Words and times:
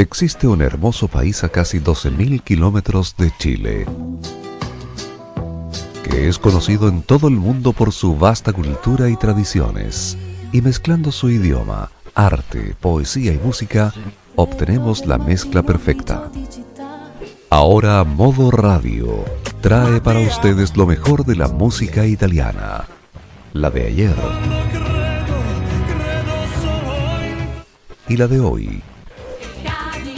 Existe 0.00 0.46
un 0.46 0.62
hermoso 0.62 1.08
país 1.08 1.44
a 1.44 1.50
casi 1.50 1.78
12.000 1.78 2.42
kilómetros 2.42 3.14
de 3.18 3.30
Chile, 3.36 3.84
que 6.02 6.26
es 6.26 6.38
conocido 6.38 6.88
en 6.88 7.02
todo 7.02 7.28
el 7.28 7.34
mundo 7.34 7.74
por 7.74 7.92
su 7.92 8.16
vasta 8.16 8.54
cultura 8.54 9.10
y 9.10 9.16
tradiciones, 9.16 10.16
y 10.52 10.62
mezclando 10.62 11.12
su 11.12 11.28
idioma, 11.28 11.90
arte, 12.14 12.74
poesía 12.80 13.34
y 13.34 13.38
música, 13.40 13.92
obtenemos 14.36 15.04
la 15.04 15.18
mezcla 15.18 15.62
perfecta. 15.62 16.30
Ahora 17.50 18.02
Modo 18.04 18.50
Radio 18.50 19.26
trae 19.60 20.00
para 20.00 20.20
ustedes 20.20 20.78
lo 20.78 20.86
mejor 20.86 21.26
de 21.26 21.36
la 21.36 21.48
música 21.48 22.06
italiana, 22.06 22.86
la 23.52 23.68
de 23.68 23.86
ayer 23.86 24.16
y 28.08 28.16
la 28.16 28.28
de 28.28 28.40
hoy. 28.40 28.82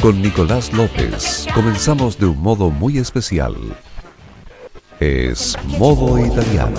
Con 0.03 0.21
Nicolás 0.21 0.73
López 0.73 1.47
comenzamos 1.55 2.19
de 2.19 2.27
un 2.27 2.43
modo 2.43 2.71
muy 2.71 2.99
especial. 2.99 3.55
Es 4.99 5.57
modo 5.79 6.19
italiano. 6.19 6.77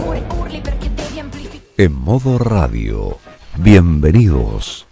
En 1.78 1.94
modo 1.94 2.38
radio. 2.38 3.18
Bienvenidos. 3.56 4.88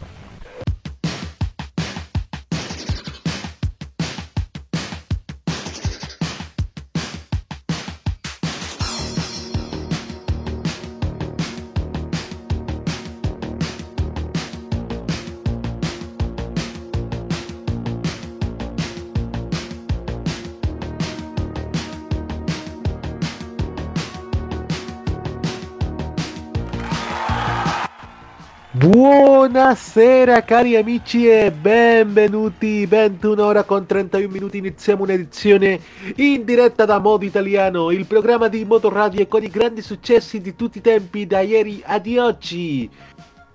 Buonasera 29.71 30.43
cari 30.43 30.75
amici 30.75 31.29
e 31.29 31.49
benvenuti, 31.49 32.85
21 32.85 33.41
ora 33.41 33.63
con 33.63 33.85
31 33.85 34.27
minuti 34.27 34.57
iniziamo 34.57 35.03
un'edizione 35.03 35.79
in 36.17 36.43
diretta 36.43 36.83
da 36.83 36.99
Modo 36.99 37.23
Italiano, 37.23 37.89
il 37.89 38.05
programma 38.05 38.49
di 38.49 38.65
Motorradio 38.65 39.25
con 39.27 39.43
i 39.43 39.47
grandi 39.47 39.81
successi 39.81 40.41
di 40.41 40.57
tutti 40.57 40.79
i 40.79 40.81
tempi 40.81 41.25
da 41.25 41.39
ieri 41.39 41.81
ad 41.85 42.05
oggi. 42.17 42.89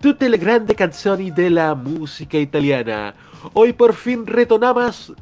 Tutte 0.00 0.28
le 0.30 0.38
grandi 0.38 0.72
canzoni 0.72 1.32
della 1.32 1.74
música 1.74 2.38
italiana. 2.38 3.12
Hoy 3.52 3.72
por 3.72 3.94
fin 3.94 4.26
retomamos, 4.26 5.12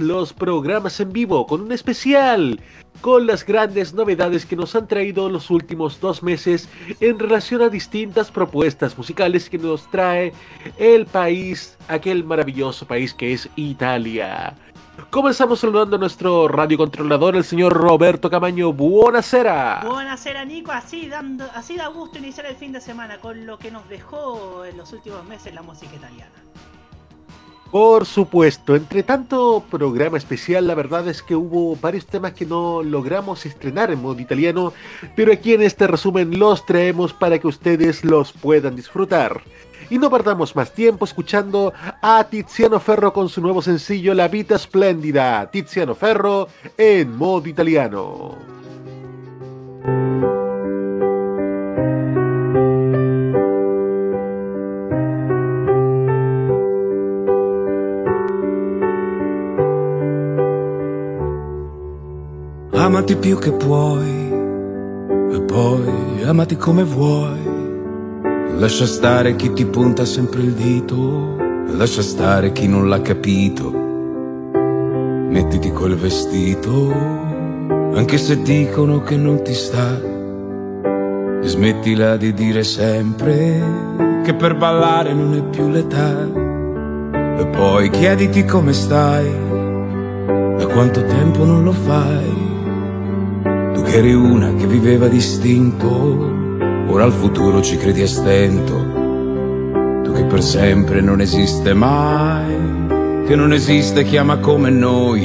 los 0.00 0.32
programas 0.32 1.00
en 1.00 1.12
vivo 1.12 1.46
con 1.46 1.60
un 1.60 1.72
especial 1.72 2.60
con 3.00 3.26
las 3.26 3.44
grandes 3.44 3.94
novedades 3.94 4.44
que 4.44 4.56
nos 4.56 4.74
han 4.74 4.88
traído 4.88 5.28
los 5.28 5.50
últimos 5.50 6.00
dos 6.00 6.22
meses 6.22 6.68
en 7.00 7.18
relación 7.18 7.62
a 7.62 7.68
distintas 7.68 8.30
propuestas 8.30 8.98
musicales 8.98 9.48
que 9.48 9.58
nos 9.58 9.88
trae 9.90 10.32
el 10.78 11.06
país, 11.06 11.78
aquel 11.86 12.24
maravilloso 12.24 12.86
país 12.86 13.14
que 13.14 13.32
es 13.32 13.48
Italia. 13.56 14.56
Comenzamos 15.10 15.60
saludando 15.60 15.94
a 15.96 15.98
nuestro 15.98 16.48
radiocontrolador, 16.48 17.36
el 17.36 17.44
señor 17.44 17.72
Roberto 17.72 18.28
Camaño. 18.28 18.72
Buonasera. 18.72 19.82
Buonasera, 19.84 20.44
Nico. 20.44 20.72
Así, 20.72 21.08
dando, 21.08 21.48
así 21.54 21.76
da 21.76 21.86
gusto 21.86 22.18
iniciar 22.18 22.46
el 22.46 22.56
fin 22.56 22.72
de 22.72 22.80
semana 22.80 23.18
con 23.18 23.46
lo 23.46 23.58
que 23.58 23.70
nos 23.70 23.88
dejó 23.88 24.64
en 24.64 24.76
los 24.76 24.92
últimos 24.92 25.24
meses 25.24 25.54
la 25.54 25.62
música 25.62 25.94
italiana. 25.94 26.32
Por 27.70 28.06
supuesto, 28.06 28.74
entre 28.76 29.02
tanto 29.02 29.62
programa 29.70 30.16
especial, 30.16 30.66
la 30.66 30.74
verdad 30.74 31.06
es 31.06 31.22
que 31.22 31.36
hubo 31.36 31.76
varios 31.76 32.06
temas 32.06 32.32
que 32.32 32.46
no 32.46 32.82
logramos 32.82 33.44
estrenar 33.44 33.90
en 33.90 34.00
modo 34.00 34.20
italiano, 34.20 34.72
pero 35.14 35.32
aquí 35.32 35.52
en 35.52 35.60
este 35.60 35.86
resumen 35.86 36.38
los 36.38 36.64
traemos 36.64 37.12
para 37.12 37.38
que 37.38 37.46
ustedes 37.46 38.04
los 38.04 38.32
puedan 38.32 38.74
disfrutar. 38.74 39.42
Y 39.90 39.98
no 39.98 40.10
perdamos 40.10 40.56
más 40.56 40.72
tiempo 40.72 41.04
escuchando 41.04 41.74
a 42.00 42.24
Tiziano 42.24 42.80
Ferro 42.80 43.12
con 43.12 43.28
su 43.28 43.42
nuevo 43.42 43.60
sencillo 43.60 44.14
La 44.14 44.28
Vita 44.28 44.58
Splendida. 44.58 45.50
Tiziano 45.50 45.94
Ferro 45.94 46.48
en 46.76 47.16
modo 47.16 47.48
italiano. 47.48 48.36
Amati 62.78 63.16
più 63.16 63.36
che 63.38 63.50
puoi 63.50 64.30
e 65.32 65.40
poi 65.40 66.22
amati 66.24 66.56
come 66.56 66.84
vuoi. 66.84 67.40
Lascia 68.56 68.86
stare 68.86 69.34
chi 69.34 69.52
ti 69.52 69.66
punta 69.66 70.04
sempre 70.04 70.42
il 70.42 70.52
dito, 70.52 71.36
lascia 71.76 72.02
stare 72.02 72.52
chi 72.52 72.68
non 72.68 72.88
l'ha 72.88 73.00
capito. 73.00 73.72
Mettiti 75.28 75.72
quel 75.72 75.96
vestito, 75.96 76.92
anche 77.94 78.16
se 78.16 78.42
dicono 78.42 79.00
che 79.02 79.16
non 79.16 79.42
ti 79.42 79.54
sta. 79.54 80.00
E 81.42 81.46
smettila 81.48 82.16
di 82.16 82.32
dire 82.32 82.62
sempre 82.62 84.22
che 84.22 84.34
per 84.34 84.56
ballare 84.56 85.12
non 85.12 85.34
è 85.34 85.42
più 85.42 85.68
l'età. 85.68 86.14
E 87.38 87.46
poi 87.48 87.90
chiediti 87.90 88.44
come 88.44 88.72
stai, 88.72 89.28
da 90.56 90.66
quanto 90.68 91.04
tempo 91.04 91.44
non 91.44 91.64
lo 91.64 91.72
fai. 91.72 92.37
Eri 93.90 94.12
una 94.12 94.52
che 94.54 94.66
viveva 94.66 95.08
distinto, 95.08 95.86
ora 96.88 97.04
al 97.04 97.12
futuro 97.12 97.62
ci 97.62 97.78
credi 97.78 98.02
a 98.02 98.06
stento. 98.06 98.76
Tu 100.04 100.12
che 100.12 100.24
per 100.24 100.42
sempre 100.42 101.00
non 101.00 101.22
esiste 101.22 101.72
mai, 101.72 103.24
che 103.26 103.34
non 103.34 103.52
esiste 103.52 104.04
chi 104.04 104.18
ama 104.18 104.36
come 104.38 104.68
noi. 104.68 105.24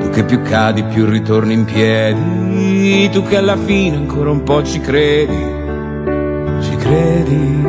Tu 0.00 0.08
che 0.08 0.24
più 0.24 0.40
cadi 0.42 0.84
più 0.84 1.04
ritorni 1.04 1.52
in 1.52 1.64
piedi, 1.66 3.10
tu 3.10 3.22
che 3.24 3.36
alla 3.36 3.56
fine 3.56 3.96
ancora 3.96 4.30
un 4.30 4.42
po' 4.42 4.62
ci 4.62 4.80
credi, 4.80 5.44
ci 6.62 6.76
credi. 6.76 7.62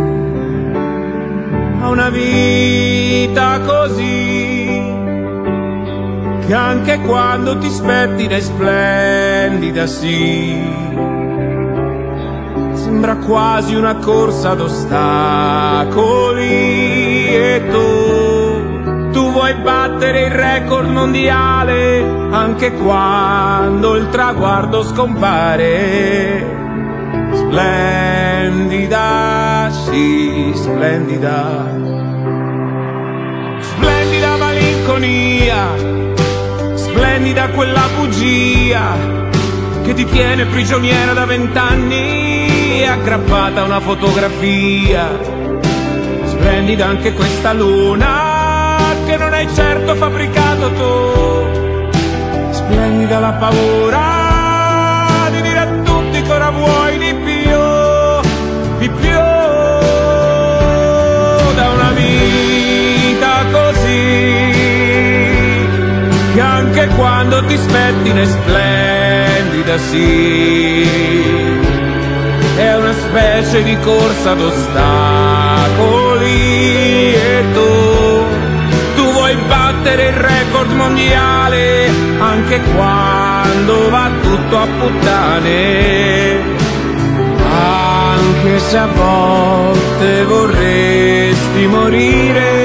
A 1.82 1.90
una 1.90 2.10
vita 2.10 3.60
così 3.66 4.51
che 6.46 6.54
anche 6.54 7.00
quando 7.02 7.58
ti 7.58 7.70
spettina 7.70 8.36
è 8.36 8.40
splendida, 8.40 9.86
sì. 9.88 10.60
Sembra 12.74 13.16
quasi 13.18 13.76
una 13.76 13.96
corsa 13.96 14.52
ad 14.52 14.62
ostacoli 14.62 15.96
e 17.28 17.64
tu, 17.70 19.12
tu 19.12 19.32
vuoi 19.32 19.54
battere 19.56 20.26
il 20.26 20.32
record 20.32 20.90
mondiale 20.90 22.02
anche 22.32 22.74
quando 22.74 23.96
il 23.96 24.10
traguardo 24.10 24.84
scompare. 24.84 26.60
Splendida, 27.34 28.90
sì, 29.70 30.52
splendida. 30.54 31.80
Splendida 33.60 34.38
malinconia 34.38 35.91
splendida 37.02 37.50
quella 37.50 37.90
bugia 37.98 38.96
che 39.82 39.96
ti 39.96 40.06
tiene 40.06 40.46
prigioniera 40.46 41.14
da 41.14 41.26
vent'anni 41.26 42.86
aggrappata 42.88 43.62
a 43.62 43.64
una 43.64 43.80
fotografia. 43.80 45.10
Splendida 46.26 46.86
anche 46.86 47.14
questa 47.14 47.54
luna 47.54 48.94
che 49.08 49.18
non 49.18 49.34
hai 49.34 49.52
certo 49.52 49.96
fabbricato 49.96 50.72
tu. 50.74 51.90
Splendida 52.52 53.18
la 53.18 53.32
paura 53.32 55.28
di 55.32 55.42
dire 55.42 55.58
a 55.58 55.68
tutti 55.84 56.22
che 56.22 56.32
ora 56.32 56.52
vuoi 56.52 56.98
di 57.00 57.16
più, 57.16 57.58
di 58.78 58.90
più 58.90 59.20
da 61.56 61.70
una 61.74 61.92
vita 61.96 63.44
così 63.52 64.51
anche 66.72 66.88
quando 66.96 67.44
ti 67.46 67.58
spettina 67.58 68.22
è 68.22 68.26
splendida 68.26 69.78
sì. 69.78 70.88
È 72.56 72.76
una 72.76 72.94
specie 72.94 73.62
di 73.64 73.78
corsa 73.80 74.32
ad 74.32 74.40
ostacoli 74.40 74.70
e 77.14 77.44
tu 77.54 78.24
tu 78.96 79.12
vuoi 79.12 79.36
battere 79.48 80.08
il 80.08 80.14
record 80.14 80.72
mondiale 80.72 81.90
anche 82.20 82.62
quando 82.74 83.90
va 83.90 84.10
tutto 84.22 84.58
a 84.58 84.68
puttane. 84.80 86.40
Anche 87.54 88.60
se 88.60 88.78
a 88.78 88.88
volte 88.88 90.24
vorresti 90.24 91.68
morire 91.68 92.61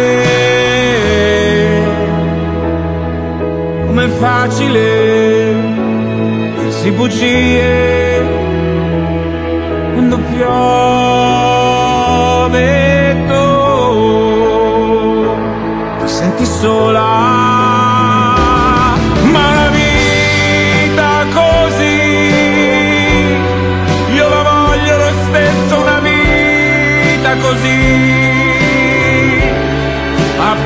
facile 4.05 5.55
dirsi 6.59 6.91
bugie 6.91 8.23
quando 9.95 10.19
piove 10.19 10.57
tu. 13.27 13.45
Ti 16.01 16.09
senti 16.09 16.45
sola 16.45 17.05
ma 19.33 19.55
la 19.55 19.69
vita 19.71 21.27
così 21.33 21.99
io 24.15 24.29
la 24.29 24.43
voglio 24.43 24.97
lo 24.97 25.11
stesso 25.27 25.81
una 25.81 26.01
vita 26.01 27.37
così 27.41 28.46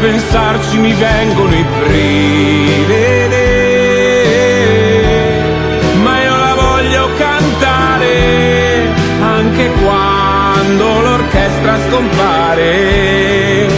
pensarci 0.00 0.78
mi 0.78 0.92
vengono 0.94 1.54
i 1.54 1.64
brividi. 1.64 3.18
Ma 6.02 6.22
io 6.22 6.36
la 6.36 6.54
voglio 6.54 7.08
cantare 7.16 8.88
anche 9.20 9.70
quando 9.82 11.00
l'orchestra 11.00 11.78
scompare 11.88 13.68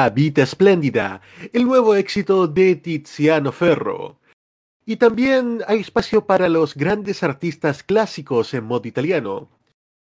La 0.00 0.08
Vita 0.08 0.42
Espléndida, 0.42 1.20
el 1.52 1.66
nuevo 1.66 1.94
éxito 1.94 2.46
de 2.46 2.74
Tiziano 2.74 3.52
Ferro. 3.52 4.18
Y 4.86 4.96
también 4.96 5.62
hay 5.66 5.80
espacio 5.80 6.24
para 6.24 6.48
los 6.48 6.74
grandes 6.74 7.22
artistas 7.22 7.82
clásicos 7.82 8.54
en 8.54 8.64
modo 8.64 8.88
italiano. 8.88 9.50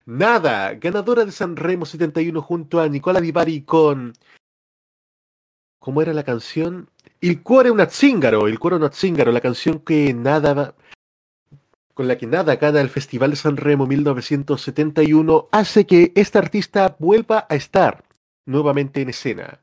Nada, 0.08 0.74
ganadora 0.74 1.26
de 1.26 1.32
Sanremo 1.32 1.86
71 1.86 2.42
junto 2.42 2.82
a 2.82 2.88
Nicola 2.88 3.22
Di 3.22 3.32
Bari 3.32 3.62
con... 3.62 4.14
¿Cómo 5.78 6.02
era 6.02 6.12
la 6.12 6.24
canción? 6.24 6.90
Il 7.22 7.44
cuore 7.44 7.70
un 7.70 7.80
zingaro, 7.88 8.48
il 8.48 8.58
cuore 8.58 8.78
un 8.78 8.92
zingaro, 8.92 9.32
la 9.32 9.42
canción 9.42 9.78
que 9.78 10.12
nada 10.12 10.74
con 11.94 12.08
la 12.08 12.18
que 12.18 12.26
nada 12.26 12.56
gana 12.56 12.82
el 12.82 12.90
Festival 12.90 13.30
de 13.30 13.36
Sanremo 13.36 13.86
1971 13.86 15.50
hace 15.52 15.86
que 15.86 16.12
esta 16.16 16.40
artista 16.40 16.96
vuelva 16.98 17.46
a 17.48 17.54
estar 17.54 18.04
nuevamente 18.48 19.02
en 19.02 19.10
escena. 19.10 19.60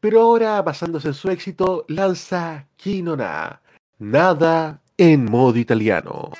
Pero 0.00 0.22
ahora, 0.22 0.60
basándose 0.62 1.08
en 1.08 1.14
su 1.14 1.30
éxito, 1.30 1.84
lanza 1.88 2.66
Kinona, 2.76 3.60
nada 3.98 4.80
en 4.96 5.26
modo 5.26 5.58
italiano. 5.58 6.30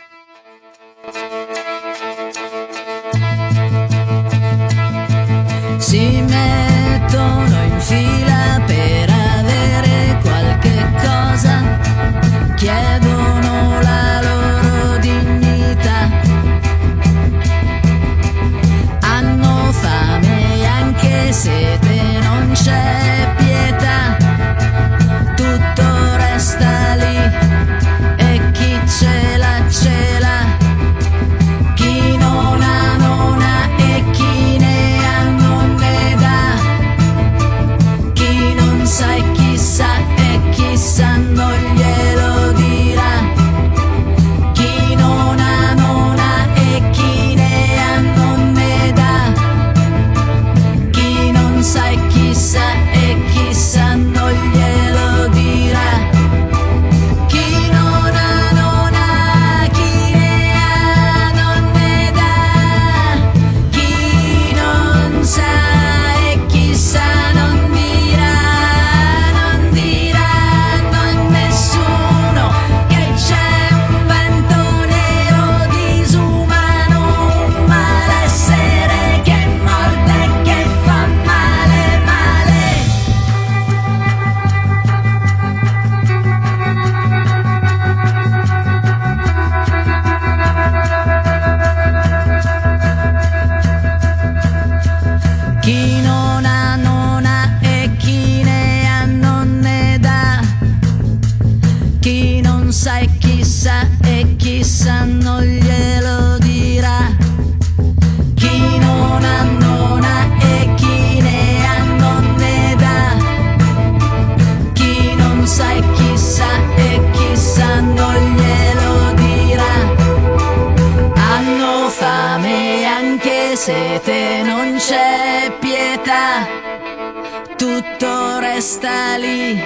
Resta 128.80 129.16
lì 129.18 129.60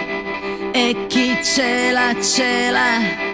e 0.73 1.07
chi 1.07 1.39
ce 1.41 1.93
l'ha 1.93 2.21
ce 2.21 2.71
l'ha. 2.73 3.34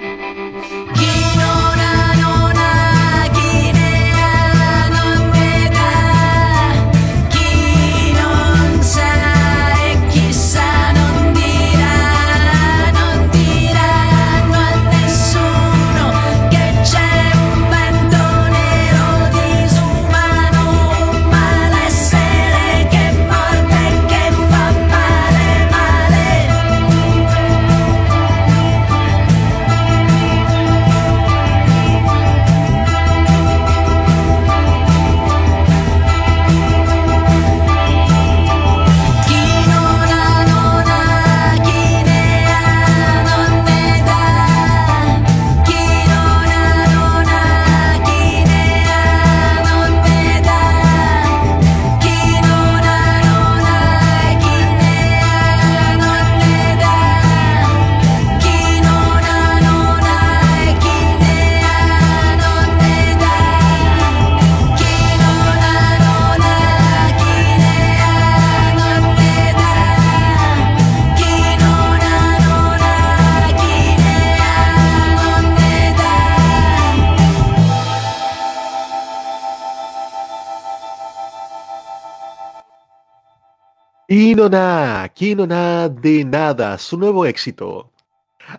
No 84.41 84.49
nada 84.49 85.91
de 85.91 86.25
nada, 86.25 86.79
su 86.79 86.97
nuevo 86.97 87.27
éxito. 87.27 87.93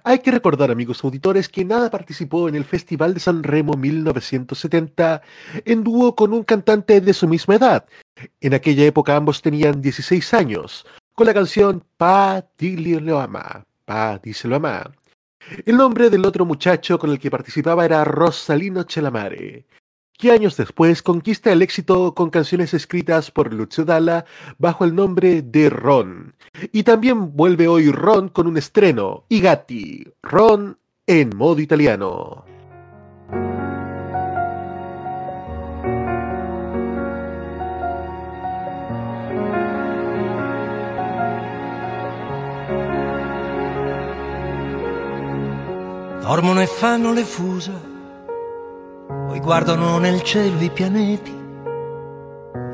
Hay 0.04 0.20
que 0.20 0.30
recordar, 0.30 0.70
amigos 0.70 1.04
auditores, 1.04 1.50
que 1.50 1.66
Nada 1.66 1.90
participó 1.90 2.48
en 2.48 2.54
el 2.54 2.66
Festival 2.66 3.16
de 3.16 3.20
San 3.20 3.42
Remo 3.42 3.74
1970 3.74 5.24
en 5.66 5.84
dúo 5.84 6.16
con 6.16 6.34
un 6.34 6.44
cantante 6.44 7.02
de 7.02 7.14
su 7.16 7.28
misma 7.28 7.56
edad. 7.56 7.86
En 8.42 8.54
aquella 8.54 8.86
época 8.86 9.16
ambos 9.16 9.42
tenían 9.42 9.82
16 9.82 10.36
años, 10.36 10.86
con 11.16 11.26
la 11.26 11.34
canción 11.34 11.84
Pa 11.98 12.46
lo 12.60 13.20
ama, 13.20 13.66
Pa 13.84 14.20
díselo 14.22 14.58
ama. 14.58 14.92
El 15.66 15.78
nombre 15.78 16.12
del 16.12 16.28
otro 16.28 16.46
muchacho 16.46 17.00
con 17.00 17.10
el 17.10 17.18
que 17.18 17.32
participaba 17.32 17.86
era 17.86 18.04
Rosalino 18.04 18.84
Chelamare 18.84 19.66
que 20.22 20.32
años 20.32 20.56
después 20.56 21.02
conquista 21.02 21.52
el 21.52 21.64
éxito 21.64 22.14
con 22.14 22.30
canciones 22.30 22.76
escritas 22.76 23.32
por 23.32 23.52
Lucio 23.52 23.86
Dalla 23.86 24.26
bajo 24.60 24.86
el 24.86 24.94
nombre 24.94 25.42
de 25.42 25.72
Ron. 25.72 26.36
Y 26.72 26.84
también 26.84 27.36
vuelve 27.36 27.68
hoy 27.68 27.92
Ron 27.92 28.30
con 28.30 28.46
un 28.46 28.56
estreno, 28.56 29.26
Igati, 29.30 30.14
Ron 30.22 30.78
en 31.08 31.36
modo 31.36 31.60
italiano. 31.60 32.46
Dormono 46.22 46.62
e 46.62 46.68
fanno 46.68 47.12
le 47.12 47.26
fusa 47.26 47.91
guardano 49.42 49.98
nel 49.98 50.22
cielo 50.22 50.62
i 50.62 50.70
pianeti. 50.70 51.36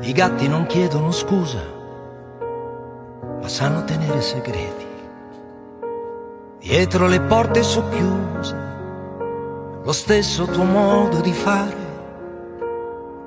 I 0.02 0.12
gatti 0.12 0.46
non 0.48 0.66
chiedono 0.66 1.10
scusa, 1.10 1.62
ma 3.40 3.48
sanno 3.48 3.84
tenere 3.84 4.20
segreti. 4.20 4.86
Dietro 6.60 7.06
le 7.06 7.20
porte 7.22 7.62
socchiuse, 7.62 8.56
lo 9.82 9.92
stesso 9.92 10.44
tuo 10.44 10.64
modo 10.64 11.20
di 11.22 11.32
fare, 11.32 11.86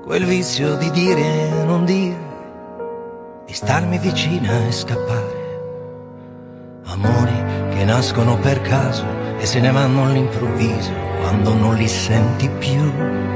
quel 0.05 0.25
vizio 0.25 0.75
di 0.75 0.91
dire 0.91 1.50
e 1.50 1.63
non 1.65 1.83
dire, 1.83 2.29
di 3.45 3.53
starmi 3.53 3.98
vicina 3.98 4.67
e 4.67 4.71
scappare. 4.71 5.39
Amori 6.86 7.69
che 7.71 7.83
nascono 7.86 8.38
per 8.38 8.62
caso 8.62 9.05
e 9.39 9.45
se 9.48 9.60
ne 9.60 9.71
vanno 9.71 10.03
all'improvviso 10.03 10.91
quando 11.21 11.53
non 11.55 11.75
li 11.75 11.88
senti 11.88 12.48
più. 12.60 13.31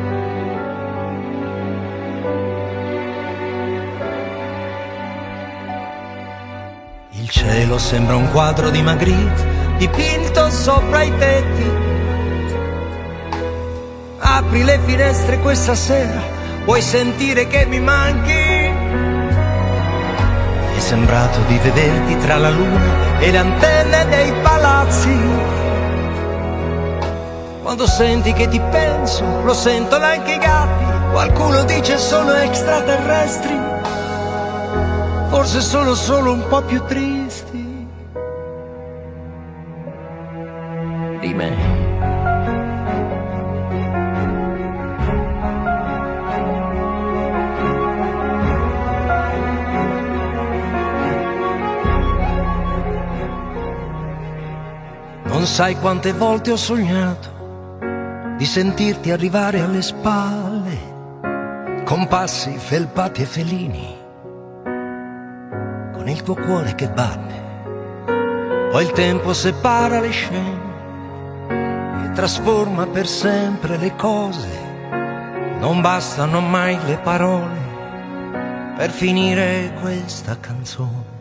Cielo 7.46 7.78
sembra 7.78 8.16
un 8.16 8.32
quadro 8.32 8.70
di 8.72 8.82
Magritte 8.82 9.54
dipinto 9.78 10.50
sopra 10.50 11.04
i 11.04 11.16
tetti. 11.18 11.72
Apri 14.18 14.64
le 14.64 14.80
finestre 14.86 15.40
questa 15.40 15.76
sera, 15.76 16.22
puoi 16.64 16.82
sentire 16.82 17.48
che 17.48 17.66
mi 17.66 17.80
manchi. 17.80 18.34
Mi 20.72 20.76
è 20.76 20.80
sembrato 20.80 21.40
di 21.48 21.58
vederti 21.60 22.18
tra 22.18 22.38
la 22.38 22.50
luna 22.50 23.20
e 23.20 23.32
le 23.32 23.38
antenne 23.38 24.08
dei 24.08 24.34
palazzi. 24.42 25.20
Quando 27.62 27.86
senti 27.86 28.34
che 28.34 28.48
ti 28.48 28.60
penso, 28.72 29.24
lo 29.44 29.54
sentono 29.54 30.04
anche 30.04 30.34
i 30.34 30.38
gatti. 30.40 30.84
Qualcuno 31.12 31.64
dice 31.64 31.98
sono 31.98 32.34
extraterrestri 32.34 33.75
forse 35.36 35.60
sono 35.60 35.96
solo 35.96 36.32
un 36.32 36.48
po' 36.48 36.62
più 36.62 36.82
tristi 36.86 37.88
di 41.20 41.34
me. 41.34 41.54
Non 55.24 55.46
sai 55.46 55.76
quante 55.76 56.14
volte 56.14 56.52
ho 56.52 56.56
sognato 56.56 57.78
di 58.38 58.46
sentirti 58.46 59.12
arrivare 59.12 59.60
alle 59.60 59.82
spalle 59.82 60.94
con 61.84 62.08
passi 62.08 62.58
felpati 62.58 63.22
e 63.22 63.26
felini 63.26 64.04
il 66.16 66.24
tuo 66.24 66.36
cuore 66.36 66.76
che 66.76 66.88
batte. 66.88 67.44
Poi 68.72 68.84
il 68.84 68.92
tempo 68.92 69.34
separa 69.34 70.00
le 70.00 70.12
scene 70.12 70.74
e 72.06 72.12
trasforma 72.14 72.88
per 72.88 73.06
sempre 73.06 73.76
le 73.78 73.96
cose. 73.98 74.48
Non 75.60 75.82
bastano 75.82 76.40
mai 76.40 76.78
le 76.86 76.98
parole 76.98 77.64
per 78.78 78.92
finire 78.92 79.74
questa 79.82 80.38
canzone. 80.40 81.14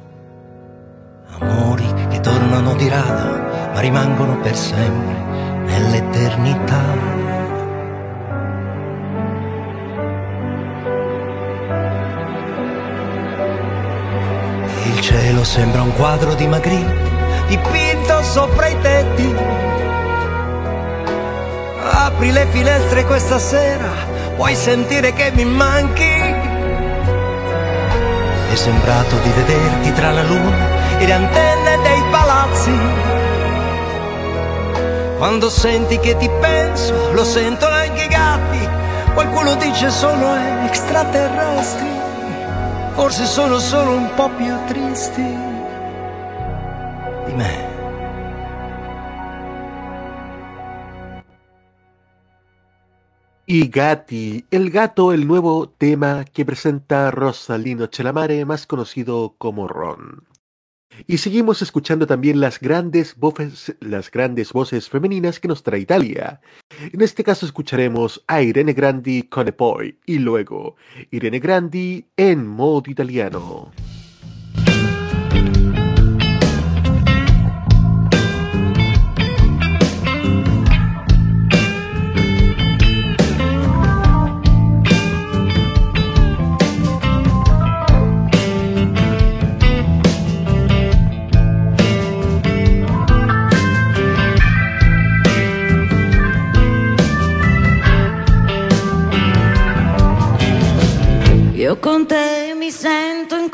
Amori 1.41 1.93
che 2.09 2.21
tornano 2.21 2.75
di 2.75 2.89
rado 2.89 3.43
ma 3.73 3.81
rimangono 3.81 4.39
per 4.39 4.55
sempre 4.55 5.17
nell'eternità. 5.65 7.14
Cielo 15.15 15.45
sembra 15.45 15.83
un 15.83 15.93
quadro 15.95 16.35
di 16.35 16.45
Magritte 16.49 17.13
dipinto 17.47 18.21
sopra 18.25 18.67
i 18.67 18.77
tetti. 18.81 19.35
Apri 21.89 22.33
le 22.33 22.47
finestre 22.51 23.05
questa 23.05 23.39
sera, 23.39 23.91
puoi 24.35 24.57
sentire 24.57 25.13
che 25.13 25.31
mi 25.33 25.45
manchi. 25.45 26.15
È 28.51 28.55
sembrato 28.57 29.17
di 29.23 29.31
vederti 29.31 29.93
tra 29.93 30.11
la 30.11 30.23
luna 30.25 30.99
e 30.99 31.07
le 31.07 31.13
antenne 31.13 31.79
dei 31.83 32.03
palazzi. 32.11 32.79
Quando 35.17 35.49
senti 35.49 35.99
che 36.01 36.17
ti 36.17 36.29
penso, 36.41 37.13
lo 37.13 37.25
sentono 37.25 37.75
anche 37.75 38.03
i 38.03 38.09
gatti. 38.09 38.69
Qualcuno 39.15 39.55
dice 39.55 39.91
sono 39.91 40.35
extraterrestri 40.67 41.94
forse 42.95 43.27
sono 43.27 43.59
solo 43.59 43.97
un 43.97 44.09
po' 44.15 44.31
più 44.31 44.55
tristi 44.67 45.23
di 47.27 47.33
me. 47.35 47.73
Y 53.47 53.69
Gatti, 53.69 54.47
el 54.51 54.71
gato, 54.71 55.13
el 55.13 55.27
nuevo 55.27 55.69
tema 55.69 56.25
que 56.25 56.47
presenta 56.47 57.11
Rosalino 57.11 57.87
Chelamare, 57.89 58.45
más 58.47 58.67
conocido 58.67 59.35
como 59.37 59.69
Ron. 59.69 60.34
Y 61.07 61.19
seguimos 61.19 61.63
escuchando 61.63 62.07
también 62.07 62.41
las 62.41 62.61
grandes, 62.61 63.17
voces, 63.17 63.75
las 63.81 64.11
grandes 64.11 64.53
voces 64.53 64.89
femeninas 64.89 65.41
que 65.41 65.49
nos 65.49 65.63
trae 65.63 65.81
Italia. 65.81 66.41
En 66.93 67.01
este 67.01 67.25
caso 67.25 67.47
escucharemos 67.47 68.23
a 68.27 68.43
Irene 68.43 68.73
Grandi 68.73 69.25
con 69.25 69.47
Poi 69.57 69.99
y 70.07 70.19
luego 70.19 70.77
Irene 71.11 71.41
Grandi 71.41 72.07
en 72.17 72.47
modo 72.47 72.91
italiano. 72.91 73.73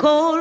call 0.00 0.39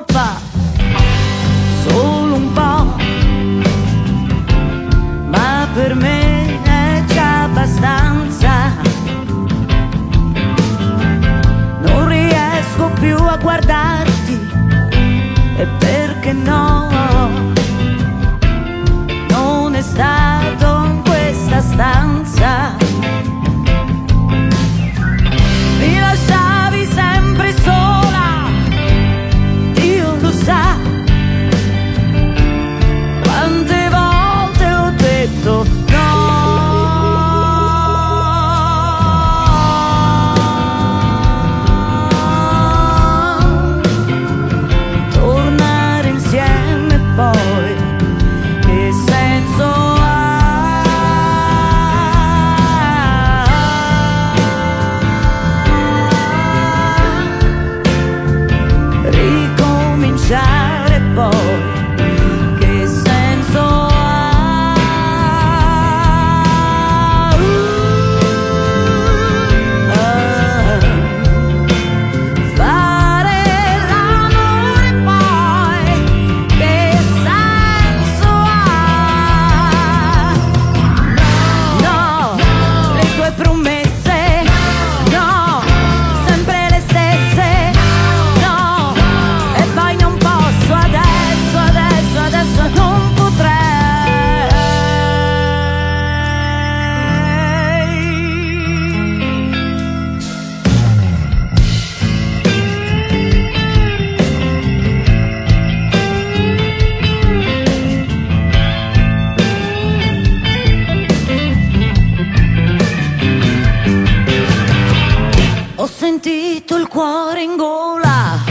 dritto 116.39 116.77
il 116.77 116.87
cuore 116.87 117.43
in 117.43 117.57
gola. 117.57 118.48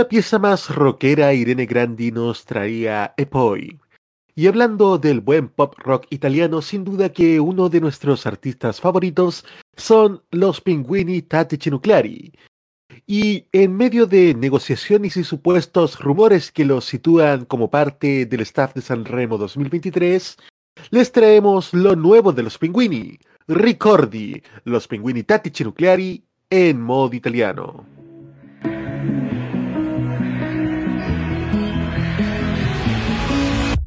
Una 0.00 0.08
pieza 0.08 0.38
más 0.38 0.74
rockera, 0.74 1.34
Irene 1.34 1.66
Grandi 1.66 2.10
nos 2.10 2.46
traía 2.46 3.12
E 3.18 3.26
poi. 3.26 3.78
Y 4.34 4.46
hablando 4.46 4.96
del 4.96 5.20
buen 5.20 5.50
pop 5.50 5.74
rock 5.76 6.06
italiano, 6.08 6.62
sin 6.62 6.84
duda 6.84 7.12
que 7.12 7.38
uno 7.38 7.68
de 7.68 7.82
nuestros 7.82 8.24
artistas 8.24 8.80
favoritos 8.80 9.44
son 9.76 10.22
los 10.30 10.62
Pinguini 10.62 11.20
Tattici 11.20 11.68
Nucleari. 11.68 12.32
Y 13.06 13.44
en 13.52 13.76
medio 13.76 14.06
de 14.06 14.32
negociaciones 14.32 15.18
y 15.18 15.22
supuestos 15.22 16.00
rumores 16.00 16.50
que 16.50 16.64
los 16.64 16.86
sitúan 16.86 17.44
como 17.44 17.70
parte 17.70 18.24
del 18.24 18.40
staff 18.40 18.72
de 18.72 18.80
Sanremo 18.80 19.36
2023, 19.36 20.38
les 20.88 21.12
traemos 21.12 21.74
lo 21.74 21.94
nuevo 21.94 22.32
de 22.32 22.44
los 22.44 22.56
Pinguini, 22.56 23.18
Ricordi, 23.48 24.42
los 24.64 24.88
Pinguini 24.88 25.24
Tattici 25.24 25.62
Nucleari 25.62 26.24
en 26.48 26.80
modo 26.80 27.14
italiano. 27.14 27.99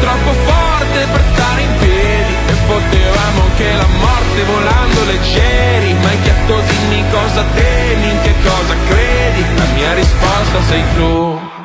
troppo 0.00 0.32
forte 0.32 1.06
per 1.12 1.22
stare 1.32 1.60
in 1.62 1.72
piedi. 1.78 2.34
E 2.48 2.54
potevamo 2.66 3.42
anche 3.42 3.72
la 3.72 3.90
morte 4.04 4.40
volando 4.44 5.04
leggeri. 5.04 5.94
Ma 5.94 6.08
hai 6.08 6.20
chiesto 6.22 6.60
dimmi 6.68 7.04
cosa 7.10 7.44
temi, 7.54 8.10
in 8.10 8.20
che 8.22 8.34
cosa 8.42 8.74
credi? 8.88 9.42
La 9.56 9.66
mia 9.74 9.94
risposta 9.94 10.62
sei 10.68 10.82
tu 10.96 11.59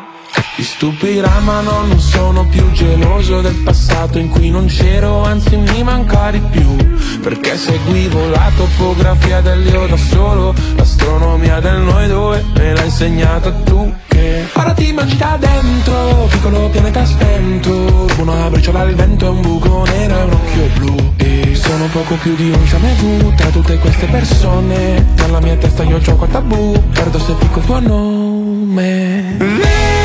ti 0.56 0.64
stupirà 0.64 1.40
ma 1.42 1.60
no, 1.60 1.86
non 1.86 2.00
sono 2.00 2.48
più 2.48 2.72
geloso 2.72 3.42
del 3.42 3.56
passato 3.56 4.20
in 4.20 4.30
cui 4.30 4.50
non 4.50 4.68
c'ero, 4.68 5.24
anzi 5.24 5.58
mi 5.58 5.84
manca 5.84 6.32
di 6.32 6.40
più. 6.50 6.76
Perché 7.22 7.58
seguivo 7.58 8.30
la 8.30 8.50
topografia 8.56 9.42
dell'io 9.42 9.86
da 9.88 9.98
solo, 9.98 10.54
l'astronomia 10.76 11.60
del 11.60 11.80
noi 11.80 12.08
due 12.08 12.44
me 12.56 12.74
l'ha 12.74 12.84
insegnata 12.84 13.52
tu 13.52 13.94
che 14.08 14.46
Ora 14.54 14.72
ti 14.72 14.94
mangi 14.94 15.18
da 15.18 15.38
dentro, 15.38 16.28
piccolo 16.30 16.70
pianeta 16.70 17.06
spento, 17.06 18.08
una 18.20 18.50
briciola 18.50 18.80
al 18.80 18.96
vento 18.96 19.26
e 19.26 19.30
un 19.30 19.42
buco 19.42 19.84
nero 19.84 20.18
e 20.18 20.24
un 20.24 20.32
occhio 20.32 20.70
blu. 20.76 21.14
E 21.18 21.54
sono 21.54 21.88
poco 21.88 22.16
più 22.16 22.34
di 22.36 22.52
un 22.52 22.64
jamais 22.64 23.34
tra 23.36 23.50
tutte 23.50 23.78
queste 23.78 24.06
persone 24.06 25.06
Nella 25.18 25.40
mia 25.40 25.56
testa 25.56 25.84
io 25.84 26.00
gioco 26.00 26.26
a 26.26 26.28
tabù, 26.28 26.82
perdo 26.94 27.20
se 27.20 27.36
dico 27.40 27.60
il 27.60 27.66
tuo 27.66 27.80
nome 27.80 30.05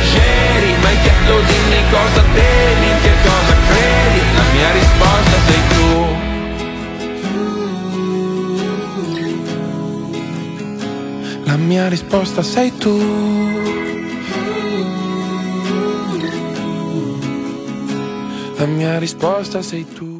leggeri 0.00 0.72
Ma 0.80 0.88
hai 0.88 0.98
chiesto 1.02 1.40
dimmi 1.40 1.80
cosa 1.90 2.22
temi, 2.34 2.86
in 2.90 2.98
che 3.02 3.14
cosa 3.22 3.54
credi? 3.68 4.20
La 4.36 4.46
mia 4.54 4.70
risposta 4.72 5.36
sei 5.46 5.62
tu. 5.74 5.88
La 11.44 11.56
mia 11.56 11.88
risposta 11.88 12.42
sei 12.42 12.76
tu. 12.76 12.96
La 18.56 18.66
mia 18.66 18.98
risposta 18.98 19.62
sei 19.62 19.86
tu. 19.92 20.18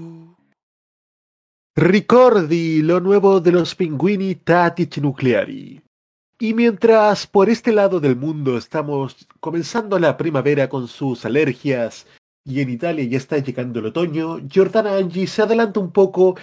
Ricordi 1.73 2.83
lo 2.83 2.99
nuevo 2.99 3.39
de 3.39 3.51
los 3.51 3.75
pingüini 3.75 4.43
Tatich 4.43 4.99
Nucleari. 4.99 5.81
Y 6.43 6.55
mientras 6.55 7.27
por 7.27 7.51
este 7.51 7.71
lado 7.71 8.01
del 8.01 8.17
mundo 8.17 8.57
estamos 8.57 9.29
comenzando 9.41 9.99
la 9.99 10.17
primavera 10.17 10.71
con 10.71 10.89
sus 10.89 11.27
alergias 11.27 12.07
y 12.47 12.63
en 12.63 12.71
Italia 12.71 13.05
ya 13.05 13.19
está 13.19 13.37
llegando 13.37 13.81
el 13.81 13.87
otoño, 13.87 14.39
Giordana 14.49 14.97
Angie 14.97 15.27
se 15.27 15.43
adelanta 15.43 15.81
un 15.81 15.93
poco 15.93 16.39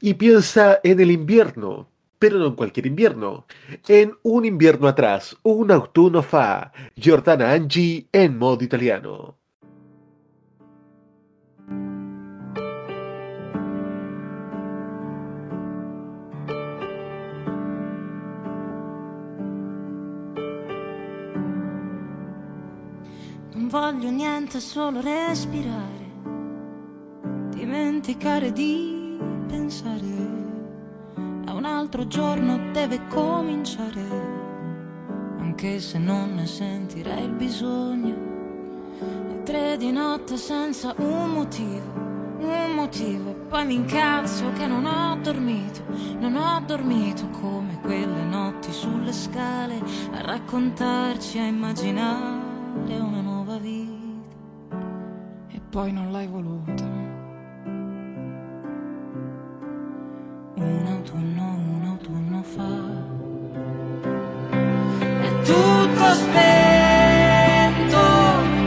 y 0.00 0.14
piensa 0.14 0.78
en 0.84 1.00
el 1.00 1.10
invierno, 1.10 1.88
pero 2.20 2.38
no 2.38 2.46
en 2.46 2.54
cualquier 2.54 2.86
invierno, 2.86 3.44
en 3.88 4.16
un 4.22 4.44
invierno 4.44 4.86
atrás, 4.86 5.36
un 5.42 5.72
autunno 5.72 6.22
fa, 6.22 6.70
Giordana 6.94 7.50
Angie 7.50 8.06
en 8.12 8.38
modo 8.38 8.62
italiano. 8.62 9.36
Voglio 23.74 24.08
niente, 24.08 24.60
solo 24.60 25.00
respirare, 25.00 26.12
dimenticare 27.50 28.52
di 28.52 29.18
pensare. 29.48 30.02
A 31.46 31.54
un 31.54 31.64
altro 31.64 32.06
giorno 32.06 32.70
deve 32.70 33.00
cominciare, 33.08 34.06
anche 35.40 35.80
se 35.80 35.98
non 35.98 36.36
ne 36.36 36.46
sentirei 36.46 37.24
il 37.24 37.32
bisogno. 37.32 38.14
E 39.32 39.42
tre 39.42 39.76
di 39.76 39.90
notte 39.90 40.36
senza 40.36 40.94
un 40.98 41.32
motivo, 41.32 41.92
un 42.38 42.74
motivo, 42.76 43.30
e 43.30 43.34
poi 43.34 43.66
mi 43.66 43.74
incazzo 43.74 44.52
che 44.52 44.68
non 44.68 44.86
ho 44.86 45.16
dormito, 45.20 45.82
non 46.20 46.36
ho 46.36 46.62
dormito 46.64 47.28
come 47.30 47.80
quelle 47.80 48.22
notti 48.22 48.70
sulle 48.70 49.12
scale 49.12 49.82
a 50.12 50.20
raccontarci, 50.20 51.40
a 51.40 51.46
immaginare 51.46 52.52
una 53.00 53.18
vita. 53.18 53.33
Poi 55.74 55.90
non 55.90 56.12
l'hai 56.12 56.28
voluta. 56.28 56.84
Un 60.54 60.84
autunno, 60.86 61.42
un 61.74 61.84
autunno 61.84 62.42
fa. 62.54 62.74
È 65.20 65.30
tutto 65.42 66.14
spento, 66.22 68.02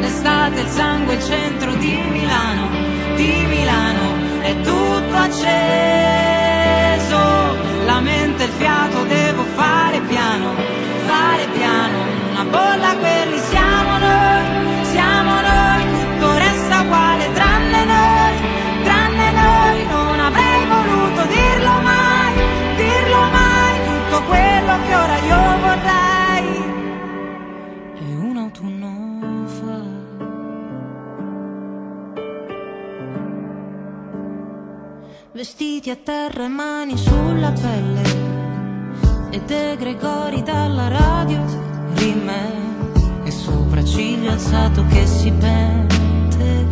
l'estate, 0.02 0.60
il 0.60 0.67
sangue, 0.67 1.13
il 1.13 1.22
centro 1.22 1.74
di 1.76 1.98
Milano, 2.12 2.67
di 3.15 3.46
Milano, 3.48 4.41
è 4.41 4.54
tutto 4.60 5.15
acceso, 5.15 6.16
Vestiti 35.38 35.91
a 35.91 35.95
terra 35.95 36.45
e 36.45 36.47
mani 36.47 36.97
sulla 36.97 37.52
pelle. 37.52 38.02
E 39.30 39.39
De 39.41 39.76
Gregori 39.78 40.41
dalla 40.41 40.88
radio 40.88 41.45
Rime. 41.93 43.21
E 43.23 43.30
sopracciglio 43.30 44.32
alzato 44.32 44.84
che 44.88 45.06
si 45.06 45.32
pente. 45.32 46.65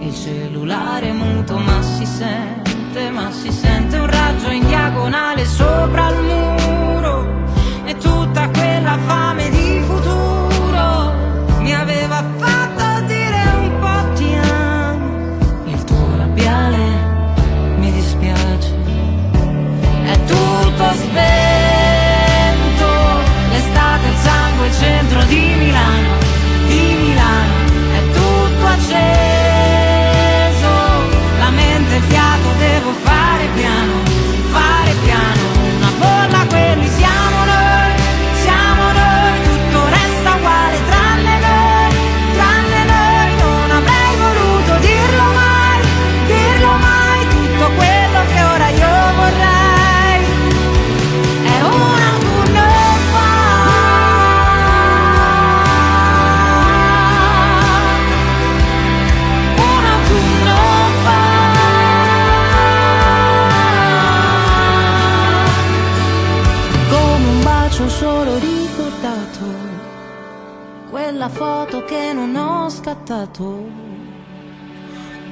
Il 0.00 0.14
cellulare 0.14 1.12
muto 1.12 1.56
ma 1.56 1.80
si 1.80 2.04
sente 2.04 3.08
Ma 3.10 3.30
si 3.30 3.50
sente 3.50 3.96
un 3.96 4.10
raggio 4.10 4.50
in 4.50 4.66
diagonale 4.66 5.46
sopra 5.46 5.69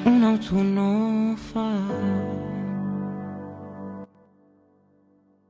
un 0.05 0.25
autunno 0.25 1.37
fa. 1.37 1.71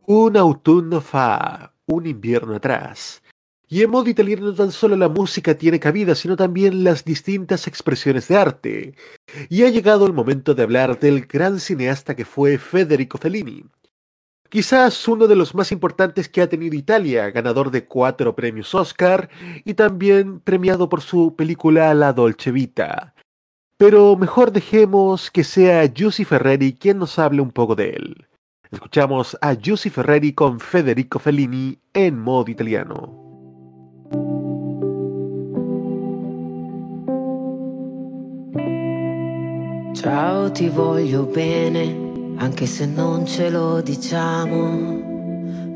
Un 0.06 0.36
autunno 0.36 1.00
fa, 1.00 1.72
un 1.86 2.06
invierno 2.06 2.54
atrás. 2.54 3.22
Y 3.68 3.82
en 3.82 3.90
modo 3.90 4.08
italiano 4.08 4.46
no 4.46 4.54
tan 4.54 4.70
solo 4.70 4.94
la 4.94 5.08
música 5.08 5.58
tiene 5.58 5.80
cabida, 5.80 6.14
sino 6.14 6.36
también 6.36 6.84
las 6.84 7.04
distintas 7.04 7.66
expresiones 7.66 8.28
de 8.28 8.36
arte. 8.36 8.94
Y 9.48 9.64
ha 9.64 9.68
llegado 9.70 10.06
el 10.06 10.12
momento 10.12 10.54
de 10.54 10.62
hablar 10.62 11.00
del 11.00 11.26
gran 11.26 11.58
cineasta 11.58 12.14
que 12.14 12.24
fue 12.24 12.56
Federico 12.58 13.18
Fellini. 13.18 13.64
Quizás 14.48 15.06
uno 15.06 15.26
de 15.26 15.36
los 15.36 15.54
más 15.54 15.72
importantes 15.72 16.28
que 16.28 16.40
ha 16.40 16.48
tenido 16.48 16.74
Italia, 16.74 17.30
ganador 17.30 17.70
de 17.70 17.84
cuatro 17.84 18.34
premios 18.34 18.74
Oscar 18.74 19.28
y 19.64 19.74
también 19.74 20.40
premiado 20.40 20.88
por 20.88 21.02
su 21.02 21.36
película 21.36 21.92
La 21.92 22.14
Dolce 22.14 22.50
Vita. 22.50 23.14
Pero 23.76 24.16
mejor 24.16 24.50
dejemos 24.50 25.30
que 25.30 25.44
sea 25.44 25.86
Giussi 25.86 26.24
Ferreri 26.24 26.72
quien 26.72 26.98
nos 26.98 27.18
hable 27.18 27.42
un 27.42 27.50
poco 27.50 27.74
de 27.74 27.90
él. 27.90 28.26
Escuchamos 28.70 29.36
a 29.40 29.54
Giussi 29.54 29.90
Ferreri 29.90 30.32
con 30.32 30.60
Federico 30.60 31.18
Fellini 31.18 31.78
en 31.92 32.18
modo 32.18 32.50
italiano. 32.50 33.28
Ciao, 39.94 40.50
ti 40.52 40.68
voglio 40.68 41.26
bene, 41.26 42.07
anche 42.38 42.66
se 42.66 42.86
non 42.86 43.26
ce 43.26 43.50
lo 43.50 43.80
diciamo. 43.80 45.16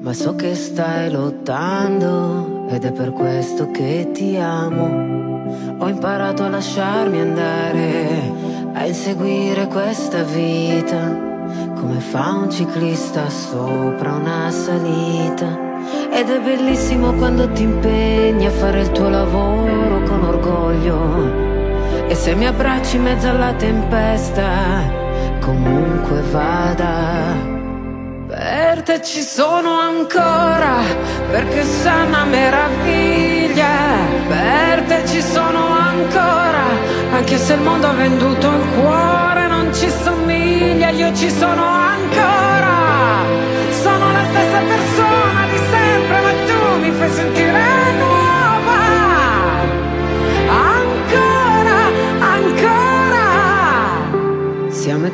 Ma 0.00 0.12
so 0.12 0.34
che 0.34 0.54
stai 0.54 1.10
lottando 1.10 2.66
ed 2.68 2.84
è 2.84 2.92
per 2.92 3.12
questo 3.12 3.70
che 3.70 4.10
ti 4.12 4.36
amo. 4.36 5.40
Ho 5.78 5.88
imparato 5.88 6.44
a 6.44 6.48
lasciarmi 6.48 7.20
andare, 7.20 8.32
a 8.72 8.86
inseguire 8.86 9.66
questa 9.66 10.22
vita, 10.22 11.30
come 11.74 12.00
fa 12.00 12.32
un 12.42 12.50
ciclista 12.50 13.28
sopra 13.28 14.12
una 14.14 14.50
salita. 14.50 15.70
Ed 16.12 16.28
è 16.28 16.40
bellissimo 16.40 17.12
quando 17.14 17.50
ti 17.50 17.62
impegni 17.62 18.46
a 18.46 18.50
fare 18.50 18.82
il 18.82 18.90
tuo 18.92 19.08
lavoro 19.08 20.02
con 20.04 20.22
orgoglio. 20.24 22.06
E 22.06 22.14
se 22.14 22.34
mi 22.34 22.46
abbracci 22.46 22.96
in 22.96 23.02
mezzo 23.02 23.28
alla 23.28 23.52
tempesta, 23.54 25.01
comunque 25.42 26.22
vada. 26.30 27.50
Per 28.28 28.82
te 28.82 29.02
ci 29.02 29.20
sono 29.20 29.78
ancora, 29.78 30.76
perché 31.30 31.62
sei 31.64 32.06
una 32.06 32.24
meraviglia. 32.24 33.74
Per 34.28 34.82
te 34.84 35.06
ci 35.06 35.20
sono 35.20 35.66
ancora, 35.66 36.64
anche 37.12 37.36
se 37.36 37.54
il 37.54 37.60
mondo 37.60 37.88
ha 37.88 37.92
venduto 37.92 38.46
il 38.48 38.64
cuore, 38.76 39.48
non 39.48 39.74
ci 39.74 39.90
somiglia, 39.90 40.88
io 40.90 41.12
ci 41.14 41.28
sono 41.28 41.62
ancora. 41.62 41.81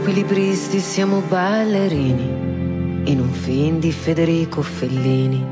Equilibristi, 0.09 0.81
siamo 0.81 1.21
ballerini 1.29 3.03
in 3.11 3.21
un 3.21 3.31
film 3.31 3.79
di 3.79 3.93
Federico 3.93 4.63
Fellini. 4.63 5.45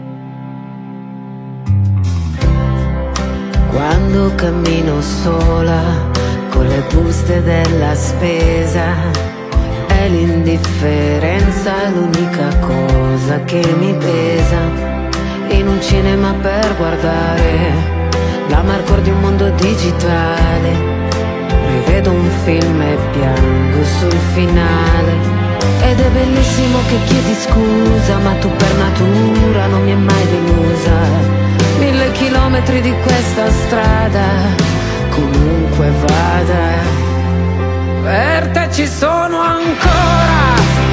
Quando 3.68 4.34
cammino 4.34 5.02
sola 5.02 6.10
con 6.48 6.66
le 6.66 6.82
buste 6.90 7.42
della 7.42 7.94
spesa, 7.94 8.94
è 9.88 10.08
l'indifferenza 10.08 11.90
l'unica 11.90 12.48
cosa 12.60 13.44
che 13.44 13.62
mi 13.78 13.92
pesa. 13.92 14.58
In 15.50 15.68
un 15.68 15.82
cinema 15.82 16.32
per 16.32 16.76
guardare 16.78 17.72
l'amargor 18.48 19.02
di 19.02 19.10
un 19.10 19.20
mondo 19.20 19.50
digitale. 19.50 20.95
Rivedo 21.76 22.10
un 22.10 22.30
film 22.44 22.80
e 22.80 22.96
piango 23.12 23.84
sul 23.84 24.18
finale. 24.32 25.12
Ed 25.82 26.00
è 26.00 26.08
bellissimo 26.08 26.78
che 26.88 26.98
chiedi 27.04 27.34
scusa, 27.34 28.16
ma 28.24 28.32
tu 28.40 28.48
per 28.48 28.74
natura 28.76 29.66
non 29.66 29.84
mi 29.84 29.90
hai 29.90 29.98
mai 29.98 30.26
delusa. 30.34 30.96
Mille 31.78 32.12
chilometri 32.12 32.80
di 32.80 32.94
questa 33.02 33.50
strada, 33.50 34.26
comunque 35.10 35.90
vada. 36.06 36.66
Per 38.04 38.48
te 38.54 38.68
ci 38.72 38.86
sono 38.86 39.38
ancora, 39.38 40.40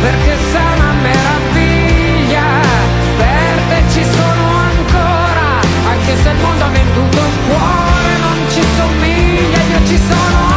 perché 0.02 0.34
sei 0.52 0.72
una 0.80 0.94
meraviglia. 1.08 2.50
Per 3.24 3.56
te 3.70 3.80
ci 3.94 4.04
sono 4.04 4.46
ancora, 4.70 5.48
anche 5.92 6.14
se 6.22 6.30
il 6.30 6.38
mondo 6.44 6.64
ha 6.66 6.68
venduto 6.68 7.18
il 7.18 7.36
cuore, 7.48 8.12
non 8.26 8.38
ci 8.50 8.64
somiglia, 8.76 9.60
io 9.72 9.88
ci 9.88 9.98
sono 9.98 10.20
ancora. 10.28 10.53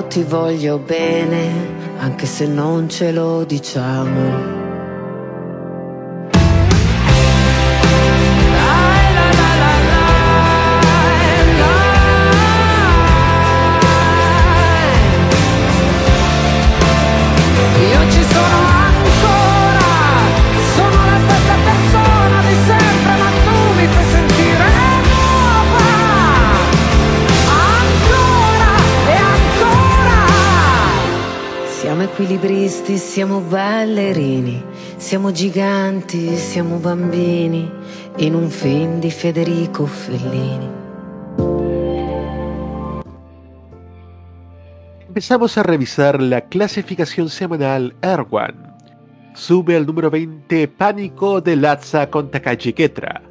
Ti 0.00 0.24
voglio 0.24 0.78
bene, 0.78 1.96
anche 1.98 2.26
se 2.26 2.46
non 2.46 2.88
ce 2.88 3.12
lo 3.12 3.44
diciamo. 3.44 4.61
Siamo 32.84 33.40
ballerini, 33.40 34.62
siamo 34.96 35.30
giganti, 35.30 36.36
siamo 36.36 36.78
bambini, 36.78 37.70
in 38.16 38.34
un 38.34 38.50
film 38.50 38.98
di 38.98 39.10
Federico 39.10 39.86
Fellini. 39.86 40.68
Empezamos 45.06 45.56
a 45.58 45.62
revisar 45.62 46.20
la 46.20 46.40
clasificación 46.40 47.28
semanal 47.28 47.94
Erwan. 48.02 48.76
Sube 49.34 49.76
al 49.76 49.86
número 49.86 50.10
20 50.10 50.68
Pánico 50.68 51.40
de 51.40 51.56
Lazza 51.56 52.10
con 52.10 52.30
Takashi 52.30 52.72
Ketra. 52.72 53.22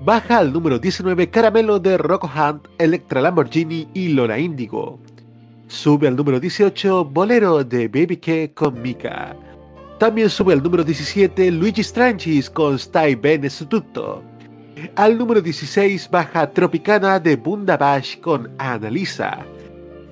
Baja 0.00 0.38
al 0.38 0.52
número 0.52 0.78
19 0.78 1.28
Caramelo 1.28 1.78
de 1.78 1.98
Rocco 1.98 2.30
Hunt, 2.34 2.68
Electra 2.78 3.20
Lamborghini 3.20 3.88
y 3.92 4.08
Lola 4.08 4.38
Indigo. 4.38 4.98
Sube 5.68 6.08
al 6.08 6.16
número 6.16 6.40
18 6.40 7.04
Bolero 7.04 7.62
de 7.62 7.88
Baby 7.88 8.16
K 8.16 8.54
con 8.54 8.80
Mika. 8.80 9.36
También 9.98 10.30
sube 10.30 10.54
al 10.54 10.62
número 10.62 10.82
17 10.82 11.50
Luigi 11.50 11.82
Strangis 11.82 12.48
con 12.48 12.78
Stai 12.78 13.14
Bene 13.14 13.50
su 13.50 13.66
tutto. 13.66 14.22
Al 14.96 15.18
número 15.18 15.42
16 15.42 16.08
baja 16.10 16.50
Tropicana 16.50 17.20
de 17.20 17.36
Bundabash 17.36 18.18
con 18.20 18.50
Annalisa. 18.56 19.44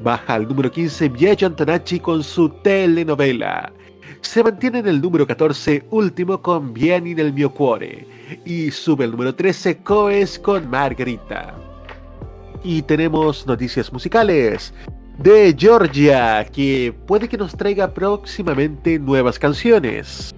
Baja 0.03 0.35
al 0.35 0.47
número 0.47 0.71
15 0.71 1.09
Biagio 1.09 1.47
Antonacci 1.47 2.01
con 2.01 2.23
su 2.23 2.51
telenovela. 2.63 3.73
Se 4.21 4.45
mantiene 4.45 4.81
en 4.81 4.89
el 4.89 5.01
número 5.01 5.27
14 5.27 5.87
Último 5.91 6.43
con 6.43 6.75
Vieni 6.75 7.15
nel 7.15 7.33
mio 7.33 7.51
cuore. 7.51 8.07
Y 8.45 8.71
sube 8.71 9.05
al 9.05 9.13
número 9.13 9.35
13 9.35 9.79
Coes 9.79 10.39
con 10.39 10.69
Margarita. 10.69 11.55
Y 12.63 12.83
tenemos 12.83 13.47
noticias 13.47 13.91
musicales 13.91 14.75
de 15.19 15.55
Georgia, 15.59 16.45
que 16.45 16.95
puede 17.07 17.29
que 17.29 17.39
nos 17.39 17.57
traiga 17.57 17.93
próximamente 17.93 18.99
nuevas 18.99 19.39
canciones. 19.39 20.35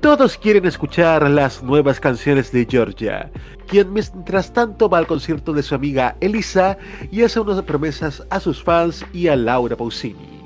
Todos 0.00 0.36
quieren 0.36 0.66
escuchar 0.66 1.28
las 1.28 1.62
nuevas 1.62 1.98
canciones 1.98 2.52
de 2.52 2.66
Georgia, 2.68 3.30
quien 3.66 3.92
mientras 3.92 4.52
tanto 4.52 4.88
va 4.88 4.98
al 4.98 5.06
concierto 5.06 5.52
de 5.52 5.64
su 5.64 5.74
amiga 5.74 6.16
Elisa 6.20 6.78
y 7.10 7.22
hace 7.22 7.40
unas 7.40 7.60
promesas 7.62 8.22
a 8.30 8.38
sus 8.38 8.62
fans 8.62 9.04
y 9.12 9.26
a 9.28 9.34
Laura 9.34 9.74
Pausini. 9.74 10.36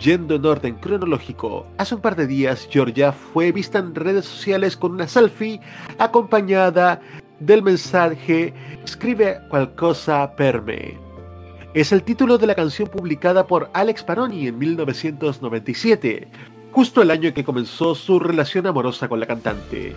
Yendo 0.00 0.36
en 0.36 0.46
orden 0.46 0.74
cronológico, 0.76 1.66
hace 1.76 1.94
un 1.94 2.00
par 2.00 2.16
de 2.16 2.26
días 2.26 2.68
Georgia 2.70 3.12
fue 3.12 3.52
vista 3.52 3.78
en 3.78 3.94
redes 3.94 4.24
sociales 4.24 4.76
con 4.76 4.92
una 4.92 5.06
selfie 5.06 5.60
acompañada 5.98 7.00
del 7.38 7.62
mensaje 7.62 8.54
Escribe 8.84 9.40
qualcosa 9.50 10.34
per 10.34 10.62
me. 10.62 11.07
Es 11.78 11.92
el 11.92 12.02
título 12.02 12.38
de 12.38 12.48
la 12.48 12.56
canción 12.56 12.88
publicada 12.88 13.46
por 13.46 13.70
Alex 13.72 14.02
Paroni 14.02 14.48
en 14.48 14.58
1997, 14.58 16.26
justo 16.72 17.02
el 17.02 17.12
año 17.12 17.28
en 17.28 17.34
que 17.34 17.44
comenzó 17.44 17.94
su 17.94 18.18
relación 18.18 18.66
amorosa 18.66 19.08
con 19.08 19.20
la 19.20 19.26
cantante. 19.26 19.94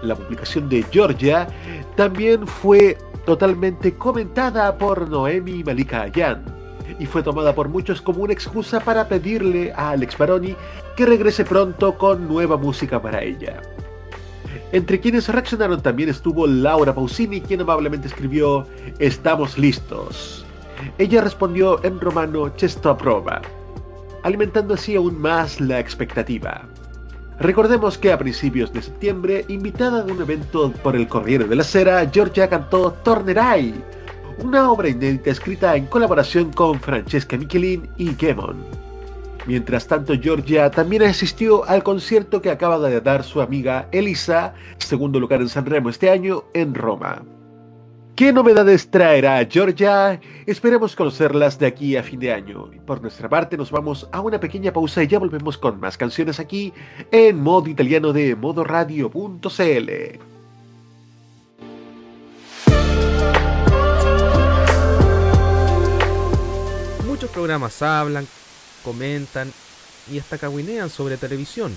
La 0.00 0.16
publicación 0.16 0.70
de 0.70 0.82
Georgia 0.90 1.48
también 1.96 2.46
fue 2.46 2.96
totalmente 3.26 3.92
comentada 3.92 4.78
por 4.78 5.06
Noemi 5.06 5.62
Malika 5.62 6.00
Ayan 6.00 6.46
y 6.98 7.04
fue 7.04 7.22
tomada 7.22 7.54
por 7.54 7.68
muchos 7.68 8.00
como 8.00 8.22
una 8.22 8.32
excusa 8.32 8.80
para 8.80 9.06
pedirle 9.06 9.70
a 9.72 9.90
Alex 9.90 10.16
Baroni 10.16 10.56
que 10.96 11.04
regrese 11.04 11.44
pronto 11.44 11.98
con 11.98 12.26
nueva 12.26 12.56
música 12.56 13.02
para 13.02 13.22
ella. 13.22 13.60
Entre 14.72 14.98
quienes 14.98 15.28
reaccionaron 15.28 15.82
también 15.82 16.08
estuvo 16.08 16.46
Laura 16.46 16.94
Pausini, 16.94 17.42
quien 17.42 17.60
amablemente 17.60 18.08
escribió 18.08 18.66
Estamos 18.98 19.58
listos. 19.58 20.41
Ella 20.98 21.22
respondió 21.22 21.82
en 21.84 22.00
romano 22.00 22.52
Cesto 22.56 22.90
a 22.90 22.98
prova, 22.98 23.42
alimentando 24.22 24.74
así 24.74 24.96
aún 24.96 25.20
más 25.20 25.60
la 25.60 25.78
expectativa. 25.78 26.66
Recordemos 27.40 27.98
que 27.98 28.12
a 28.12 28.18
principios 28.18 28.72
de 28.72 28.82
septiembre, 28.82 29.44
invitada 29.48 30.04
de 30.04 30.12
un 30.12 30.22
evento 30.22 30.72
por 30.82 30.94
el 30.94 31.08
Corriere 31.08 31.44
de 31.44 31.56
la 31.56 31.64
Sera, 31.64 32.08
Georgia 32.12 32.48
cantó 32.48 32.92
Tornerai, 33.02 33.74
una 34.38 34.70
obra 34.70 34.88
inédita 34.88 35.30
escrita 35.30 35.76
en 35.76 35.86
colaboración 35.86 36.52
con 36.52 36.80
Francesca 36.80 37.36
Michelin 37.36 37.88
y 37.96 38.14
Gemon. 38.14 38.64
Mientras 39.46 39.88
tanto, 39.88 40.14
Georgia 40.20 40.70
también 40.70 41.02
asistió 41.02 41.64
al 41.64 41.82
concierto 41.82 42.40
que 42.40 42.50
acaba 42.50 42.78
de 42.78 43.00
dar 43.00 43.24
su 43.24 43.40
amiga 43.40 43.88
Elisa, 43.90 44.54
segundo 44.78 45.18
lugar 45.18 45.40
en 45.40 45.48
San 45.48 45.66
Remo 45.66 45.90
este 45.90 46.10
año, 46.10 46.44
en 46.54 46.74
Roma. 46.74 47.22
¿Qué 48.14 48.30
novedades 48.30 48.90
traerá 48.90 49.42
Georgia? 49.50 50.20
Esperemos 50.44 50.94
conocerlas 50.94 51.58
de 51.58 51.66
aquí 51.66 51.96
a 51.96 52.02
fin 52.02 52.20
de 52.20 52.30
año. 52.30 52.70
Por 52.86 53.00
nuestra 53.00 53.26
parte 53.26 53.56
nos 53.56 53.70
vamos 53.70 54.06
a 54.12 54.20
una 54.20 54.38
pequeña 54.38 54.70
pausa 54.70 55.02
y 55.02 55.06
ya 55.06 55.18
volvemos 55.18 55.56
con 55.56 55.80
más 55.80 55.96
canciones 55.96 56.38
aquí 56.38 56.74
en 57.10 57.40
modo 57.40 57.70
italiano 57.70 58.12
de 58.12 58.36
modoradio.cl. 58.36 59.90
Muchos 67.06 67.30
programas 67.30 67.80
hablan, 67.80 68.28
comentan 68.84 69.50
y 70.12 70.18
hasta 70.18 70.36
caguinean 70.36 70.90
sobre 70.90 71.16
televisión, 71.16 71.74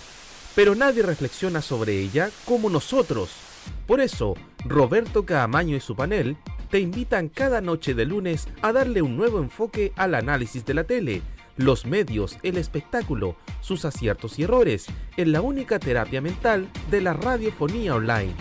pero 0.53 0.75
nadie 0.75 1.01
reflexiona 1.01 1.61
sobre 1.61 1.97
ella 1.97 2.29
como 2.43 2.69
nosotros. 2.69 3.54
Por 3.87 4.01
eso, 4.01 4.35
Roberto 4.65 5.25
Caamaño 5.25 5.75
y 5.75 5.79
su 5.79 5.95
panel 5.95 6.37
te 6.69 6.79
invitan 6.79 7.29
cada 7.29 7.61
noche 7.61 7.93
de 7.93 8.05
lunes 8.05 8.47
a 8.61 8.73
darle 8.73 9.01
un 9.01 9.15
nuevo 9.15 9.39
enfoque 9.39 9.93
al 9.95 10.15
análisis 10.15 10.65
de 10.65 10.73
la 10.73 10.83
tele, 10.83 11.21
los 11.57 11.85
medios, 11.85 12.37
el 12.43 12.57
espectáculo, 12.57 13.35
sus 13.61 13.85
aciertos 13.85 14.39
y 14.39 14.43
errores, 14.43 14.87
en 15.17 15.31
la 15.31 15.41
única 15.41 15.79
terapia 15.79 16.21
mental 16.21 16.69
de 16.91 17.01
la 17.01 17.13
radiofonía 17.13 17.95
online. 17.95 18.33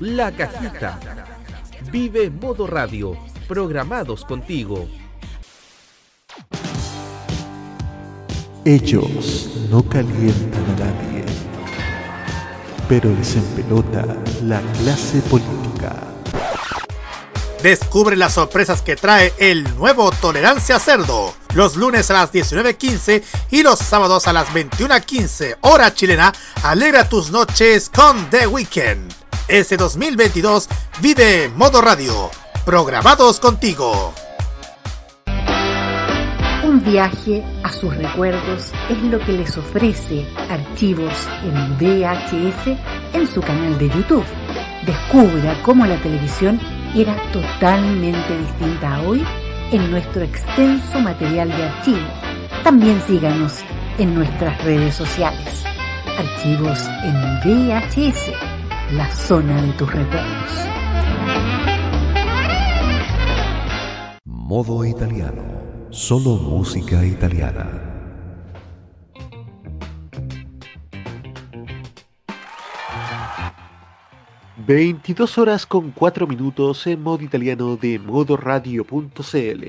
La 0.00 0.32
cajita. 0.32 0.98
Vive 1.90 2.30
modo 2.30 2.66
radio, 2.66 3.16
programados 3.48 4.24
contigo. 4.24 4.88
Ellos 8.64 9.66
no 9.70 9.82
calientan 9.82 10.64
a 10.64 10.76
nadie, 10.78 11.24
pero 12.88 13.10
les 13.10 13.36
empelota 13.36 14.04
la 14.42 14.60
clase 14.82 15.20
política. 15.30 16.14
Descubre 17.62 18.14
las 18.14 18.34
sorpresas 18.34 18.82
que 18.82 18.94
trae 18.94 19.32
el 19.38 19.64
nuevo 19.76 20.10
Tolerancia 20.12 20.78
Cerdo. 20.78 21.34
Los 21.54 21.76
lunes 21.76 22.10
a 22.10 22.14
las 22.14 22.32
19.15 22.32 23.22
y 23.50 23.62
los 23.62 23.78
sábados 23.78 24.26
a 24.26 24.34
las 24.34 24.48
21.15 24.48 25.56
hora 25.62 25.94
chilena. 25.94 26.32
Alegra 26.62 27.08
tus 27.08 27.30
noches 27.30 27.88
con 27.88 28.28
The 28.28 28.46
Weekend. 28.46 29.12
Ese 29.48 29.76
2022 29.76 30.68
vive 31.00 31.48
Modo 31.56 31.80
Radio. 31.80 32.30
Programados 32.66 33.40
contigo. 33.40 34.12
Un 36.74 36.82
viaje 36.82 37.44
a 37.62 37.70
sus 37.70 37.96
recuerdos 37.96 38.72
es 38.90 39.00
lo 39.04 39.20
que 39.20 39.30
les 39.30 39.56
ofrece 39.56 40.26
Archivos 40.50 41.28
en 41.44 41.78
VHS 41.78 42.76
en 43.12 43.28
su 43.28 43.40
canal 43.40 43.78
de 43.78 43.88
YouTube. 43.90 44.24
Descubra 44.84 45.54
cómo 45.62 45.86
la 45.86 45.96
televisión 46.02 46.58
era 46.96 47.14
totalmente 47.32 48.36
distinta 48.38 48.96
a 48.96 49.02
hoy 49.02 49.24
en 49.70 49.88
nuestro 49.88 50.22
extenso 50.24 50.98
material 50.98 51.46
de 51.46 51.62
archivo. 51.62 52.08
También 52.64 53.00
síganos 53.02 53.60
en 53.98 54.12
nuestras 54.12 54.60
redes 54.64 54.96
sociales. 54.96 55.64
Archivos 56.18 56.88
en 57.04 57.68
VHS, 57.68 58.32
la 58.94 59.08
zona 59.12 59.62
de 59.62 59.72
tus 59.74 59.92
recuerdos. 59.92 60.68
Modo 64.24 64.84
italiano. 64.84 65.73
Solo 65.94 66.34
música 66.34 67.06
italiana. 67.06 67.70
...22 74.66 75.38
horas 75.38 75.64
con 75.64 75.92
4 75.92 76.26
minutos 76.26 76.84
en 76.88 77.00
modo 77.00 77.22
italiano 77.22 77.76
de 77.76 78.00
modoradio.cl... 78.00 79.64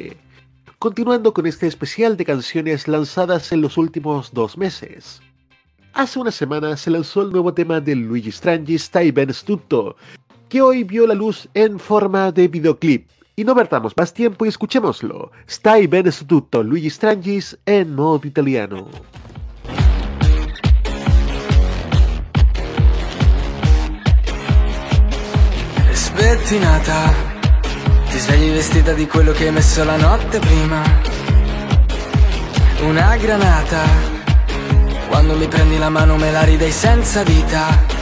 continuando 0.80 1.32
con 1.32 1.46
este 1.46 1.68
especial 1.68 2.18
de 2.18 2.26
canciones 2.26 2.88
lanzadas 2.88 3.52
en 3.52 3.62
los 3.62 3.78
últimos 3.78 4.34
dos 4.34 4.58
meses. 4.58 5.22
Hace 5.94 6.18
una 6.18 6.32
semana 6.32 6.76
se 6.76 6.90
lanzó 6.90 7.22
el 7.22 7.30
nuevo 7.30 7.54
tema 7.54 7.80
de 7.80 7.96
Luigi 7.96 8.32
Strangis 8.32 8.86
Stai 8.86 9.12
Ben 9.12 9.32
Stutto, 9.32 9.96
que 10.50 10.64
hoy 10.64 10.84
vio 10.84 11.06
la 11.06 11.14
luz 11.14 11.48
en 11.54 11.78
forma 11.78 12.32
de 12.32 12.48
videoclip. 12.48 13.15
Y 13.38 13.44
no 13.44 13.54
perdamos 13.54 13.92
más 13.98 14.14
tiempo 14.14 14.46
y 14.46 14.48
escuchémoslo. 14.48 15.32
Stai 15.46 15.88
Ben 15.88 16.10
Stutto, 16.10 16.64
Luigi 16.64 16.90
Strangis 16.90 17.58
en 17.66 17.94
modo 17.94 18.26
italiano. 18.26 18.88
Spettinata, 25.92 27.14
ti 28.10 28.18
svegli 28.20 28.54
vestita 28.54 28.94
di 28.94 29.06
quello 29.06 29.34
che 29.34 29.48
hai 29.48 29.52
messo 29.52 29.84
la 29.84 29.98
notte 29.98 30.40
prima. 30.40 30.82
Una 32.84 33.18
granata, 33.18 33.82
quando 35.10 35.36
mi 35.36 35.48
prendi 35.48 35.78
la 35.78 35.90
mano 35.90 36.16
me 36.16 36.32
la 36.32 36.44
ridei 36.44 36.72
senza 36.72 37.24
vita. 37.24 37.94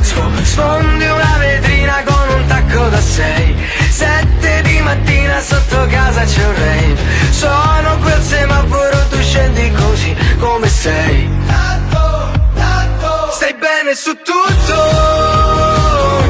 Sfondi 0.00 1.04
una 1.04 1.36
vetrina 1.38 2.02
con 2.02 2.40
un 2.40 2.46
tacco 2.46 2.88
da 2.88 3.00
sei 3.00 3.81
Sette 4.02 4.62
di 4.62 4.80
mattina 4.80 5.40
sotto 5.40 5.86
casa 5.86 6.24
c'è 6.24 6.44
un 6.44 6.54
rave 6.54 6.96
Sono 7.30 7.98
quel 8.00 8.20
semaforo, 8.20 8.96
tu 9.10 9.20
scendi 9.20 9.70
così 9.72 10.12
come 10.40 10.68
sei. 10.68 11.30
Stai 13.30 13.54
bene 13.54 13.94
su 13.94 14.12
tutto 14.28 14.78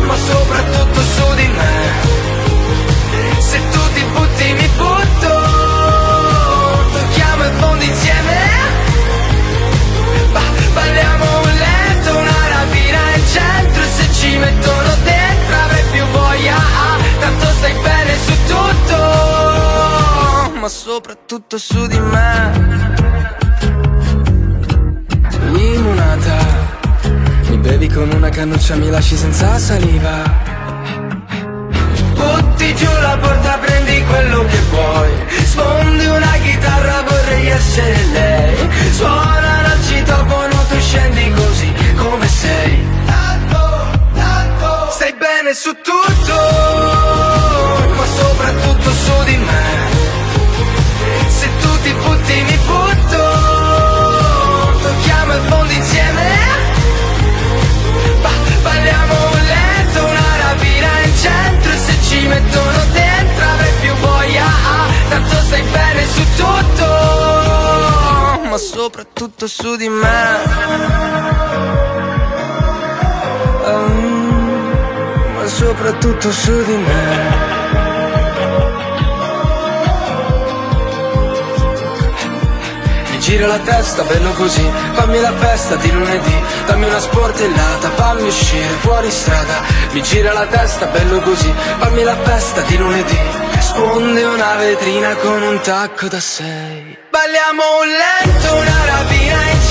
Ma 0.06 0.16
soprattutto 0.16 1.00
su 1.00 1.34
di 1.36 1.46
me. 1.46 1.80
Se 3.40 3.58
tu 3.70 3.80
ti 3.94 4.04
butti 4.12 4.52
mi 4.52 4.68
butto. 4.76 5.32
Tocchiamo 6.92 7.44
il 7.44 7.52
fondo 7.58 7.84
insieme. 7.84 8.36
Ba- 10.32 10.52
Balliamo 10.74 11.21
Ma 20.62 20.68
soprattutto 20.68 21.58
su 21.58 21.88
di 21.88 21.98
me. 21.98 22.52
Limonata 25.50 26.38
Mi 27.48 27.56
bevi 27.56 27.88
con 27.88 28.08
una 28.12 28.28
cannuccia, 28.28 28.76
mi 28.76 28.88
lasci 28.88 29.16
senza 29.16 29.58
saliva. 29.58 30.22
Butti 32.14 32.76
giù 32.76 32.86
la 33.00 33.18
porta, 33.20 33.58
prendi 33.58 34.04
quello 34.04 34.44
che 34.44 34.60
vuoi. 34.70 35.10
Sfondi 35.46 36.06
una 36.06 36.32
chitarra, 36.44 37.02
vorrei 37.08 37.48
essere 37.48 38.04
lei. 38.12 38.68
Suona 38.92 39.74
il 39.74 39.84
citofono, 39.84 40.64
tu 40.68 40.78
scendi 40.78 41.32
così 41.32 41.72
come 41.96 42.28
sei. 42.28 42.86
Stai 44.90 45.14
bene 45.14 45.54
su 45.54 45.74
tutto 45.82 46.34
Ma 47.96 48.04
soprattutto 48.04 48.90
su 48.92 49.24
di 49.24 49.36
me 49.38 49.81
soprattutto 69.32 69.46
su 69.46 69.76
di 69.76 69.88
me. 69.88 70.38
Mm, 73.66 74.72
Ma 75.34 75.46
soprattutto 75.46 76.32
su 76.32 76.64
di 76.64 76.76
me. 76.76 77.60
Gira 83.22 83.46
la 83.46 83.58
testa, 83.60 84.02
bello 84.02 84.32
così. 84.32 84.68
Fammi 84.92 85.20
la 85.20 85.32
festa 85.32 85.76
di 85.76 85.90
lunedì. 85.90 86.42
Dammi 86.66 86.84
una 86.84 86.98
sportellata, 86.98 87.88
fammi 87.90 88.26
uscire 88.26 88.74
fuori 88.80 89.10
strada. 89.10 89.62
Mi 89.92 90.02
gira 90.02 90.32
la 90.32 90.44
testa, 90.46 90.86
bello 90.86 91.20
così. 91.20 91.50
Fammi 91.78 92.02
la 92.02 92.16
festa 92.24 92.60
di 92.62 92.76
lunedì. 92.76 93.18
Sfonde 93.60 94.24
una 94.24 94.56
vetrina 94.56 95.14
con 95.14 95.40
un 95.40 95.60
tacco 95.62 96.08
da 96.08 96.20
sei. 96.20 96.98
Balliamo 97.10 97.62
un 97.80 97.88
letto, 97.88 98.54
una 98.54 98.91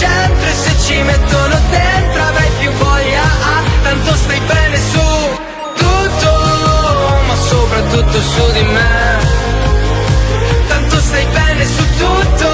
centro 0.01 0.47
E 0.49 0.55
se 0.63 0.73
ci 0.83 0.97
mettono 1.03 1.55
dentro 1.69 2.19
avrai 2.29 2.51
più 2.59 2.71
voglia. 2.81 3.23
Ah, 3.53 3.63
Tanto 3.85 4.11
stai 4.23 4.41
bene 4.51 4.77
su 4.77 5.05
tutto 5.81 6.31
Ma 7.27 7.35
soprattutto 7.35 8.17
su 8.33 8.43
di 8.57 8.63
me. 8.75 8.93
Tanto 10.67 10.95
stai 11.07 11.25
bene 11.37 11.63
su 11.65 11.83
tutto 12.01 12.49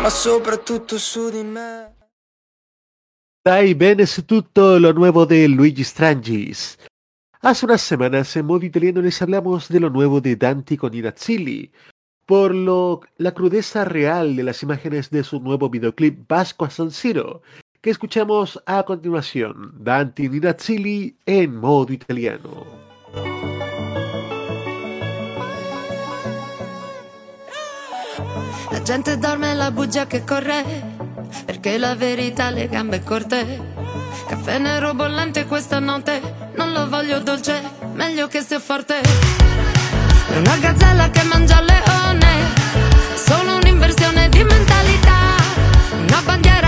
Ma 0.00 0.10
soprattutto 0.10 0.98
su 0.98 1.30
di 1.30 1.42
me. 1.42 1.94
Dai 3.44 3.74
bene 3.74 4.06
su 4.06 4.24
tutto 4.24 4.78
lo 4.78 4.92
nuevo 4.92 5.24
de 5.24 5.48
Luigi 5.48 5.82
Strangis. 5.82 6.76
Hace 7.40 7.64
unas 7.66 7.82
semanas 7.82 8.36
en 8.36 8.46
modo 8.46 8.64
italiano 8.64 9.00
les 9.00 9.20
hablamos 9.20 9.66
de 9.68 9.80
lo 9.80 9.90
nuevo 9.90 10.20
de 10.20 10.36
Dante 10.36 10.76
con 10.76 10.94
Inazzilli, 10.94 11.72
por 12.26 12.54
lo 12.54 13.00
la 13.16 13.32
crudeza 13.32 13.84
real 13.84 14.36
de 14.36 14.42
las 14.42 14.62
imágenes 14.62 15.10
de 15.10 15.24
su 15.24 15.40
nuevo 15.40 15.68
videoclip 15.68 16.28
Vasco 16.28 16.64
a 16.64 16.70
San 16.70 16.90
Siro, 16.90 17.42
que 17.80 17.90
escuchamos 17.90 18.62
a 18.66 18.84
continuación, 18.84 19.72
Dante 19.78 20.24
Inazzilli 20.24 21.16
en 21.26 21.56
modo 21.56 21.92
italiano. 21.92 22.64
La 28.70 28.80
gente 28.84 29.16
dorme 29.16 29.54
la 29.54 29.70
bugia 29.70 30.06
che 30.06 30.24
corre, 30.24 30.64
perché 31.44 31.78
la 31.78 31.94
verità 31.94 32.50
le 32.50 32.68
gambe 32.68 33.02
corte. 33.02 33.60
Caffè 34.28 34.58
nero 34.58 34.94
bollente 34.94 35.46
questa 35.46 35.78
notte, 35.78 36.20
non 36.56 36.72
lo 36.72 36.88
voglio 36.88 37.20
dolce, 37.20 37.60
meglio 37.94 38.28
che 38.28 38.40
sia 38.40 38.58
forte. 38.58 39.00
Una 40.34 40.56
gazzella 40.56 41.10
che 41.10 41.22
mangia 41.24 41.60
leone, 41.60 42.52
solo 43.14 43.56
un'inversione 43.56 44.28
di 44.30 44.42
mentalità. 44.42 45.36
Una 46.06 46.22
bandiera 46.24 46.61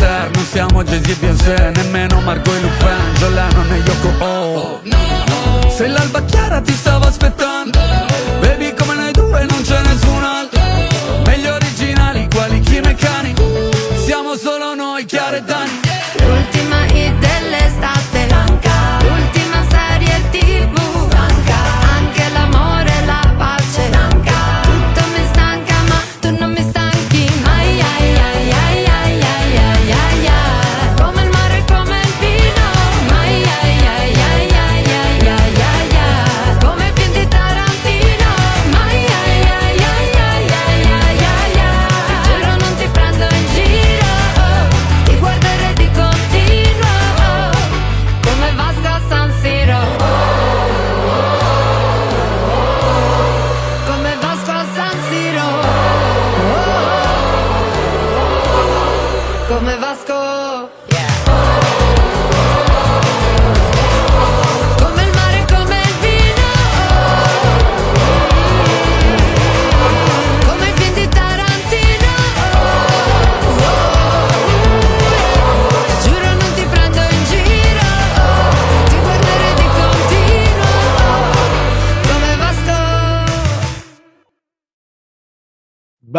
Astaire 0.00 0.30
Non 0.34 0.44
siamo 0.44 0.82
Jay-Z 0.82 1.08
e 1.08 1.14
Beyoncé 1.14 1.72
Nemmeno 1.74 2.20
Margot 2.20 2.54
e 2.54 2.60
Lupin 2.60 3.34
Lennon 3.34 3.72
e 3.72 3.76
Yoko 3.76 4.24
Oh. 4.24 4.80
Se 5.68 5.86
l'alba 5.86 6.22
chiara 6.24 6.60
ti 6.60 6.72
stavo 6.72 7.06
aspettando 7.06 8.09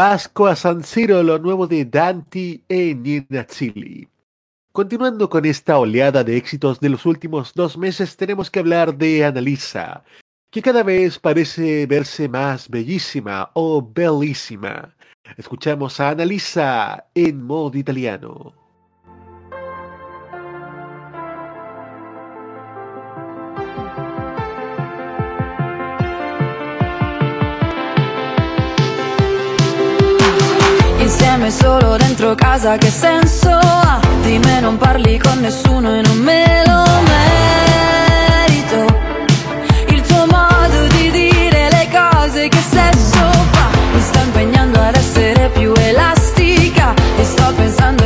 Vasco 0.04 0.47
a 0.47 0.56
San 0.56 0.84
Siro, 0.84 1.22
lo 1.22 1.38
nuevo 1.38 1.68
de 1.68 1.86
Dante 1.86 2.64
e 2.68 2.95
Nina 2.95 3.45
Chili. 3.45 4.08
Continuando 4.72 5.30
con 5.30 5.45
esta 5.45 5.78
oleada 5.78 6.24
de 6.24 6.38
éxitos 6.38 6.80
de 6.80 6.89
los 6.89 7.06
últimos 7.06 7.54
dos 7.54 7.78
meses, 7.78 8.18
tenemos 8.18 8.49
que 8.49 8.62
hablar 8.62 8.97
de 8.97 9.24
Analisa, 9.24 10.04
que 10.49 10.64
cada 10.64 10.82
vez 10.82 11.20
parece 11.20 11.86
verse 11.86 12.28
más 12.28 12.68
bellísima 12.68 13.52
o 13.54 13.80
bellísima. 13.80 14.95
Escuchamos 15.38 15.99
a 15.99 16.10
Analisa 16.10 17.06
en 17.14 17.43
modo 17.43 17.78
italiano. 17.78 18.61
Insieme 31.12 31.51
solo 31.51 31.97
dentro 31.97 32.36
casa 32.36 32.78
che 32.78 32.89
senso 32.89 33.49
ha? 33.49 33.99
Di 34.22 34.39
me 34.39 34.62
non 34.62 34.78
parli 34.78 35.20
con 35.20 35.39
nessuno 35.39 35.93
e 35.93 36.01
non 36.01 36.18
me 36.20 36.64
lo 36.66 36.86
merito 38.47 38.99
Il 39.89 40.01
tuo 40.03 40.26
modo 40.28 40.88
di 40.88 41.12
dire 41.12 41.68
le 41.70 41.89
cose 41.91 42.47
che 42.47 42.64
sesso 42.70 43.30
fa 43.51 43.68
Mi 43.93 44.01
sta 44.01 44.22
impegnando 44.22 44.80
ad 44.80 44.95
essere 44.95 45.49
più 45.49 45.74
elastica 45.76 46.93
E 47.18 47.24
sto 47.26 47.53
pensando 47.57 48.05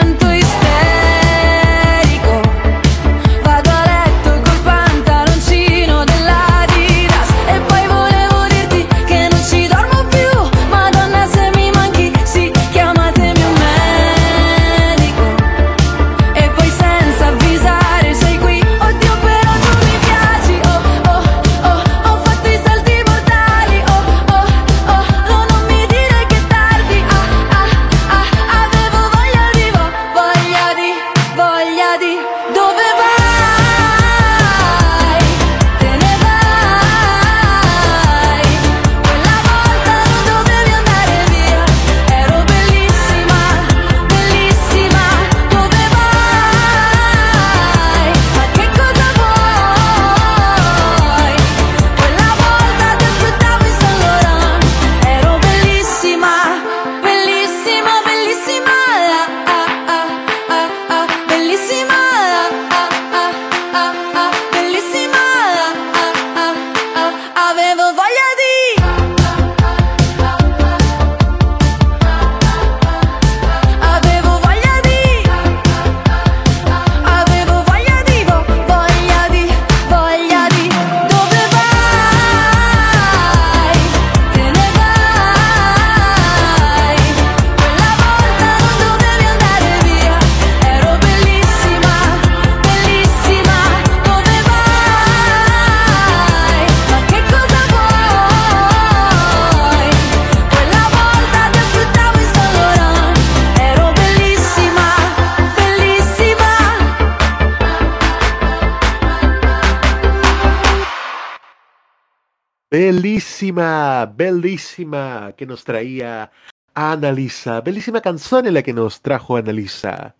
Bellísima, 114.05 115.33
que 115.37 115.45
nos 115.45 115.63
traía 115.63 116.31
Annalisa. 116.73 117.61
Bellísima 117.61 118.01
canción 118.01 118.47
en 118.47 118.53
la 118.53 118.63
que 118.63 118.73
nos 118.73 119.01
trajo 119.01 119.37
Annalisa. 119.37 120.15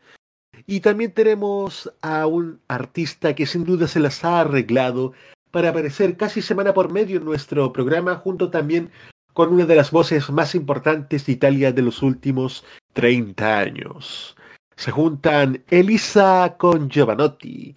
Y 0.68 0.82
también 0.82 1.12
tenemos 1.12 1.92
a 2.02 2.28
un 2.28 2.60
artista 2.68 3.34
que 3.36 3.46
sin 3.46 3.64
duda 3.64 3.88
se 3.88 4.00
las 4.00 4.24
ha 4.24 4.42
arreglado 4.42 5.14
para 5.52 5.70
aparecer 5.70 6.18
casi 6.18 6.42
semana 6.42 6.74
por 6.74 6.92
medio 6.92 7.18
en 7.18 7.26
nuestro 7.26 7.74
programa, 7.74 8.16
junto 8.16 8.50
también 8.50 8.90
con 9.34 9.54
una 9.54 9.66
de 9.66 9.76
las 9.76 9.92
voces 9.92 10.30
más 10.30 10.56
importantes 10.56 11.26
de 11.26 11.34
Italia 11.34 11.72
de 11.72 11.82
los 11.82 12.02
últimos 12.02 12.64
30 12.94 13.60
años. 13.60 14.36
Se 14.76 14.92
juntan 14.92 15.64
Elisa 15.70 16.56
con 16.58 16.90
Giovanotti. 16.90 17.76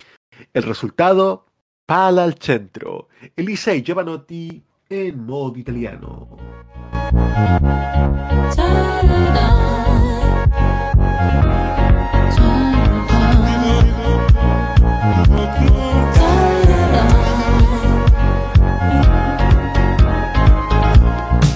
El 0.53 0.63
resultado, 0.63 1.47
pala 1.87 2.25
al 2.25 2.35
centro. 2.35 3.09
Elisa 3.37 3.75
y 3.75 3.83
Giovanotti 3.83 4.63
en 4.95 5.25
modo 5.25 5.59
italiano. 5.59 6.29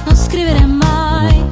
Non 0.05 0.17
scrivere 0.17 0.67
mai 0.67 1.45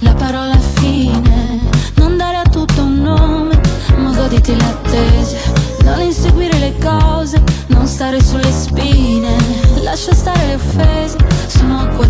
la 0.00 0.14
parola 0.14 0.56
fine, 0.56 1.60
non 1.96 2.16
dare 2.16 2.36
a 2.36 2.42
tutto 2.44 2.82
un 2.82 3.00
nome, 3.00 3.60
ma 3.96 4.14
goditi 4.14 4.54
le 4.54 4.64
attese, 4.64 5.38
non 5.82 6.00
inseguire 6.02 6.56
le 6.58 6.74
cose, 6.78 7.42
non 7.66 7.86
stare 7.86 8.22
sulle 8.22 8.52
spine, 8.52 9.34
lascia 9.82 10.14
stare 10.14 10.46
le 10.46 10.54
offese, 10.54 10.91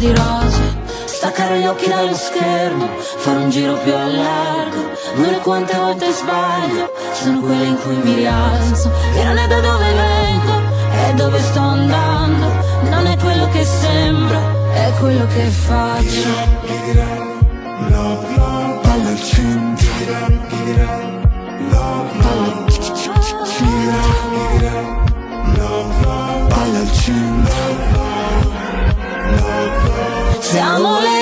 di 0.02 0.12
rose, 0.12 0.60
staccare 1.04 1.60
gli 1.60 1.66
occhi 1.66 1.88
dallo 1.88 2.12
schermo, 2.12 2.88
fare 2.98 3.38
un 3.38 3.50
giro 3.50 3.74
più 3.84 3.94
a 3.94 4.04
largo, 4.04 4.90
dire 5.14 5.38
quante 5.38 5.76
volte 5.76 6.10
sbaglio, 6.10 6.90
sono 7.12 7.38
quelle 7.38 7.66
in 7.66 7.78
cui 7.80 7.94
mi 8.02 8.14
rialzo, 8.14 8.90
che 9.14 9.22
non 9.22 9.38
è 9.38 9.46
da 9.46 9.60
dove 9.60 9.92
vengo, 9.94 10.60
è 10.90 11.12
dove 11.14 11.38
sto 11.40 11.60
andando, 11.60 12.46
non 12.90 13.06
è 13.06 13.16
quello 13.16 13.48
che 13.50 13.64
sembro, 13.64 14.72
è 14.72 14.92
quello 14.98 15.24
che 15.28 15.44
faccio. 15.44 16.30
Palla 26.48 26.78
al 26.78 26.92
centro 26.92 27.41
Siamo 30.52 31.00
le 31.00 31.21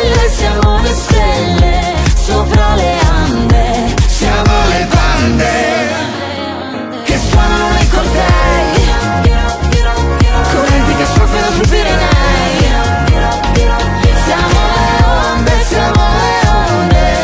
stelle, 0.00 0.30
siamo 0.30 0.80
le 0.80 0.94
stelle 0.94 1.94
sopra 2.14 2.74
le 2.74 2.98
ande. 3.00 3.94
Siamo 4.06 4.52
le 4.68 4.88
bande 4.88 5.52
che 7.04 7.18
suonano 7.18 7.68
nei 7.70 7.88
cortei. 7.88 8.88
Correnti 10.52 10.94
che 10.96 11.04
soffiano 11.04 11.50
sui 11.52 11.66
Pirenei. 11.68 12.68
Siamo 14.24 14.60
le 14.72 15.04
onde, 15.04 15.64
siamo 15.68 16.02
le 16.18 16.48
onde 16.48 17.18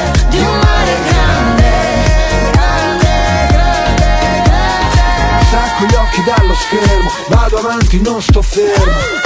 Vado 7.29 7.59
avanti, 7.59 8.01
non 8.01 8.21
sto 8.21 8.43
fermo 8.43 9.26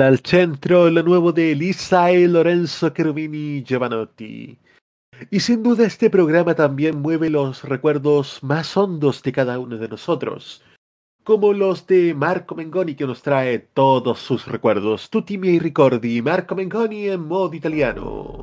Al 0.00 0.18
centro, 0.18 0.90
lo 0.90 1.02
nuevo 1.02 1.32
de 1.32 1.52
Elisa 1.52 2.12
y 2.12 2.26
Lorenzo 2.26 2.90
Cherubini 2.90 3.64
Giovanotti. 3.64 4.58
Y 5.30 5.40
sin 5.40 5.62
duda 5.62 5.86
este 5.86 6.10
programa 6.10 6.54
también 6.54 7.00
mueve 7.00 7.30
los 7.30 7.64
recuerdos 7.64 8.42
más 8.42 8.76
hondos 8.76 9.22
de 9.22 9.32
cada 9.32 9.58
uno 9.58 9.78
de 9.78 9.88
nosotros, 9.88 10.62
como 11.24 11.54
los 11.54 11.86
de 11.86 12.14
Marco 12.14 12.54
Mengoni 12.54 12.94
que 12.94 13.06
nos 13.06 13.22
trae 13.22 13.58
todos 13.58 14.18
sus 14.18 14.46
recuerdos. 14.46 15.08
Tutti 15.08 15.38
miei 15.38 15.58
ricordi, 15.58 16.20
Marco 16.20 16.54
Mengoni 16.54 17.08
en 17.08 17.22
modo 17.22 17.54
italiano. 17.54 18.42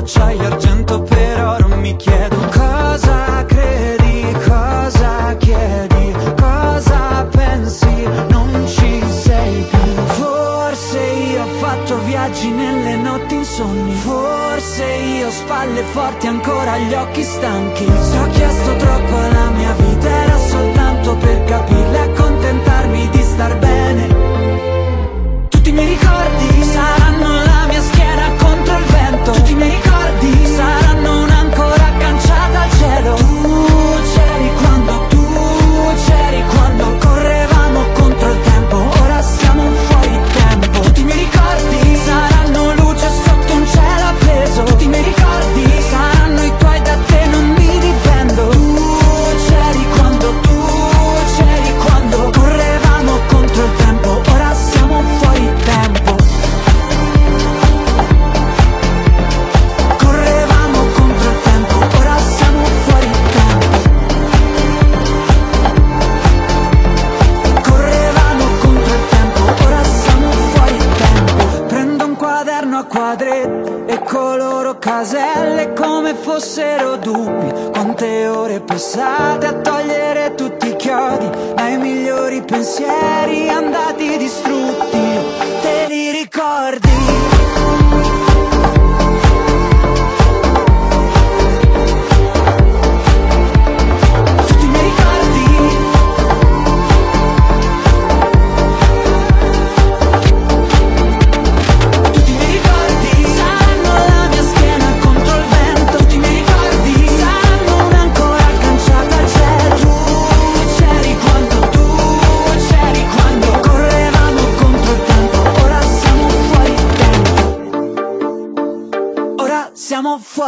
Acciaio 0.00 0.40
e 0.40 0.46
argento 0.46 1.02
per 1.02 1.44
oro 1.44 1.68
Mi 1.76 1.94
chiedo 1.96 2.36
cosa 2.50 3.44
credi, 3.46 4.34
cosa 4.46 5.36
chiedi 5.36 6.14
Cosa 6.36 7.26
pensi, 7.30 8.08
non 8.28 8.66
ci 8.66 9.02
sei 9.08 9.62
più. 9.70 9.78
Forse 10.18 10.98
io 10.98 11.42
ho 11.42 11.46
fatto 11.60 11.98
viaggi 12.04 12.50
nelle 12.50 12.96
notti 12.96 13.34
insonni 13.34 13.92
Forse 13.94 14.84
io 14.84 15.26
ho 15.28 15.30
spalle 15.30 15.82
forti 15.92 16.26
ancora 16.26 16.78
gli 16.78 16.94
occhi 16.94 17.22
stanchi. 17.22 17.84
Se 17.84 18.18
ho 18.18 18.28
chiesto 18.30 18.76
troppo 18.76 19.16
alla 19.16 19.50
mia 19.50 19.72
vita 19.74 20.08
era 20.08 20.38
soltanto 20.38 21.16
per 21.16 21.44
capirla 21.44 21.96
e 21.96 22.10
accontentarmi 22.10 23.08
di 23.10 23.22
star 23.22 23.58
bene. 23.58 25.48
Tutti 25.48 25.68
i 25.68 25.72
miei 25.72 25.88
ricordi 25.88 26.62
saranno 26.64 27.44
la 27.44 27.49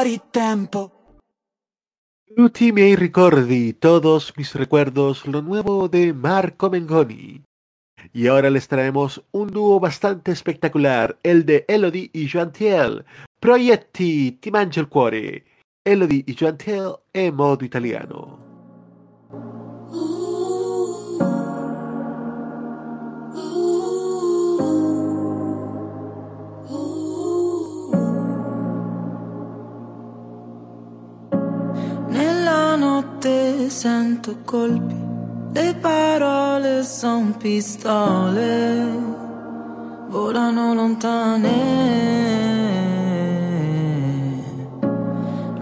fuori 0.03 0.21
tempo 0.33 0.91
Tutti 2.35 2.73
miei 2.73 2.97
ricordi, 2.97 3.75
todos 3.75 4.33
mis 4.37 4.55
recuerdos, 4.55 5.27
lo 5.27 5.43
nuevo 5.43 5.87
de 5.87 6.15
Marco 6.15 6.71
Mengoni. 6.71 7.45
Y 8.13 8.27
ahora 8.27 8.49
les 8.49 8.67
traemos 8.67 9.23
un 9.33 9.49
dúo 9.49 9.79
bastante 9.79 10.33
espectacular, 10.33 11.19
el 11.23 11.45
de 11.45 11.67
Elodie 11.69 12.11
y 12.15 12.27
Joantiel. 12.27 13.05
Proietti, 13.39 14.39
ti 14.41 14.51
mangia 14.51 14.81
il 14.81 14.89
cuore. 14.89 15.45
Elodie 15.85 16.25
y 16.27 16.35
Joantiel 16.35 16.97
en 17.13 17.35
modo 17.37 17.65
italiano. 17.65 18.52
Notte 33.03 33.69
sento 33.69 34.37
colpi, 34.45 34.95
le 35.53 35.75
parole 35.75 36.85
son 36.85 37.37
pistole, 37.37 38.87
volano 40.09 40.73
lontane. 40.75 41.81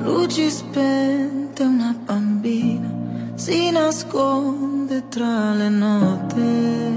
Luci 0.02 0.50
spente, 0.50 1.62
una 1.62 1.94
bambina 2.04 2.88
si 3.34 3.70
nasconde 3.70 5.08
tra 5.08 5.54
le 5.54 5.68
note, 5.70 6.92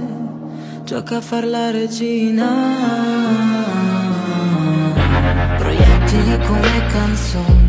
gioca 0.83 1.17
a 1.17 1.21
far 1.21 1.45
la 1.45 1.71
regina. 1.71 2.49
Proiettili 5.57 6.37
come 6.45 6.85
canzoni 6.91 7.62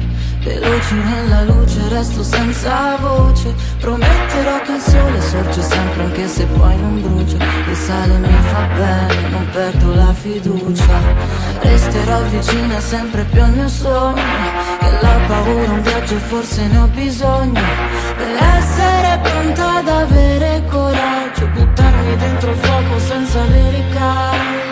Veloci 0.44 0.94
nella 0.94 1.42
luce, 1.44 1.88
resto 1.88 2.22
senza 2.22 2.96
voce. 3.00 3.54
Prometterò 3.80 4.60
che 4.60 4.72
il 4.72 4.80
sole 4.80 5.20
sorge 5.22 5.62
sempre 5.62 6.02
anche 6.02 6.28
se 6.28 6.44
poi 6.44 6.76
non 6.76 7.00
brucia. 7.00 7.38
Il 7.66 7.74
sale 7.74 8.18
mi 8.18 8.38
fa 8.50 8.68
bene, 8.76 9.28
non 9.30 9.48
perdo 9.50 9.94
la 9.94 10.12
fiducia. 10.12 11.00
Resterò 11.60 12.20
vicina 12.24 12.78
sempre 12.78 13.24
più 13.24 13.42
al 13.42 13.52
mio 13.52 13.68
sogno. 13.68 14.22
Che 14.80 14.90
la 15.00 15.18
paura 15.26 15.72
un 15.72 15.80
viaggio 15.80 16.14
e 16.14 16.18
forse 16.18 16.66
ne 16.66 16.78
ho 16.78 16.86
bisogno. 16.88 17.62
Per 18.14 18.42
essere 18.58 19.20
pronta 19.22 19.76
ad 19.78 19.88
avere 19.88 20.62
coraggio 20.68 21.46
Buttarmi 21.54 22.16
dentro 22.16 22.50
il 22.50 22.56
fuoco 22.56 22.98
senza 22.98 23.40
avere 23.40 23.84
caldo 23.92 24.63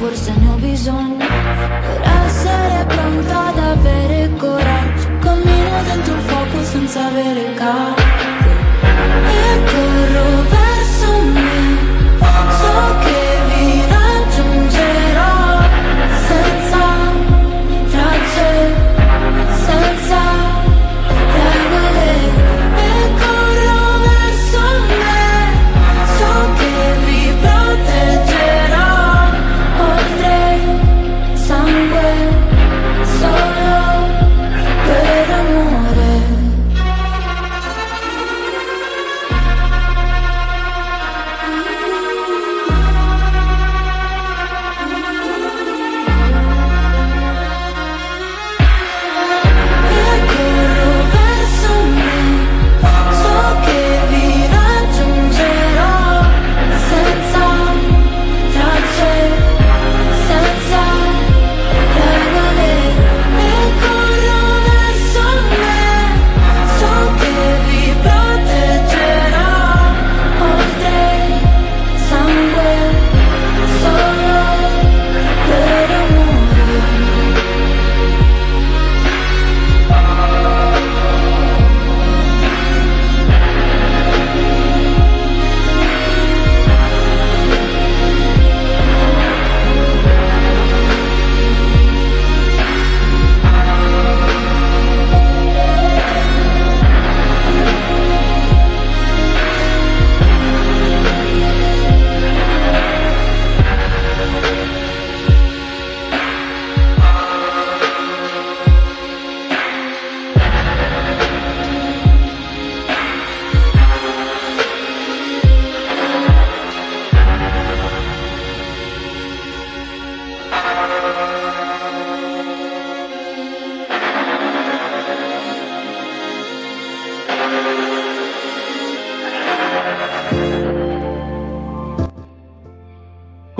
fuerza 0.00 0.34
no 0.36 0.49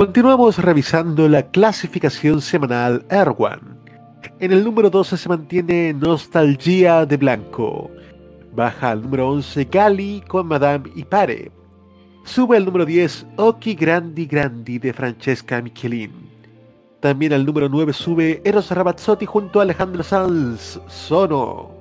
Continuamos 0.00 0.56
revisando 0.56 1.28
la 1.28 1.42
clasificación 1.50 2.40
semanal 2.40 3.04
Erwan. 3.10 3.78
En 4.38 4.50
el 4.50 4.64
número 4.64 4.88
12 4.88 5.18
se 5.18 5.28
mantiene 5.28 5.92
Nostalgia 5.92 7.04
de 7.04 7.18
Blanco. 7.18 7.90
Baja 8.54 8.92
al 8.92 9.02
número 9.02 9.28
11 9.28 9.66
Gali 9.66 10.22
con 10.26 10.46
Madame 10.46 10.90
y 10.94 11.04
Pare. 11.04 11.52
Sube 12.24 12.56
al 12.56 12.64
número 12.64 12.86
10 12.86 13.26
Oki 13.36 13.74
Grandi 13.74 14.24
Grandi 14.24 14.78
de 14.78 14.94
Francesca 14.94 15.60
Michelin. 15.60 16.12
También 17.00 17.34
al 17.34 17.44
número 17.44 17.68
9 17.68 17.92
sube 17.92 18.40
Eros 18.42 18.70
Ramazzotti 18.70 19.26
junto 19.26 19.58
a 19.58 19.64
Alejandro 19.64 20.02
Sanz, 20.02 20.80
Sono. 20.86 21.72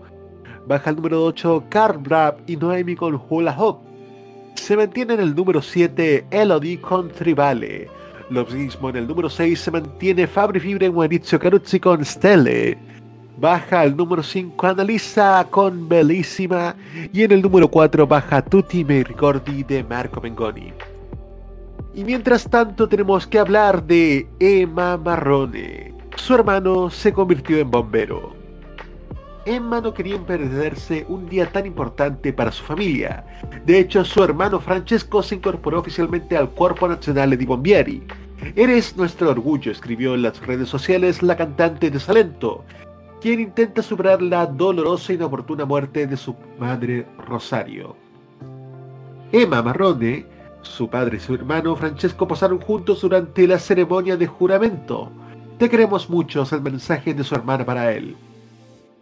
Baja 0.67 0.89
al 0.89 0.97
número 0.97 1.23
8 1.23 1.67
Carl 1.69 2.03
y 2.47 2.57
Noemi 2.57 2.97
con 2.97 3.21
Hula 3.29 3.55
Hop. 3.57 3.79
Se 4.55 4.75
mantiene 4.75 5.13
en 5.13 5.21
el 5.21 5.33
número 5.33 5.61
7 5.61 6.25
Elodie 6.31 6.81
con 6.81 7.07
Tribale. 7.07 7.98
Lo 8.29 8.45
en 8.47 8.95
el 8.95 9.07
número 9.07 9.27
6 9.27 9.59
se 9.59 9.71
mantiene 9.71 10.27
Fabri 10.27 10.59
Fibre 10.59 10.85
en 10.85 10.93
Maurizio 10.93 11.39
Caruzzi 11.39 11.79
con 11.79 12.05
Stelle. 12.05 12.77
Baja 13.37 13.81
al 13.81 13.97
número 13.97 14.21
5 14.21 14.67
Analisa 14.67 15.47
con 15.49 15.89
Bellísima. 15.89 16.75
Y 17.11 17.23
en 17.23 17.31
el 17.31 17.41
número 17.41 17.67
4 17.67 18.05
baja 18.05 18.43
Tutti 18.43 18.85
Me 18.85 19.03
Ricordi 19.03 19.63
de 19.63 19.83
Marco 19.83 20.21
Mengoni. 20.21 20.71
Y 21.95 22.03
mientras 22.03 22.47
tanto 22.47 22.87
tenemos 22.87 23.25
que 23.25 23.39
hablar 23.39 23.83
de 23.83 24.27
Emma 24.39 24.95
Marrone. 24.97 25.95
Su 26.15 26.35
hermano 26.35 26.91
se 26.91 27.11
convirtió 27.11 27.57
en 27.57 27.71
bombero. 27.71 28.38
Emma 29.49 29.81
no 29.81 29.95
quería 29.95 30.23
perderse 30.23 31.07
un 31.09 31.27
día 31.27 31.51
tan 31.51 31.65
importante 31.65 32.31
para 32.31 32.51
su 32.51 32.63
familia. 32.63 33.25
De 33.65 33.79
hecho, 33.79 34.05
su 34.05 34.23
hermano 34.23 34.59
Francesco 34.59 35.23
se 35.23 35.35
incorporó 35.35 35.79
oficialmente 35.79 36.37
al 36.37 36.51
Cuerpo 36.51 36.87
Nazionale 36.87 37.35
di 37.35 37.47
Bombieri. 37.47 38.03
Eres 38.55 38.95
nuestro 38.95 39.31
orgullo, 39.31 39.71
escribió 39.71 40.13
en 40.13 40.21
las 40.21 40.39
redes 40.45 40.69
sociales 40.69 41.23
la 41.23 41.35
cantante 41.35 41.89
de 41.89 41.99
Salento, 41.99 42.63
quien 43.21 43.39
intenta 43.39 43.81
superar 43.81 44.21
la 44.21 44.45
dolorosa 44.45 45.13
e 45.13 45.15
inoportuna 45.15 45.65
muerte 45.65 46.05
de 46.05 46.15
su 46.15 46.35
madre 46.59 47.07
Rosario. 47.17 47.95
Emma 49.31 49.63
Marrone, 49.63 50.27
su 50.61 50.87
padre 50.87 51.17
y 51.17 51.21
su 51.21 51.33
hermano 51.33 51.75
Francesco 51.75 52.27
pasaron 52.27 52.59
juntos 52.59 53.01
durante 53.01 53.47
la 53.47 53.57
ceremonia 53.57 54.15
de 54.15 54.27
juramento. 54.27 55.11
Te 55.57 55.67
queremos 55.71 56.07
mucho, 56.07 56.43
es 56.43 56.53
el 56.53 56.61
mensaje 56.61 57.15
de 57.15 57.23
su 57.23 57.33
hermana 57.33 57.65
para 57.65 57.91
él. 57.91 58.15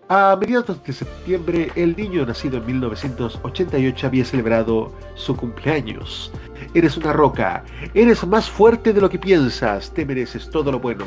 A 0.09 0.37
mediados 0.39 0.81
de 0.85 0.93
septiembre, 0.93 1.69
el 1.75 1.93
niño 1.97 2.25
nacido 2.25 2.59
en 2.59 2.65
1988 2.65 4.07
había 4.07 4.23
celebrado 4.23 4.93
su 5.15 5.35
cumpleaños. 5.35 6.31
Eres 6.73 6.95
una 6.95 7.11
roca, 7.11 7.65
eres 7.93 8.25
más 8.25 8.49
fuerte 8.49 8.93
de 8.93 9.01
lo 9.01 9.09
que 9.09 9.19
piensas, 9.19 9.93
te 9.93 10.05
mereces 10.05 10.49
todo 10.49 10.71
lo 10.71 10.79
bueno. 10.79 11.05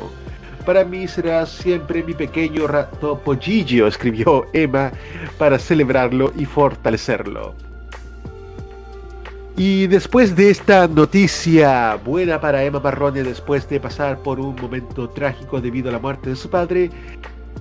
Para 0.67 0.85
mí 0.85 1.07
serás 1.07 1.49
siempre 1.49 2.03
mi 2.03 2.13
pequeño 2.13 2.67
rato 2.67 3.17
pollillo, 3.17 3.87
escribió 3.87 4.45
Emma 4.53 4.91
para 5.39 5.57
celebrarlo 5.57 6.31
y 6.37 6.45
fortalecerlo. 6.45 7.55
Y 9.57 9.87
después 9.87 10.35
de 10.35 10.51
esta 10.51 10.87
noticia 10.87 11.95
buena 12.05 12.39
para 12.39 12.63
Emma 12.63 12.79
Marrone, 12.79 13.23
después 13.23 13.67
de 13.67 13.79
pasar 13.79 14.19
por 14.19 14.39
un 14.39 14.55
momento 14.61 15.09
trágico 15.09 15.59
debido 15.59 15.89
a 15.89 15.93
la 15.93 15.99
muerte 15.99 16.29
de 16.29 16.35
su 16.35 16.51
padre, 16.51 16.91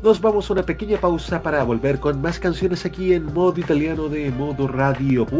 nos 0.03 0.21
vamos 0.21 0.49
a 0.49 0.53
una 0.55 0.63
pequeña 0.63 0.99
pausa 0.99 1.43
para 1.43 1.63
volver 1.63 2.01
con 2.01 2.21
más 2.21 2.39
canciones 2.39 2.85
aquí 2.85 3.13
en 3.13 3.33
modo 3.33 3.61
italiano 3.61 4.09
de 4.09 4.31
modoradio.cl. 4.31 5.31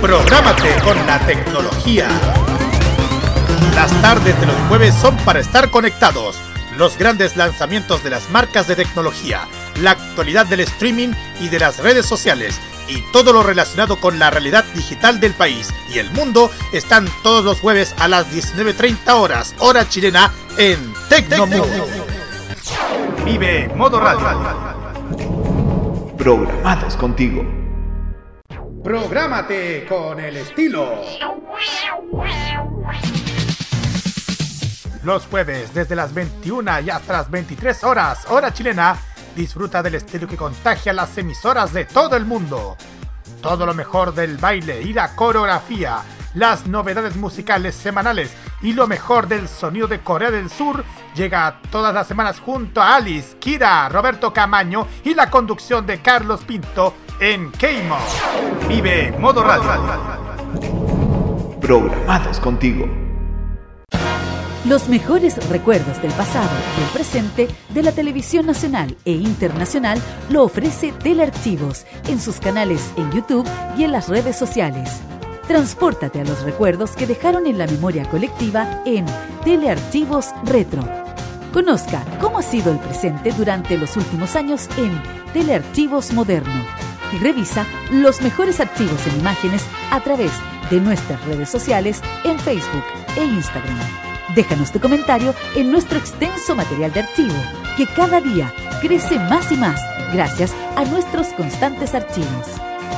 Prográmate 0.00 0.68
con 0.84 1.06
la 1.06 1.18
tecnología. 1.26 2.08
Las 3.74 4.02
tardes 4.02 4.38
de 4.40 4.46
los 4.46 4.56
jueves 4.68 4.94
son 4.94 5.16
para 5.18 5.40
estar 5.40 5.70
conectados. 5.70 6.36
Los 6.76 6.96
grandes 6.96 7.36
lanzamientos 7.36 8.02
de 8.04 8.10
las 8.10 8.30
marcas 8.30 8.68
de 8.68 8.76
tecnología, 8.76 9.48
la 9.82 9.92
actualidad 9.92 10.46
del 10.46 10.60
streaming 10.60 11.10
y 11.40 11.48
de 11.48 11.58
las 11.58 11.78
redes 11.82 12.06
sociales 12.06 12.60
y 12.88 13.02
todo 13.12 13.32
lo 13.32 13.42
relacionado 13.42 14.00
con 14.00 14.18
la 14.18 14.30
realidad 14.30 14.64
digital 14.74 15.20
del 15.20 15.34
país 15.34 15.72
y 15.92 15.98
el 15.98 16.10
mundo 16.10 16.50
están 16.72 17.06
todos 17.22 17.44
los 17.44 17.60
jueves 17.60 17.94
a 17.98 18.08
las 18.08 18.30
19.30 18.32 19.12
horas, 19.12 19.54
hora 19.58 19.88
chilena, 19.88 20.32
en 20.56 20.92
Tecnomundo. 21.08 21.86
Vive 23.24 23.68
Modo 23.74 24.00
Radio. 24.00 24.78
Programados 26.16 26.96
contigo. 26.96 27.44
Prográmate 28.82 29.86
con 29.86 30.18
el 30.20 30.36
estilo. 30.38 31.02
Los 35.04 35.26
jueves 35.26 35.72
desde 35.74 35.94
las 35.94 36.12
21 36.12 36.80
y 36.80 36.90
hasta 36.90 37.12
las 37.12 37.30
23 37.30 37.84
horas, 37.84 38.26
hora 38.28 38.52
chilena, 38.52 38.98
Disfruta 39.36 39.82
del 39.82 39.94
estilo 39.94 40.26
que 40.26 40.36
contagia 40.36 40.92
las 40.92 41.16
emisoras 41.16 41.72
de 41.72 41.84
todo 41.84 42.16
el 42.16 42.24
mundo. 42.24 42.76
Todo 43.40 43.66
lo 43.66 43.74
mejor 43.74 44.14
del 44.14 44.36
baile 44.36 44.82
y 44.82 44.92
la 44.92 45.14
coreografía, 45.14 46.02
las 46.34 46.66
novedades 46.66 47.16
musicales 47.16 47.74
semanales 47.74 48.32
y 48.60 48.72
lo 48.72 48.86
mejor 48.86 49.28
del 49.28 49.48
sonido 49.48 49.86
de 49.86 50.00
Corea 50.00 50.30
del 50.30 50.50
Sur 50.50 50.84
llega 51.14 51.60
todas 51.70 51.94
las 51.94 52.08
semanas 52.08 52.40
junto 52.40 52.82
a 52.82 52.96
Alice, 52.96 53.36
Kira, 53.38 53.88
Roberto 53.88 54.32
Camaño 54.32 54.86
y 55.04 55.14
la 55.14 55.30
conducción 55.30 55.86
de 55.86 56.00
Carlos 56.00 56.42
Pinto 56.44 56.94
en 57.20 57.52
Keimo. 57.52 57.98
Vive 58.68 59.12
Modo 59.18 59.42
Radio. 59.42 60.38
Programados 61.60 62.40
contigo. 62.40 63.07
Los 64.68 64.86
mejores 64.90 65.48
recuerdos 65.48 66.02
del 66.02 66.12
pasado 66.12 66.50
y 66.78 66.82
el 66.82 66.88
presente 66.90 67.48
de 67.70 67.82
la 67.82 67.90
televisión 67.90 68.44
nacional 68.44 68.94
e 69.06 69.12
internacional 69.12 69.98
lo 70.28 70.44
ofrece 70.44 70.92
Telearchivos 70.92 71.86
en 72.06 72.20
sus 72.20 72.38
canales 72.38 72.92
en 72.98 73.10
YouTube 73.10 73.48
y 73.78 73.84
en 73.84 73.92
las 73.92 74.10
redes 74.10 74.36
sociales. 74.36 74.90
Transpórtate 75.46 76.20
a 76.20 76.24
los 76.24 76.42
recuerdos 76.42 76.90
que 76.90 77.06
dejaron 77.06 77.46
en 77.46 77.56
la 77.56 77.66
memoria 77.66 78.04
colectiva 78.10 78.82
en 78.84 79.06
Telearchivos 79.42 80.34
Retro. 80.44 80.86
Conozca 81.54 82.04
cómo 82.20 82.36
ha 82.36 82.42
sido 82.42 82.70
el 82.70 82.78
presente 82.78 83.32
durante 83.32 83.78
los 83.78 83.96
últimos 83.96 84.36
años 84.36 84.68
en 84.76 85.02
Telearchivos 85.32 86.12
Moderno 86.12 86.62
y 87.14 87.18
revisa 87.24 87.64
los 87.90 88.20
mejores 88.20 88.60
archivos 88.60 89.06
en 89.06 89.18
imágenes 89.18 89.64
a 89.90 90.00
través 90.00 90.32
de 90.70 90.78
nuestras 90.78 91.24
redes 91.24 91.48
sociales 91.48 92.02
en 92.24 92.38
Facebook 92.38 92.84
e 93.16 93.24
Instagram. 93.24 94.07
Déjanos 94.34 94.72
tu 94.72 94.80
comentario 94.80 95.34
en 95.56 95.70
nuestro 95.70 95.98
extenso 95.98 96.54
material 96.54 96.92
de 96.92 97.00
archivo, 97.00 97.34
que 97.76 97.86
cada 97.86 98.20
día 98.20 98.52
crece 98.80 99.18
más 99.18 99.50
y 99.50 99.56
más 99.56 99.80
gracias 100.12 100.54
a 100.76 100.84
nuestros 100.84 101.28
constantes 101.28 101.94
archivos. 101.94 102.46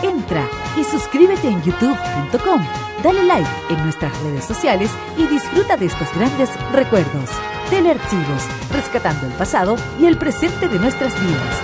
Entra 0.03 0.49
y 0.79 0.85
suscríbete 0.85 1.49
en 1.49 1.63
youtube.com, 1.63 2.63
dale 3.03 3.23
like 3.25 3.49
en 3.69 3.83
nuestras 3.83 4.19
redes 4.23 4.45
sociales 4.45 4.91
y 5.17 5.27
disfruta 5.27 5.77
de 5.77 5.87
estos 5.87 6.09
grandes 6.15 6.51
recuerdos. 6.73 7.31
Telearchivos, 7.69 8.45
rescatando 8.73 9.27
el 9.27 9.33
pasado 9.35 9.77
y 10.01 10.07
el 10.07 10.19
presente 10.19 10.69
de 10.69 10.79
nuestras 10.79 11.15
vidas. 11.23 11.63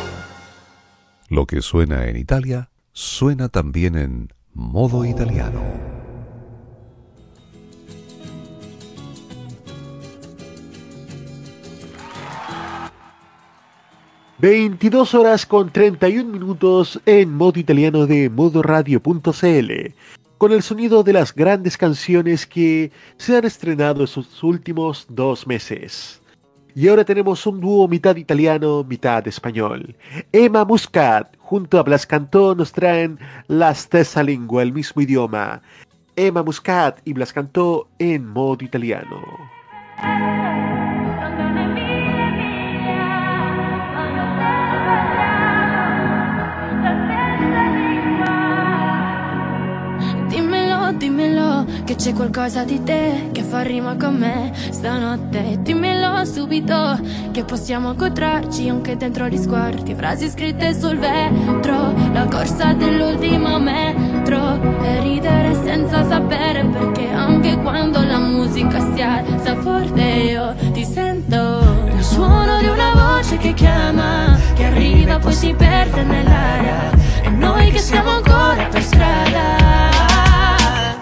Lo 1.28 1.46
que 1.46 1.60
suena 1.62 2.04
en 2.06 2.16
Italia, 2.16 2.70
suena 2.92 3.48
también 3.48 3.96
en 3.96 4.32
modo 4.54 5.04
italiano. 5.04 5.60
22 14.38 15.14
horas 15.14 15.46
con 15.46 15.70
31 15.70 16.30
minutos 16.30 17.00
en 17.06 17.34
modo 17.34 17.58
italiano 17.58 18.06
de 18.06 18.28
modoradio.cl, 18.28 19.94
con 20.36 20.52
el 20.52 20.62
sonido 20.62 21.02
de 21.02 21.14
las 21.14 21.34
grandes 21.34 21.78
canciones 21.78 22.46
que 22.46 22.92
se 23.16 23.34
han 23.34 23.46
estrenado 23.46 24.02
en 24.02 24.06
sus 24.06 24.42
últimos 24.42 25.06
dos 25.08 25.46
meses. 25.46 26.20
Y 26.74 26.86
ahora 26.88 27.02
tenemos 27.02 27.46
un 27.46 27.62
dúo 27.62 27.88
mitad 27.88 28.14
italiano, 28.16 28.84
mitad 28.84 29.26
español. 29.26 29.96
Emma 30.32 30.66
Muscat 30.66 31.34
junto 31.38 31.78
a 31.78 31.82
Blas 31.82 32.06
Cantó 32.06 32.54
nos 32.54 32.72
traen 32.72 33.18
la 33.48 33.74
stessa 33.74 34.22
lingua, 34.22 34.62
el 34.62 34.74
mismo 34.74 35.00
idioma. 35.00 35.62
Emma 36.14 36.42
Muscat 36.42 37.00
y 37.06 37.14
Blas 37.14 37.32
Cantó 37.32 37.88
en 37.98 38.26
modo 38.26 38.62
italiano. 38.62 39.22
Che 51.86 51.94
c'è 51.94 52.12
qualcosa 52.12 52.64
di 52.64 52.82
te 52.82 53.28
che 53.30 53.42
fa 53.42 53.62
rima 53.62 53.96
con 53.96 54.16
me 54.16 54.50
stanotte. 54.70 55.58
Dimmelo 55.60 56.24
subito 56.24 56.98
che 57.30 57.44
possiamo 57.44 57.92
incontrarci 57.92 58.68
anche 58.68 58.96
dentro 58.96 59.28
gli 59.28 59.36
sguardi. 59.36 59.94
Frasi 59.94 60.28
scritte 60.28 60.74
sul 60.74 60.98
vetro, 60.98 61.94
la 62.12 62.26
corsa 62.28 62.72
dell'ultimo 62.72 63.60
metro. 63.60 64.58
e 64.82 65.00
ridere 65.00 65.54
senza 65.62 66.04
sapere 66.08 66.64
perché 66.64 67.08
anche 67.08 67.56
quando 67.58 68.02
la 68.02 68.18
musica 68.18 68.80
si 68.92 69.00
alza 69.00 69.54
forte 69.60 70.02
io 70.02 70.54
ti 70.72 70.84
sento 70.84 71.88
il 71.94 72.02
suono 72.02 72.58
di 72.58 72.66
una 72.66 72.92
voce 72.94 73.36
che 73.36 73.54
chiama 73.54 74.36
che 74.54 74.64
arriva 74.64 75.18
poi 75.18 75.32
si 75.32 75.54
perde 75.54 76.02
nell'aria 76.02 76.90
e 77.22 77.28
noi 77.30 77.70
che 77.70 77.78
siamo 77.78 78.10
ancora 78.10 78.66
per 78.68 78.82
strada 78.82 79.85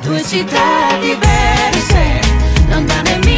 due 0.05 0.23
città 0.23 0.99
diverse 1.01 2.21
lontane 2.69 3.19
mille 3.25 3.34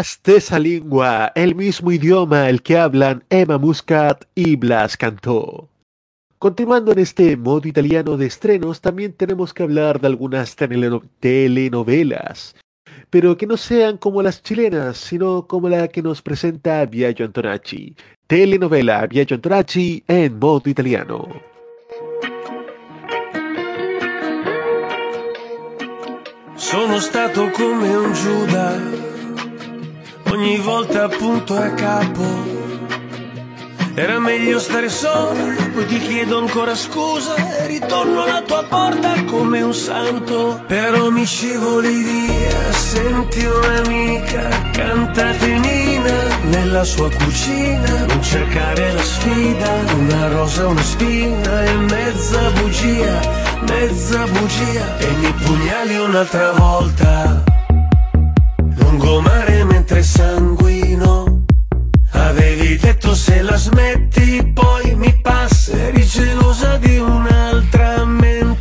La 0.00 0.04
stessa 0.04 0.58
lingua, 0.58 1.30
el 1.34 1.54
mismo 1.54 1.92
idioma 1.92 2.48
el 2.48 2.62
que 2.62 2.78
hablan 2.78 3.22
Emma 3.28 3.58
Muscat 3.58 4.24
y 4.34 4.56
Blas 4.56 4.96
Cantó. 4.96 5.68
Continuando 6.38 6.92
en 6.92 7.00
este 7.00 7.36
modo 7.36 7.68
italiano 7.68 8.16
de 8.16 8.24
estrenos, 8.24 8.80
también 8.80 9.12
tenemos 9.12 9.52
que 9.52 9.62
hablar 9.62 10.00
de 10.00 10.06
algunas 10.06 10.56
teleno- 10.56 11.02
telenovelas, 11.20 12.56
pero 13.10 13.36
que 13.36 13.46
no 13.46 13.58
sean 13.58 13.98
como 13.98 14.22
las 14.22 14.42
chilenas, 14.42 14.96
sino 14.96 15.46
como 15.46 15.68
la 15.68 15.86
que 15.88 16.00
nos 16.00 16.22
presenta 16.22 16.86
Biagio 16.86 17.26
Antonacci. 17.26 17.94
Telenovela 18.26 19.06
Biagio 19.06 19.34
Antonacci 19.34 20.02
en 20.08 20.38
modo 20.38 20.70
italiano. 20.70 21.28
Sono 26.56 26.98
stato 27.00 27.50
come 27.52 27.96
un 27.98 28.14
ogni 30.30 30.58
volta 30.58 31.04
appunto 31.04 31.56
a 31.56 31.70
capo. 31.70 32.58
Era 33.94 34.18
meglio 34.18 34.58
stare 34.60 34.88
solo, 34.88 35.54
poi 35.74 35.84
ti 35.86 35.98
chiedo 35.98 36.38
ancora 36.38 36.74
scusa 36.74 37.34
e 37.58 37.66
ritorno 37.66 38.22
alla 38.22 38.40
tua 38.42 38.64
porta 38.64 39.24
come 39.24 39.60
un 39.60 39.74
santo. 39.74 40.62
Però 40.66 41.10
mi 41.10 41.26
scivoli 41.26 42.02
via, 42.02 42.72
senti 42.72 43.44
un'amica, 43.44 44.70
cantatenina 44.72 46.38
nella 46.44 46.84
sua 46.84 47.10
cucina. 47.10 48.06
Non 48.06 48.22
cercare 48.22 48.92
la 48.92 49.02
sfida, 49.02 49.70
una 49.98 50.28
rosa, 50.28 50.66
una 50.68 50.82
spina 50.82 51.64
e 51.64 51.72
mezza 51.74 52.50
bugia, 52.52 53.20
mezza 53.68 54.24
bugia. 54.26 54.98
E 54.98 55.08
mi 55.18 55.32
pugnali 55.44 55.96
un'altra 55.98 56.52
volta, 56.52 57.42
lungomare 58.76 59.49
mentre 60.00 60.02
sanguino. 60.02 61.44
Avevi 62.12 62.76
detto 62.76 63.14
se 63.14 63.42
la 63.42 63.56
smetti 63.56 64.50
poi 64.52 64.94
mi 64.96 65.12
passa 65.22 65.72
Eri 65.72 66.04
gelosa 66.04 66.76
di 66.78 66.98
un'altra 66.98 68.04
mentre 68.04 68.59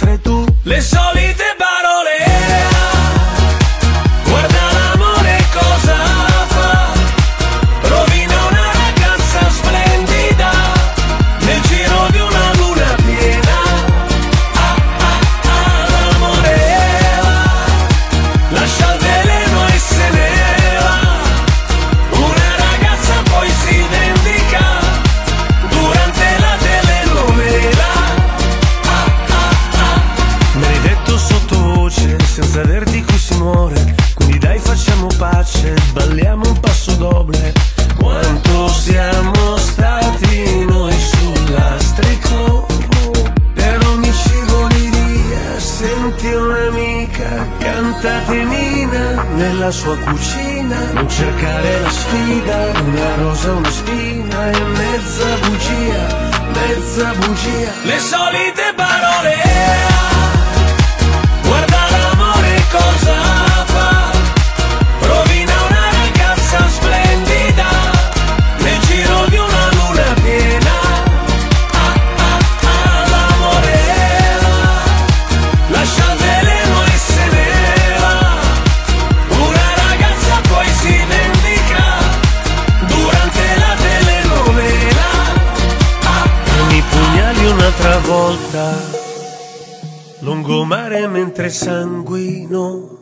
sanguino. 91.52 92.98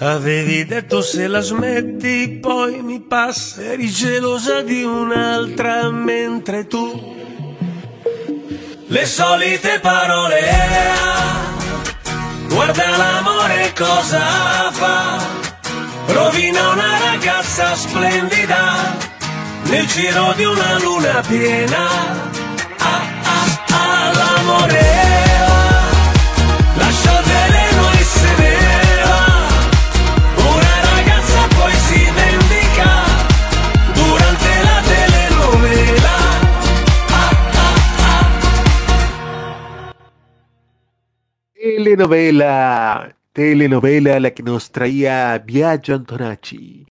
Avevi 0.00 0.64
detto 0.64 1.00
se 1.02 1.26
la 1.26 1.40
smetti 1.40 2.38
poi 2.40 2.82
mi 2.82 3.00
passa, 3.00 3.62
eri 3.62 3.88
gelosa 3.88 4.62
di 4.62 4.84
un'altra 4.84 5.90
mentre 5.90 6.66
tu 6.66 7.16
le 8.90 9.04
solite 9.04 9.80
parole, 9.80 10.40
guarda 12.48 12.96
l'amore 12.96 13.72
cosa 13.76 14.70
fa, 14.70 15.18
rovina 16.06 16.70
una 16.70 16.98
ragazza 17.10 17.74
splendida 17.74 18.96
nel 19.64 19.86
giro 19.86 20.32
di 20.36 20.44
una 20.44 20.78
luna 20.78 21.22
piena, 21.26 22.30
Telenovela, 41.98 43.12
telenovela 43.32 44.20
la 44.20 44.30
que 44.30 44.44
nos 44.44 44.70
traía 44.70 45.36
Biagio 45.44 45.96
Antonacci. 45.96 46.86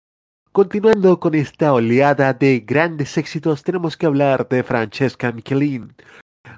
Continuando 0.53 1.19
con 1.19 1.35
esta 1.35 1.73
oleada 1.73 2.33
de 2.33 2.61
grandes 2.61 3.19
éxitos, 3.19 3.65
tenemos 3.65 3.97
que 3.97 4.07
hablar 4.07 4.49
de 4.49 4.63
Francesca 4.63 5.33
Michelin. 5.33 5.93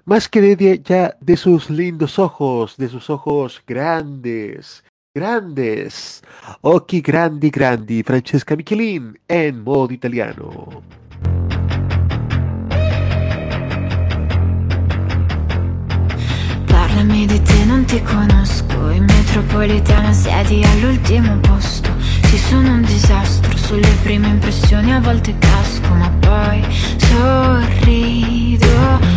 Más 0.05 0.29
que 0.29 0.43
de 0.43 0.73
ella, 0.73 1.17
de 1.23 1.39
sus 1.39 1.71
lindos 1.71 2.19
ojos, 2.19 2.77
de 2.77 2.89
sus 2.89 3.09
ojos 3.09 3.63
grandes, 3.67 4.85
grandes. 5.15 6.23
Occhi 6.61 7.01
grandi 7.01 7.49
grandi, 7.49 8.03
Francesca 8.03 8.57
Michelin 8.57 9.19
en 9.27 9.65
modo 9.65 9.91
italiano. 9.91 10.83
Parlami 17.05 17.27
di 17.27 17.43
te, 17.43 17.65
non 17.67 17.85
ti 17.85 18.03
conosco. 18.03 18.89
In 18.89 19.05
metropolitana 19.05 20.11
siedi 20.11 20.65
all'ultimo 20.65 21.37
posto. 21.37 21.91
Ci 22.01 22.39
sono 22.39 22.73
un 22.73 22.81
disastro 22.81 23.55
sulle 23.59 23.91
prime 24.03 24.29
impressioni 24.29 24.91
A 24.95 25.01
volte 25.01 25.35
casco 25.39 25.93
ma 25.93 26.09
poi 26.21 26.65
sorrido. 26.97 28.67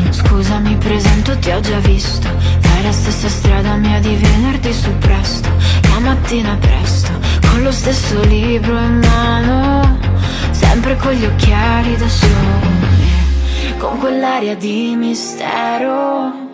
Scusa 0.09 0.57
mi 0.59 0.75
presento, 0.75 1.37
ti 1.37 1.49
ho 1.49 1.61
già 1.61 1.79
visto. 1.79 2.27
Fai 2.59 2.83
la 2.83 2.91
stessa 2.91 3.29
strada 3.29 3.75
mia 3.75 4.01
di 4.01 4.15
venerdì 4.15 4.73
su 4.73 4.91
presto. 4.97 5.47
La 5.89 5.99
mattina 5.99 6.57
presto 6.59 7.11
Con 7.49 7.63
lo 7.63 7.71
stesso 7.71 8.21
libro 8.25 8.77
in 8.79 8.99
mano. 8.99 9.97
Sempre 10.51 10.97
con 10.97 11.13
gli 11.13 11.23
occhiali 11.23 11.95
da 11.95 12.09
sole 12.09 13.77
Con 13.77 13.97
quell'aria 13.99 14.55
di 14.55 14.93
mistero 14.97 16.46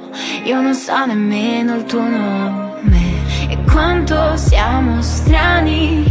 io 0.44 0.61
non 0.61 0.73
so 0.73 1.06
nemmeno 1.06 1.76
il 1.76 1.85
tuo 1.85 2.02
nome. 2.07 3.22
E 3.49 3.57
quanto 3.72 4.35
siamo 4.38 5.02
strani. 5.02 6.03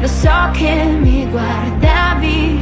Lo 0.00 0.06
so 0.06 0.50
che 0.52 0.84
mi 0.84 1.26
guardavi. 1.28 2.60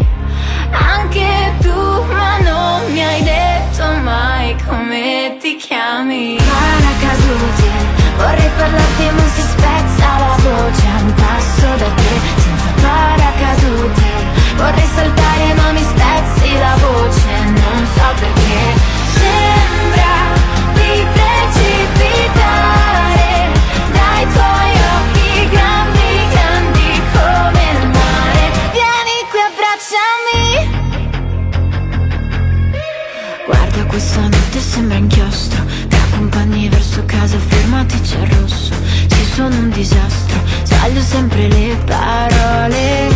Anche 0.71 1.55
tu 1.61 2.05
ma 2.13 2.39
non 2.39 2.93
mi 2.93 3.03
hai 3.03 3.23
detto 3.23 3.85
mai 4.03 4.57
come 4.67 5.37
ti 5.41 5.57
chiami. 5.57 6.37
Paracadute 6.37 7.71
Vorrei 8.17 8.51
parlarti 8.57 9.05
ma 9.17 9.27
si 9.35 9.41
spezza 9.41 10.07
la 10.19 10.37
voce. 10.43 10.87
A 10.87 11.01
un 11.03 11.15
passo 11.15 11.69
da 11.77 11.91
te 11.95 12.13
Senza 12.43 12.71
paracadute. 12.83 14.07
Vorrei 14.57 14.89
saltare 14.95 15.55
ma 15.55 15.73
mi 15.73 15.83
spezzi 15.83 16.59
la 16.59 16.75
voce. 16.81 17.29
Non 17.45 17.87
so 17.95 18.07
perché. 18.21 18.61
Sembra 19.15 20.18
Questa 33.99 34.21
notte 34.21 34.61
sembra 34.61 34.97
inchiostro. 34.97 35.65
Ti 35.89 35.97
accompagni 35.97 36.69
verso 36.69 37.03
casa, 37.05 37.37
fermati, 37.37 38.01
c'è 38.01 38.21
il 38.21 38.29
rosso. 38.29 38.73
Ci 39.09 39.25
sono 39.25 39.57
un 39.57 39.71
disastro, 39.71 40.41
sbaglio 40.63 41.01
sempre 41.01 41.49
le 41.49 41.77
parole. 41.85 43.09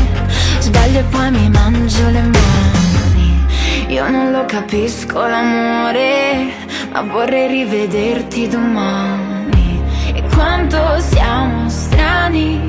Sbaglio 0.59 0.99
e 0.99 1.03
poi 1.05 1.31
mi 1.31 1.49
mangio 1.51 2.09
le 2.09 2.23
mani. 2.23 3.47
Io 3.91 4.11
non 4.11 4.33
lo 4.33 4.45
capisco 4.45 5.25
l'amore, 5.25 6.51
ma 6.91 7.03
vorrei 7.03 7.47
rivederti 7.47 8.49
domani. 8.49 9.81
E 10.13 10.21
quanto 10.35 10.99
siamo 10.99 11.69
strani, 11.69 12.69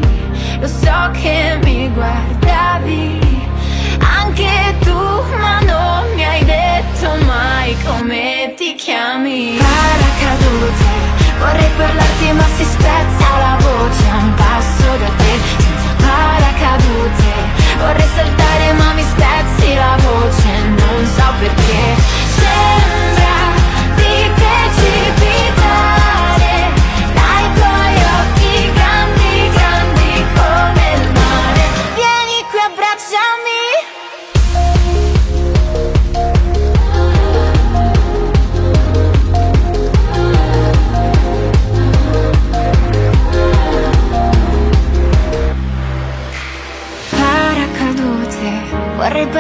lo 0.60 0.68
so 0.68 1.10
che 1.14 1.58
mi 1.64 1.90
guardavi. 1.92 3.20
Anche 3.98 4.76
tu, 4.82 5.02
ma 5.40 5.62
non 5.62 6.14
mi 6.14 6.24
hai 6.24 6.46
detto 6.46 6.63
mai 7.26 7.76
come 7.86 8.54
ti 8.56 8.76
chiami. 8.76 9.58
Paracadute, 9.58 10.86
vorrei 11.40 11.70
parlarti 11.78 12.32
ma 12.32 12.46
si 12.56 12.64
spezza 12.64 13.28
la 13.46 13.58
voce 13.60 14.04
a 14.10 14.16
un 14.18 14.34
passo 14.36 14.90
da 15.02 15.10
te, 15.20 15.34
senza 15.58 15.92
paracadute. 16.06 17.32
Vorrei 17.78 18.10
saltare 18.16 18.74
ma 18.74 18.94
mi 18.94 19.04
spezzi 19.04 19.74
la 19.76 19.96
voce, 20.08 20.52
non 20.80 21.06
so 21.16 21.28
perché. 21.40 21.84
Sembra 22.38 23.23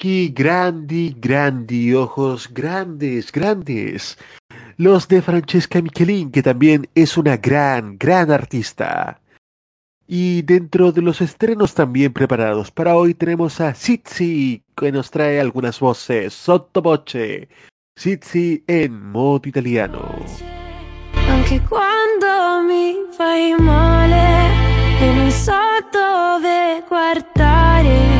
Oki 0.00 0.30
grandi, 0.30 1.14
grandi, 1.18 1.92
ojos 1.92 2.48
grandes, 2.54 3.30
grandes. 3.30 4.16
Los 4.78 5.06
de 5.08 5.20
Francesca 5.20 5.82
Michelin, 5.82 6.30
que 6.30 6.42
también 6.42 6.88
es 6.94 7.18
una 7.18 7.36
gran, 7.36 7.98
gran 7.98 8.30
artista. 8.30 9.20
Y 10.06 10.40
dentro 10.40 10.90
de 10.90 11.02
los 11.02 11.20
estrenos 11.20 11.74
también 11.74 12.14
preparados 12.14 12.70
para 12.70 12.96
hoy 12.96 13.12
tenemos 13.12 13.60
a 13.60 13.74
Sitsi, 13.74 14.62
que 14.74 14.90
nos 14.90 15.10
trae 15.10 15.38
algunas 15.38 15.78
voces 15.78 16.32
sottovoce. 16.32 17.50
Sitsi 17.94 18.64
en 18.68 19.12
modo 19.12 19.42
italiano. 19.44 20.00
Fai 23.18 23.52
e. 27.82 28.19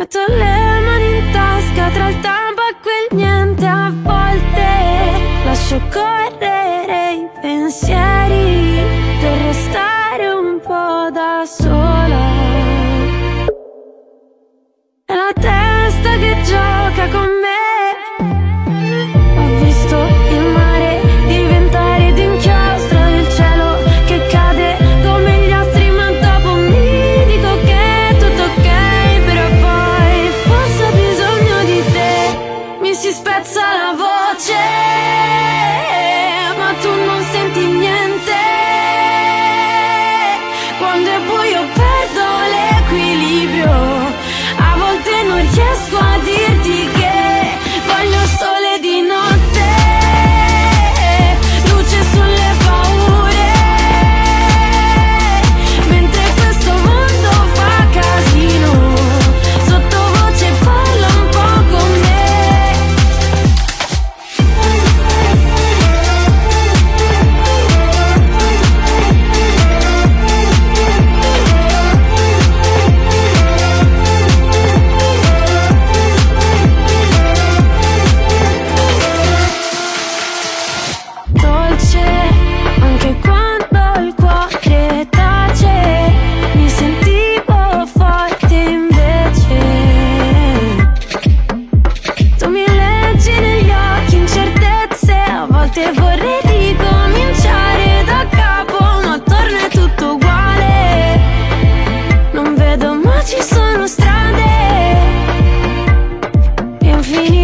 Metto 0.00 0.18
le 0.28 0.80
mani 0.80 1.18
in 1.18 1.30
tasca 1.30 1.90
tra 1.90 2.08
il 2.08 2.20
tabacco 2.20 2.88
e 2.88 3.06
il 3.10 3.16
niente 3.18 3.66
a 3.66 3.92
volte. 3.94 5.44
Lascio 5.44 5.78
correre 5.92 7.12
i 7.16 7.28
pensieri 7.42 8.80
per 9.20 9.36
restare 9.42 10.30
un 10.30 10.58
po' 10.60 11.10
da 11.12 11.44
sola. 11.44 12.18
E 15.04 15.14
la 15.14 15.32
testa 15.34 16.16
gioca 16.44 17.08
con 17.10 17.29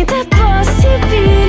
the 0.04 0.14
é 0.14 0.24
possibility 0.24 1.45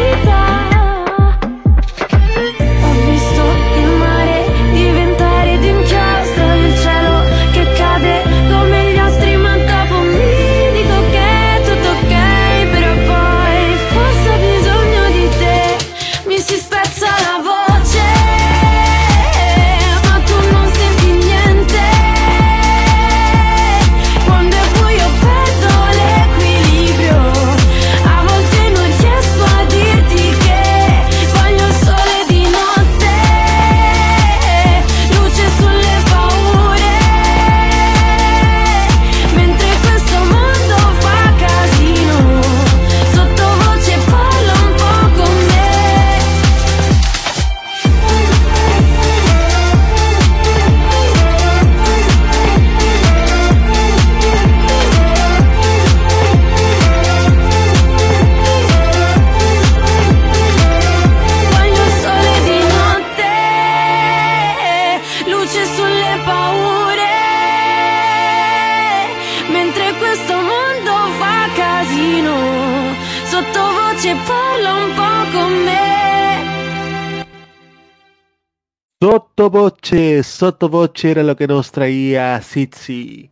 Sottovoce, 79.88 80.24
sottovoce 80.24 81.12
era 81.12 81.24
lo 81.24 81.38
que 81.38 81.48
nos 81.48 81.72
traía 81.72 82.42
Sitsi. 82.42 83.32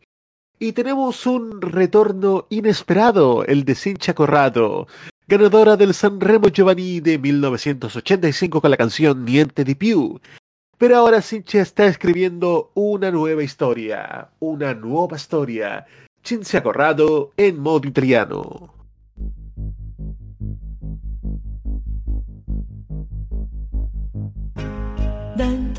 Y 0.57 0.71
tenemos 0.71 1.27
un 1.27 1.59
retorno 1.59 2.47
inesperado, 2.49 3.43
el 3.43 3.65
de 3.65 3.75
Cincha 3.75 4.13
Corrado, 4.13 4.87
ganadora 5.27 5.75
del 5.75 5.93
Sanremo 5.93 6.47
Giovanni 6.47 7.01
de 7.01 7.19
1985 7.19 8.61
con 8.61 8.71
la 8.71 8.77
canción 8.77 9.25
Niente 9.25 9.65
di 9.65 9.75
più. 9.75 10.17
Pero 10.77 10.95
ahora 10.95 11.21
Cincha 11.21 11.59
está 11.59 11.87
escribiendo 11.87 12.71
una 12.73 13.11
nueva 13.11 13.43
historia, 13.43 14.29
una 14.39 14.73
nueva 14.73 15.17
historia. 15.17 15.85
Cinzia 16.23 16.63
Corrado 16.63 17.33
en 17.35 17.59
modo 17.59 17.85
italiano. 17.85 18.73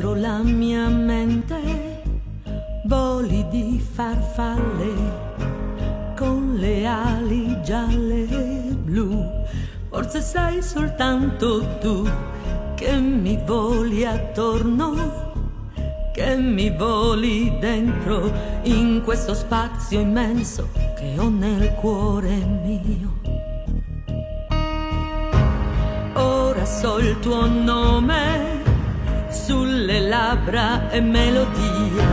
Dentro 0.06 0.20
la 0.20 0.40
mia 0.44 0.86
mente 0.86 2.00
voli 2.84 3.44
di 3.48 3.80
farfalle 3.80 4.94
con 6.16 6.54
le 6.54 6.86
ali 6.86 7.60
gialle 7.64 8.28
e 8.28 8.72
blu. 8.72 9.26
Forse 9.88 10.20
sei 10.20 10.62
soltanto 10.62 11.78
tu 11.80 12.08
che 12.76 12.92
mi 12.92 13.36
voli 13.44 14.04
attorno, 14.04 15.32
che 16.12 16.36
mi 16.36 16.70
voli 16.70 17.58
dentro 17.58 18.30
in 18.62 19.02
questo 19.02 19.34
spazio 19.34 19.98
immenso 19.98 20.68
che 20.94 21.16
ho 21.18 21.28
nel 21.28 21.74
cuore 21.74 22.36
mio. 22.62 23.12
Ora 26.14 26.64
so 26.64 26.98
il 26.98 27.18
tuo 27.18 27.46
nome 27.48 28.66
sulle 29.44 30.00
labbra 30.00 30.90
e 30.90 31.00
melodia, 31.00 32.06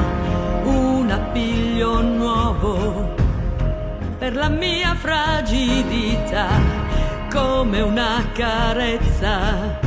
un 0.63 1.09
appiglio 1.09 2.01
nuovo 2.01 3.15
per 4.19 4.35
la 4.35 4.49
mia 4.49 4.93
fragilità, 4.93 6.47
come 7.31 7.79
una 7.81 8.23
carezza 8.33 9.79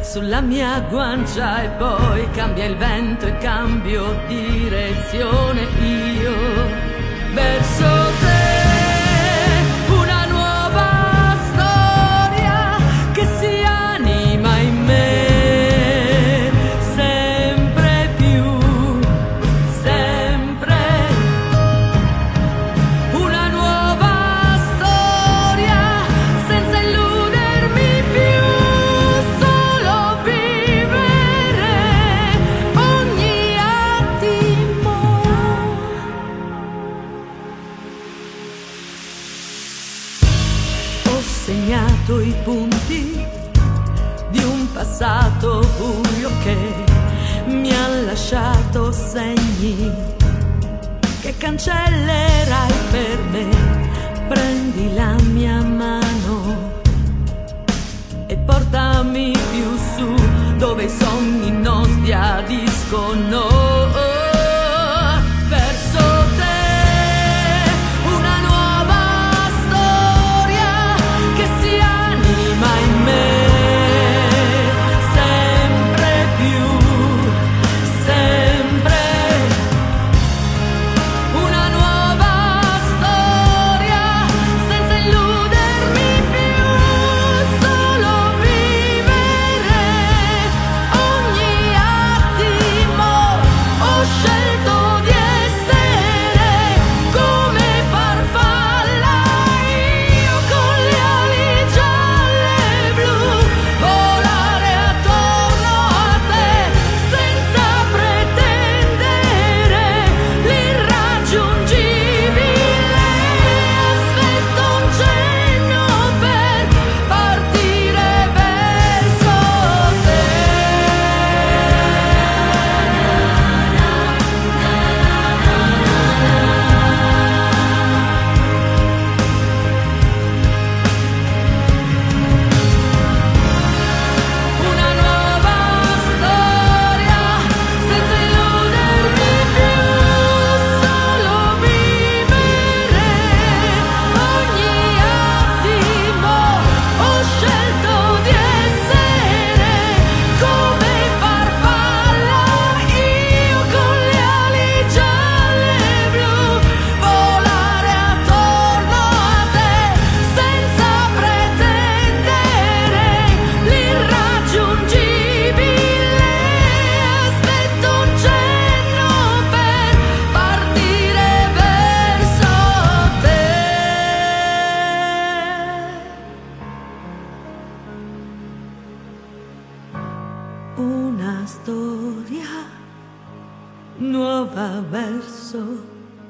sulla 0.00 0.40
mia 0.40 0.80
guancia 0.88 1.64
e 1.64 1.68
poi 1.70 2.30
cambia 2.30 2.64
il 2.66 2.76
vento 2.76 3.26
e 3.26 3.36
cambio 3.38 4.16
direzione 4.28 5.62
io 5.80 6.34
verso 7.34 7.84
te. 8.20 8.35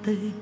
Te. 0.03 0.33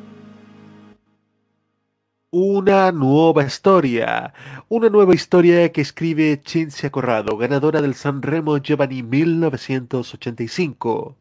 Una 2.30 2.90
nuova 2.90 3.46
storia, 3.48 4.32
una 4.68 4.88
nueva 4.88 5.14
historia 5.14 5.70
que 5.70 5.82
escribe 5.82 6.42
Cinzia 6.44 6.90
Corrado, 6.90 7.36
ganadora 7.36 7.80
del 7.80 7.94
Sanremo 7.94 8.58
Giovanni 8.58 9.04
1985. 9.04 11.16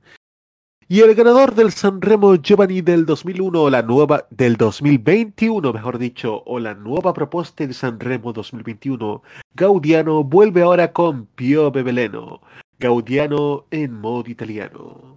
Y 0.87 1.01
el 1.01 1.13
ganador 1.13 1.53
del 1.53 1.71
Sanremo 1.71 2.37
Giovanni 2.37 2.81
del 2.81 3.05
2001, 3.05 3.61
o 3.61 3.69
la 3.69 3.83
nueva 3.83 4.25
del 4.31 4.57
2021, 4.57 5.73
mejor 5.73 5.99
dicho, 5.99 6.41
o 6.45 6.57
la 6.59 6.73
nueva 6.73 7.13
propuesta 7.13 7.67
de 7.67 7.73
Sanremo 7.73 8.33
2021, 8.33 9.21
Gaudiano 9.53 10.23
vuelve 10.23 10.63
ahora 10.63 10.91
con 10.91 11.27
Piove 11.27 11.83
Veleno. 11.83 12.41
Gaudiano 12.79 13.65
en 13.69 13.93
modo 13.93 14.27
italiano. 14.29 15.13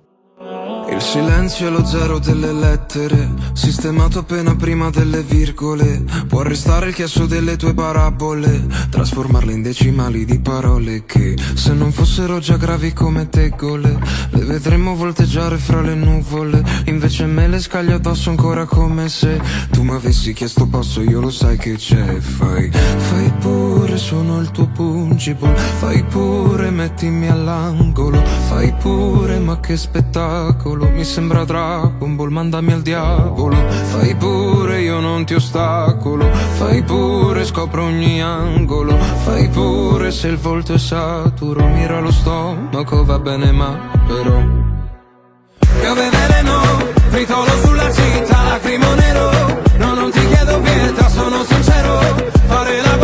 Il 0.88 1.02
silenzio 1.02 1.68
è 1.68 1.70
lo 1.70 1.84
zero 1.84 2.18
delle 2.18 2.52
lettere, 2.52 3.28
sistemato 3.52 4.20
appena 4.20 4.56
prima 4.56 4.88
delle 4.90 5.22
virgole. 5.22 6.04
Può 6.26 6.42
restare 6.42 6.88
il 6.88 6.94
chiasso 6.94 7.26
delle 7.26 7.56
tue 7.56 7.74
parabole, 7.74 8.66
trasformarle 8.88 9.52
in 9.52 9.62
decimali 9.62 10.24
di 10.24 10.40
parole 10.40 11.04
che, 11.04 11.36
se 11.54 11.72
non 11.72 11.92
fossero 11.92 12.38
già 12.38 12.56
gravi 12.56 12.92
come 12.92 13.28
tegole, 13.28 13.98
le 14.30 14.44
vedremmo 14.44 14.94
volteggiare 14.94 15.58
fra 15.58 15.82
le 15.82 15.94
nuvole. 15.94 16.64
Invece 16.86 17.26
me 17.26 17.46
le 17.46 17.60
scaglie 17.60 17.92
addosso 17.92 18.30
ancora 18.30 18.64
come 18.64 19.08
se 19.08 19.40
tu 19.70 19.82
mi 19.82 19.92
avessi 19.92 20.32
chiesto 20.32 20.66
posso, 20.66 21.02
io 21.02 21.20
lo 21.20 21.30
sai 21.30 21.58
che 21.58 21.74
c'è. 21.74 22.18
Fai, 22.20 22.70
fai 22.70 23.32
pure, 23.40 23.98
sono 23.98 24.40
il 24.40 24.50
tuo 24.50 24.66
pungible, 24.68 25.54
fai 25.54 26.02
pure, 26.04 26.70
mettimi 26.70 27.28
all'angolo, 27.28 28.22
fai 28.48 28.72
pure, 28.80 29.38
ma 29.40 29.60
che 29.60 29.76
spettacolo, 29.76 30.54
mi 30.96 31.04
sembra 31.04 31.44
Dragon 31.44 32.16
Ball, 32.16 32.30
mandami 32.30 32.72
al 32.72 32.82
diavolo, 32.82 33.56
fai 33.90 34.14
pure, 34.14 34.80
io 34.80 34.98
non 35.00 35.24
ti 35.24 35.34
ostacolo, 35.34 36.26
fai 36.32 36.82
pure, 36.82 37.44
scopro 37.44 37.84
ogni 37.84 38.22
angolo, 38.22 38.96
fai 38.96 39.48
pure, 39.48 40.10
se 40.10 40.28
il 40.28 40.38
volto 40.38 40.74
è 40.74 40.78
saturo, 40.78 41.66
mira 41.66 42.00
lo 42.00 42.10
stomaco, 42.10 43.04
va 43.04 43.18
bene 43.18 43.52
ma 43.52 43.78
però... 44.06 44.64
Piove 45.80 46.10
veleno, 46.10 46.60
tritolo 47.10 47.50
sulla 47.62 47.92
città, 47.92 48.42
lacrimo 48.42 48.94
nero. 48.94 49.30
No, 49.78 49.94
non 49.94 50.10
ti 50.10 50.26
chiedo 50.26 50.58
pietà, 50.60 51.08
sono 51.08 51.44
sincero 51.44 52.00
Fare 52.46 52.80
la 52.80 52.96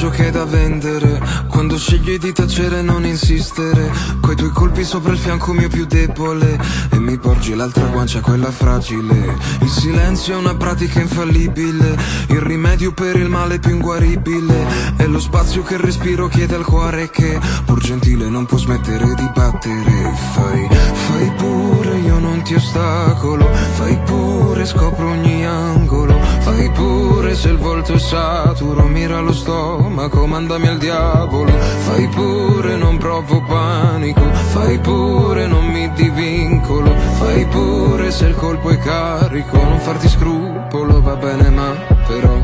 coraggio 0.00 0.08
che 0.08 0.28
è 0.28 0.30
da 0.30 0.44
vendere. 0.44 1.20
Quando 1.48 1.76
scegli 1.76 2.18
di 2.18 2.32
tacere 2.32 2.78
e 2.78 2.82
non 2.82 3.04
insistere. 3.04 3.90
Coi 4.20 4.34
tuoi 4.34 4.50
colpi 4.50 4.82
sopra 4.82 5.12
il 5.12 5.18
fianco 5.18 5.52
mio 5.52 5.68
più 5.68 5.84
debole. 5.84 6.58
E 6.90 6.98
mi 6.98 7.18
porgi 7.18 7.54
l'altra 7.54 7.84
guancia, 7.86 8.20
quella 8.20 8.50
fragile. 8.50 9.36
Il 9.60 9.68
silenzio 9.68 10.34
è 10.34 10.36
una 10.36 10.54
pratica 10.54 11.00
infallibile. 11.00 11.98
Il 12.28 12.40
rimedio 12.40 12.92
per 12.92 13.16
il 13.16 13.28
male 13.28 13.58
più 13.58 13.72
inguaribile. 13.72 14.66
È 14.96 15.06
lo 15.06 15.20
spazio 15.20 15.62
che 15.62 15.76
respiro 15.76 16.28
chiede 16.28 16.54
al 16.54 16.64
cuore 16.64 17.10
Che 17.10 17.38
pur 17.66 17.80
gentile 17.80 18.28
non 18.28 18.46
può 18.46 18.56
smettere 18.56 19.14
di 19.14 19.30
battere. 19.34 20.14
Fai, 20.32 20.68
fai 21.08 21.32
pure, 21.36 21.98
io 21.98 22.18
non 22.18 22.42
ti 22.42 22.54
ostacolo. 22.54 23.50
Fai 23.74 23.98
pure, 24.04 24.64
scopro 24.64 25.10
ogni 25.10 25.44
angolo 25.44 26.19
Fai 26.50 26.68
pure 26.70 27.36
se 27.36 27.50
il 27.50 27.58
volto 27.58 27.92
è 27.92 27.98
saturo 27.98 28.82
Mira 28.82 29.20
lo 29.20 29.32
stomaco, 29.32 30.26
mandami 30.26 30.66
al 30.66 30.78
diavolo. 30.78 31.52
Fai 31.86 32.08
pure, 32.08 32.74
non 32.74 32.98
provo 32.98 33.40
panico 33.42 34.20
Fai 34.50 34.76
pure, 34.80 35.46
non 35.46 35.64
mi 35.66 35.88
divincolo. 35.92 36.92
Fai 37.20 37.46
pure 37.46 38.10
se 38.10 38.26
il 38.26 38.34
colpo 38.34 38.68
è 38.70 38.78
carico 38.78 39.62
Non 39.62 39.78
farti 39.78 40.08
scrupolo, 40.08 41.00
va 41.00 41.14
bene 41.14 41.50
ma 41.50 41.70
però. 42.08 42.36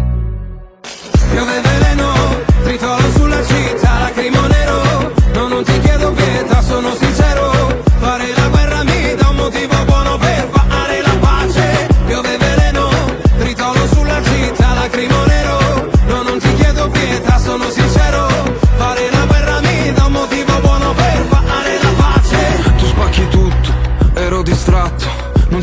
Piove 1.32 1.60
veleno, 1.60 2.12
tritolo 2.62 3.10
sulla 3.10 3.44
città, 3.44 3.98
lacrimo 3.98 4.46
nero 4.46 5.12
No, 5.34 5.48
non 5.48 5.64
ti 5.64 5.80
chiedo 5.80 6.12
pietà, 6.12 6.62
sono 6.62 6.94
sincero 6.94 7.25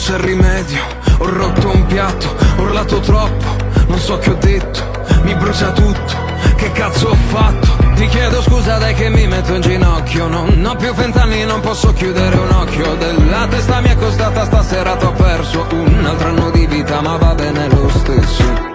c'è 0.03 0.17
rimedio, 0.17 0.83
ho 1.19 1.29
rotto 1.29 1.69
un 1.69 1.85
piatto 1.85 2.35
Ho 2.57 2.63
urlato 2.63 2.99
troppo, 2.99 3.55
non 3.87 3.97
so 3.97 4.17
che 4.17 4.31
ho 4.31 4.35
detto 4.35 4.91
mi 5.21 5.33
brucia 5.35 5.71
tutto, 5.71 6.13
che 6.57 6.69
cazzo 6.73 7.07
ho 7.07 7.15
fatto? 7.15 7.67
Ti 7.95 8.07
chiedo 8.07 8.41
scusa 8.41 8.77
dai 8.77 8.93
che 8.93 9.07
mi 9.07 9.25
metto 9.25 9.53
in 9.53 9.61
ginocchio. 9.61 10.27
Non 10.27 10.65
ho 10.65 10.75
più 10.75 10.93
vent'anni, 10.93 11.45
non 11.45 11.61
posso 11.61 11.93
chiudere 11.93 12.35
un 12.35 12.51
occhio. 12.51 12.95
Della 12.95 13.47
testa 13.47 13.79
mi 13.79 13.87
è 13.87 13.95
costata 13.95 14.43
stasera, 14.43 14.97
t'ho 14.97 15.13
perso. 15.13 15.65
Un 15.71 16.03
altro 16.05 16.27
anno 16.27 16.49
di 16.49 16.67
vita, 16.67 16.99
ma 16.99 17.15
va 17.15 17.33
bene 17.35 17.69
lo 17.69 17.87
stesso 17.87 18.72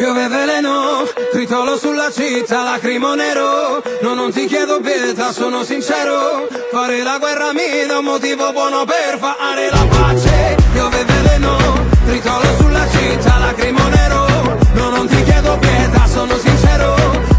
Piove 0.00 0.28
veleno, 0.28 1.06
tritolo 1.30 1.76
sulla 1.76 2.10
città, 2.10 2.62
lacrimo 2.62 3.12
nero. 3.12 3.82
No, 4.00 4.14
non 4.14 4.32
ti 4.32 4.46
chiedo 4.46 4.80
pietà, 4.80 5.30
sono 5.30 5.62
sincero. 5.62 6.48
Fare 6.72 7.02
la 7.02 7.18
guerra 7.18 7.52
mi 7.52 7.86
dà 7.86 7.98
un 7.98 8.04
motivo 8.06 8.50
buono 8.50 8.86
per 8.86 9.18
fare 9.18 9.68
la 9.68 9.86
pace. 9.90 10.56
Piove 10.72 11.04
veleno, 11.04 11.58
tritolo 12.06 12.56
sulla 12.56 12.88
città, 12.88 13.36
lacrimo 13.40 13.88
nero. 13.88 14.26
No, 14.72 14.88
non 14.88 15.06
ti 15.06 15.22
chiedo 15.22 15.58
pietà, 15.58 16.06
sono 16.06 16.34
sincero. 16.38 16.94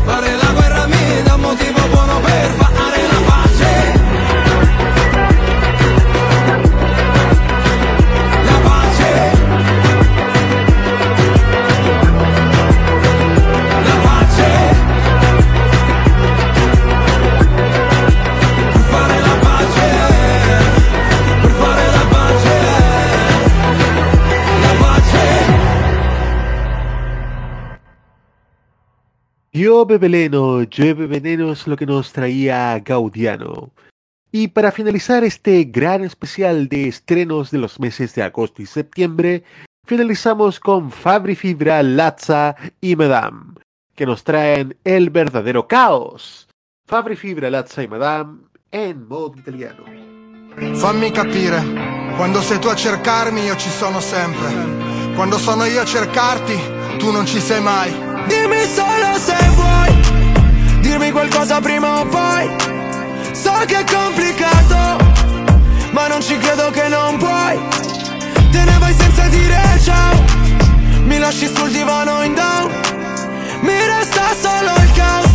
Fare 0.06 0.36
la 0.36 0.52
guerra 0.54 0.86
mi 0.86 1.24
dà 1.24 1.34
un 1.34 1.42
motivo 1.42 1.88
buono 1.88 2.20
per 2.20 2.50
fare 2.60 3.02
la 3.08 3.22
pace 3.26 4.01
Llueve 29.54 29.98
Veleno, 29.98 30.64
llueve 30.64 31.08
veneno 31.08 31.52
es 31.52 31.68
lo 31.68 31.76
que 31.76 31.86
nos 31.86 32.14
traía 32.14 32.80
Gaudiano. 32.80 33.70
Y 34.32 34.48
para 34.48 34.72
finalizar 34.72 35.26
este 35.26 35.66
gran 35.66 36.06
especial 36.06 36.70
de 36.70 36.88
estrenos 36.88 37.52
de 37.52 37.58
los 37.58 37.78
meses 37.78 38.16
de 38.16 38.24
agosto 38.24 38.62
y 38.62 38.66
septiembre, 38.66 39.44
finalizamos 39.86 40.58
con 40.58 40.90
Fabri 40.90 41.36
Fibra, 41.36 41.84
Lazza 41.84 42.56
y 42.80 42.96
Madame, 42.96 43.56
que 43.94 44.06
nos 44.06 44.24
traen 44.24 44.78
el 44.86 45.10
verdadero 45.10 45.68
caos. 45.68 46.48
Fabri 46.88 47.18
Fibra, 47.18 47.50
Lazza 47.50 47.84
y 47.84 47.90
Madame 47.90 48.44
en 48.72 49.06
modo 49.06 49.38
italiano. 49.38 49.84
Fammi 50.76 51.12
capire, 51.12 51.62
quando 52.16 52.42
sei 52.42 52.58
tu 52.58 52.70
a 52.70 52.76
cercarmi 52.76 53.42
io 53.42 53.58
ci 53.58 53.70
sono 53.70 54.00
sempre. 54.00 54.48
Quando 55.14 55.38
sono 55.38 55.66
io 55.66 55.82
a 55.82 55.86
cercarti, 55.86 56.56
tu 57.00 57.12
non 57.12 57.26
ci 57.26 57.42
sei 57.42 57.60
mai. 57.60 58.11
Dimmi 58.28 58.66
solo 58.74 59.18
se 59.18 59.36
vuoi 59.56 59.82
dirmi 60.92 61.12
qualcosa 61.12 61.60
prima 61.62 62.02
o 62.02 62.06
poi. 62.06 62.50
So 63.32 63.52
che 63.66 63.80
è 63.80 63.84
complicato, 63.84 64.98
ma 65.92 66.08
non 66.08 66.22
ci 66.22 66.38
credo 66.38 66.70
che 66.70 66.88
non 66.90 67.18
puoi. 67.18 67.60
Te 68.52 68.64
ne 68.64 68.78
vai 68.78 68.94
senza 68.94 69.28
dire 69.28 69.80
ciao. 69.84 70.24
Mi 71.06 71.18
lasci 71.18 71.48
sul 71.48 71.72
divano 71.72 72.24
in 72.24 72.34
down. 72.34 72.72
Mi 73.62 73.78
resta 73.86 74.24
solo 74.40 74.72
il 74.84 74.92
caos 74.94 75.32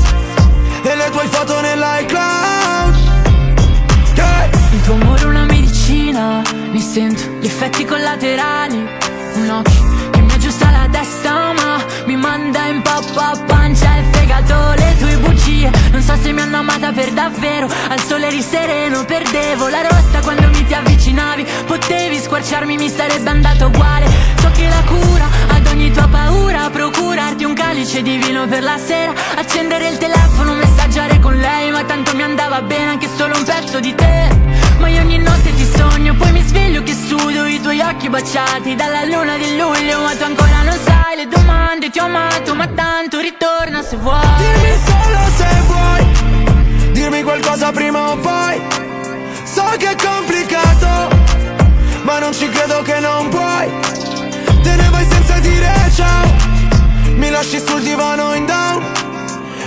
e 0.83 0.95
le 0.95 1.11
tue 1.11 1.27
foto 1.27 1.61
nell'iCloud. 1.61 2.95
Yeah. 4.15 4.49
Il 4.73 4.81
tuo 4.83 4.95
amore 4.95 5.23
è 5.23 5.25
una 5.25 5.45
medicina, 5.45 6.43
ne 6.71 6.81
sento 6.81 7.23
gli 7.41 7.47
effetti 7.47 7.85
collaterali. 7.85 8.87
Un 9.35 9.51
occhio 9.51 9.96
mi 12.07 12.17
manda 12.17 12.67
in 12.67 12.83
pappa 12.83 13.33
pancia 13.47 13.97
e 13.97 14.05
fegato 14.13 14.55
le 14.77 14.95
tue 14.99 15.17
bugie. 15.17 15.71
Non 15.91 16.01
so 16.03 16.15
se 16.21 16.33
mi 16.33 16.41
hanno 16.41 16.59
amata 16.59 16.93
per 16.93 17.11
davvero. 17.11 17.69
Al 17.89 18.01
sole 18.01 18.29
eri 18.29 18.43
sereno, 18.43 19.05
perdevo 19.05 19.67
la 19.69 19.83
rotta 19.83 20.21
quando 20.23 20.49
mi 20.49 20.65
ti 20.65 20.75
avvicinavi. 20.75 21.45
Potevi 21.67 22.19
squarciarmi, 22.19 22.77
mi 22.77 22.89
sarebbe 22.89 23.29
andato 23.29 23.67
uguale. 23.67 24.07
So 24.41 24.51
che 24.53 24.69
la 24.69 24.83
cura 24.87 25.27
ad 25.49 25.67
ogni 25.67 25.91
tua 25.91 26.07
paura, 26.07 26.71
procurarti 26.71 27.45
un 27.45 27.55
calice 27.55 28.03
di 28.03 28.17
vino 28.17 28.47
per 28.47 28.63
la 28.63 28.79
sera, 28.79 29.13
accendere 29.37 29.89
il 29.89 29.99
telefono, 29.99 30.55
messaggiare 30.55 31.19
con 31.19 31.37
lei, 31.37 31.71
ma 31.73 31.83
tanto 31.85 32.15
mi 32.15 32.23
andava 32.23 32.63
bene 32.63 32.91
anche 32.91 33.09
solo 33.17 33.37
un 33.37 33.45
pezzo 33.45 33.81
di 33.81 33.95
te. 33.95 34.29
Ma 34.79 34.89
io 34.89 35.01
ogni 35.01 35.19
notte 35.19 35.55
ti 35.55 35.65
sogno, 35.77 36.15
poi 36.15 36.33
mi 36.33 36.43
sveglio 36.43 36.83
che 36.83 36.95
sudo 36.95 37.45
i 37.45 37.61
tuoi 37.61 37.81
occhi 37.81 38.09
baciati 38.09 38.75
dalla 38.75 39.05
luna 39.05 39.37
di 39.37 39.57
luglio, 39.57 40.01
ma 40.01 40.15
tu 40.15 40.25
ancora 40.25 40.63
non 40.63 40.79
sai 40.85 41.17
le 41.17 41.29
domande, 41.29 41.91
ti 41.91 41.99
ho 41.99 42.05
amato, 42.05 42.55
ma 42.55 42.67
tanto 42.69 43.21
ritorna 43.21 43.83
se 43.83 43.97
vuoi. 43.97 44.21
Dimmi 44.39 44.75
solo 44.85 45.19
se 45.37 45.49
vuoi 45.67 45.97
dirmi 47.07 47.23
qualcosa 47.23 47.71
prima 47.71 48.11
o 48.11 48.17
poi. 48.17 48.61
So 49.45 49.65
che 49.79 49.91
è 49.91 49.97
complicato, 49.97 51.09
ma 52.03 52.19
non 52.19 52.33
ci 52.33 52.49
credo 52.49 52.83
che 52.83 52.99
non 52.99 53.29
puoi. 53.29 53.71
Te 54.63 54.75
ne 54.75 54.89
vai 54.91 55.07
senza 55.09 55.39
dire 55.39 55.73
ciao. 55.95 56.35
Mi 57.15 57.31
lasci 57.31 57.63
sul 57.65 57.83
divano 57.83 58.35
in 58.35 58.45
down. 58.47 58.83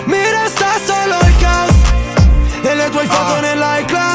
Mi 0.06 0.18
resta 0.18 0.68
solo 0.86 1.16
il 1.28 1.36
caos 1.40 1.76
e 2.62 2.76
le 2.76 2.90
tue 2.90 3.06
foto 3.06 3.40
nell'iCloud. 3.40 4.09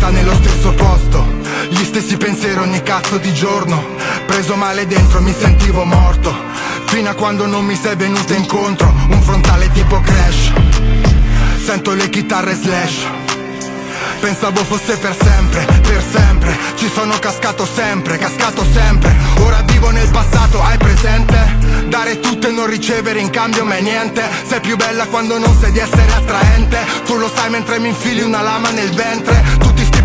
Vita 0.00 0.12
nello 0.12 0.34
stesso 0.34 0.72
posto, 0.72 1.26
gli 1.68 1.84
stessi 1.84 2.16
pensieri 2.16 2.58
ogni 2.58 2.82
cazzo 2.82 3.18
di 3.18 3.34
giorno. 3.34 3.84
Preso 4.24 4.56
male 4.56 4.86
dentro 4.86 5.20
mi 5.20 5.34
sentivo 5.38 5.84
morto, 5.84 6.34
fino 6.86 7.10
a 7.10 7.14
quando 7.14 7.44
non 7.44 7.66
mi 7.66 7.76
sei 7.76 7.96
venuta 7.96 8.34
incontro. 8.34 8.90
Un 9.10 9.20
frontale 9.20 9.70
tipo 9.72 10.00
crash, 10.00 10.52
sento 11.62 11.92
le 11.92 12.08
chitarre 12.08 12.54
slash. 12.54 13.08
Pensavo 14.20 14.64
fosse 14.64 14.96
per 14.96 15.16
sempre, 15.18 15.64
per 15.80 16.02
sempre 16.12 16.54
Ci 16.74 16.90
sono 16.92 17.18
cascato 17.18 17.64
sempre, 17.64 18.18
cascato 18.18 18.62
sempre 18.70 19.16
Ora 19.38 19.62
vivo 19.62 19.88
nel 19.88 20.10
passato, 20.10 20.60
hai 20.60 20.76
presente? 20.76 21.56
Dare 21.86 22.20
tutto 22.20 22.48
e 22.48 22.50
non 22.50 22.66
ricevere 22.66 23.18
in 23.18 23.30
cambio 23.30 23.64
mai 23.64 23.80
niente 23.80 24.22
Sei 24.46 24.60
più 24.60 24.76
bella 24.76 25.06
quando 25.06 25.38
non 25.38 25.56
sai 25.58 25.72
di 25.72 25.78
essere 25.78 26.12
attraente 26.12 26.84
Tu 27.06 27.16
lo 27.16 27.30
sai 27.34 27.48
mentre 27.48 27.78
mi 27.78 27.88
infili 27.88 28.20
una 28.20 28.42
lama 28.42 28.68
nel 28.68 28.90
ventre 28.90 29.60
sti 29.69 29.69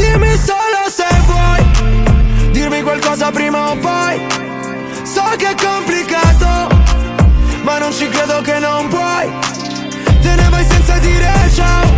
Dimmi 0.00 0.34
solo 0.36 0.80
se 0.88 1.06
vuoi 1.26 1.62
dirmi 2.52 2.82
qualcosa 2.82 3.30
prima 3.30 3.70
o 3.70 3.76
poi. 3.76 4.20
So 5.04 5.22
che 5.36 5.50
è 5.50 5.54
complicato, 5.54 6.74
ma 7.62 7.78
non 7.78 7.92
ci 7.92 8.08
credo 8.08 8.40
che 8.40 8.58
non 8.58 8.88
puoi. 8.88 9.50
Te 10.22 10.34
ne 10.34 10.48
vai 10.50 10.64
senza 10.64 10.98
dire 10.98 11.32
ciao 11.54 11.94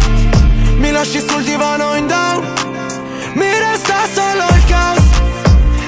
Mi 0.78 0.90
lasci 0.90 1.20
sul 1.20 1.42
divano 1.42 1.96
in 1.96 2.06
down 2.06 2.44
Mi 3.34 3.58
resta 3.58 4.06
solo 4.12 4.44
il 4.54 4.64
caos 4.66 5.04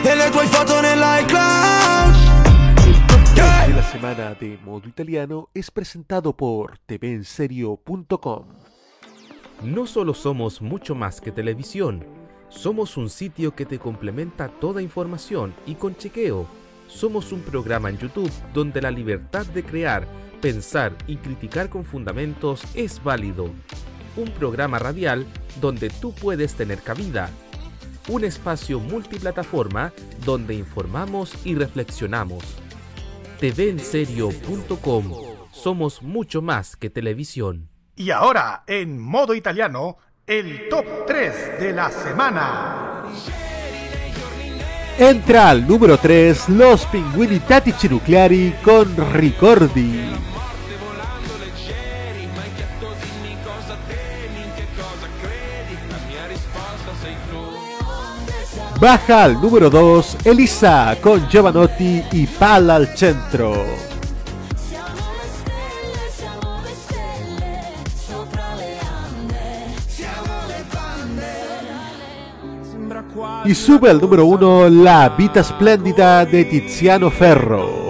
E 0.02 0.14
le 0.14 0.30
tue 0.30 0.46
foto 0.46 0.80
nell'iCloud 0.80 2.14
De 3.34 3.72
la 3.72 3.82
semana 3.82 4.34
de 4.34 4.58
modo 4.64 4.88
italiano 4.88 5.48
es 5.54 5.70
presentado 5.70 6.36
por 6.36 6.78
tvenserio.com. 6.86 8.63
No 9.64 9.86
solo 9.86 10.12
somos 10.12 10.60
mucho 10.60 10.94
más 10.94 11.22
que 11.22 11.32
televisión, 11.32 12.04
somos 12.50 12.98
un 12.98 13.08
sitio 13.08 13.54
que 13.54 13.64
te 13.64 13.78
complementa 13.78 14.48
toda 14.48 14.82
información 14.82 15.54
y 15.64 15.76
con 15.76 15.96
chequeo. 15.96 16.46
Somos 16.86 17.32
un 17.32 17.40
programa 17.40 17.88
en 17.88 17.96
YouTube 17.96 18.30
donde 18.52 18.82
la 18.82 18.90
libertad 18.90 19.46
de 19.46 19.64
crear, 19.64 20.06
pensar 20.42 20.94
y 21.06 21.16
criticar 21.16 21.70
con 21.70 21.86
fundamentos 21.86 22.62
es 22.74 23.02
válido. 23.02 23.48
Un 24.18 24.30
programa 24.32 24.78
radial 24.78 25.24
donde 25.62 25.88
tú 25.88 26.14
puedes 26.14 26.52
tener 26.56 26.82
cabida. 26.82 27.30
Un 28.08 28.24
espacio 28.24 28.80
multiplataforma 28.80 29.94
donde 30.26 30.54
informamos 30.56 31.34
y 31.42 31.54
reflexionamos. 31.54 32.44
tvenserio.com 33.40 35.10
Somos 35.52 36.02
mucho 36.02 36.42
más 36.42 36.76
que 36.76 36.90
televisión. 36.90 37.73
Y 37.96 38.10
ahora, 38.10 38.64
en 38.66 38.98
modo 38.98 39.34
italiano, 39.34 39.98
el 40.26 40.68
top 40.68 41.06
3 41.06 41.60
de 41.60 41.72
la 41.72 41.90
semana. 41.90 43.04
Entra 44.98 45.50
al 45.50 45.66
numero 45.66 45.96
3 45.98 46.48
Los 46.50 46.86
Pinguini 46.86 47.38
Tattici 47.40 47.88
Nucleari 47.88 48.54
con 48.64 48.94
Ricordi. 49.12 50.12
Baja 58.80 59.22
al 59.22 59.40
número 59.40 59.70
2 59.70 60.18
Elisa 60.24 60.96
con 61.00 61.28
Giovanotti 61.28 62.02
y 62.10 62.26
Palla 62.26 62.74
al 62.74 62.88
centro. 62.96 63.93
Y 73.46 73.54
sube 73.54 73.90
al 73.90 74.00
número 74.00 74.24
1 74.24 74.70
La 74.70 75.10
Vita 75.10 75.44
Splendida 75.44 76.24
de 76.24 76.46
Tiziano 76.46 77.10
Ferro. 77.10 77.84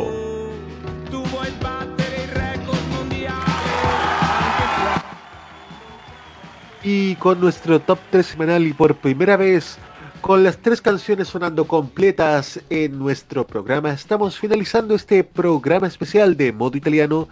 Y 6.83 7.15
con 7.17 7.41
nuestro 7.41 7.81
top 7.81 8.01
3 8.11 8.27
semanal 8.27 8.67
y 8.67 8.73
por 8.73 8.97
primera 8.97 9.37
vez 9.37 9.79
con 10.21 10.43
las 10.43 10.57
tres 10.57 10.81
canciones 10.81 11.29
sonando 11.29 11.67
completas 11.67 12.59
en 12.71 12.99
nuestro 12.99 13.47
programa, 13.47 13.93
estamos 13.93 14.39
finalizando 14.39 14.95
este 14.95 15.23
programa 15.23 15.87
especial 15.87 16.37
de 16.37 16.51
modo 16.51 16.77
italiano 16.77 17.29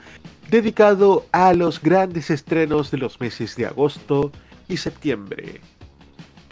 dedicado 0.49 1.25
a 1.33 1.55
los 1.55 1.83
grandes 1.83 2.31
estrenos 2.31 2.91
de 2.91 2.99
los 2.99 3.19
meses 3.19 3.57
de 3.57 3.67
agosto 3.67 4.31
y 4.69 4.77
septiembre. 4.77 5.61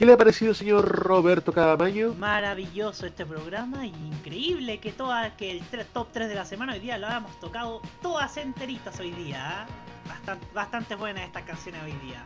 ¿Qué 0.01 0.07
le 0.07 0.15
ha 0.15 0.17
parecido, 0.17 0.55
señor 0.55 0.89
Roberto 0.89 1.53
Cadamaño? 1.53 2.15
Maravilloso 2.15 3.05
este 3.05 3.27
programa, 3.27 3.85
increíble 3.85 4.79
que 4.79 4.93
toda, 4.93 5.37
que 5.37 5.51
el 5.51 5.63
top 5.93 6.09
3 6.11 6.27
de 6.31 6.35
la 6.35 6.47
semana 6.47 6.73
hoy 6.73 6.79
día 6.79 6.97
lo 6.97 7.07
hemos 7.07 7.39
tocado 7.39 7.83
todas 8.01 8.39
enteritas 8.39 8.99
hoy 8.99 9.11
día. 9.11 9.39
¿ah? 9.43 9.67
Bastante, 10.09 10.47
bastante 10.55 10.95
buenas 10.95 11.25
estas 11.25 11.43
canciones 11.43 11.83
hoy 11.85 11.93
día. 12.07 12.25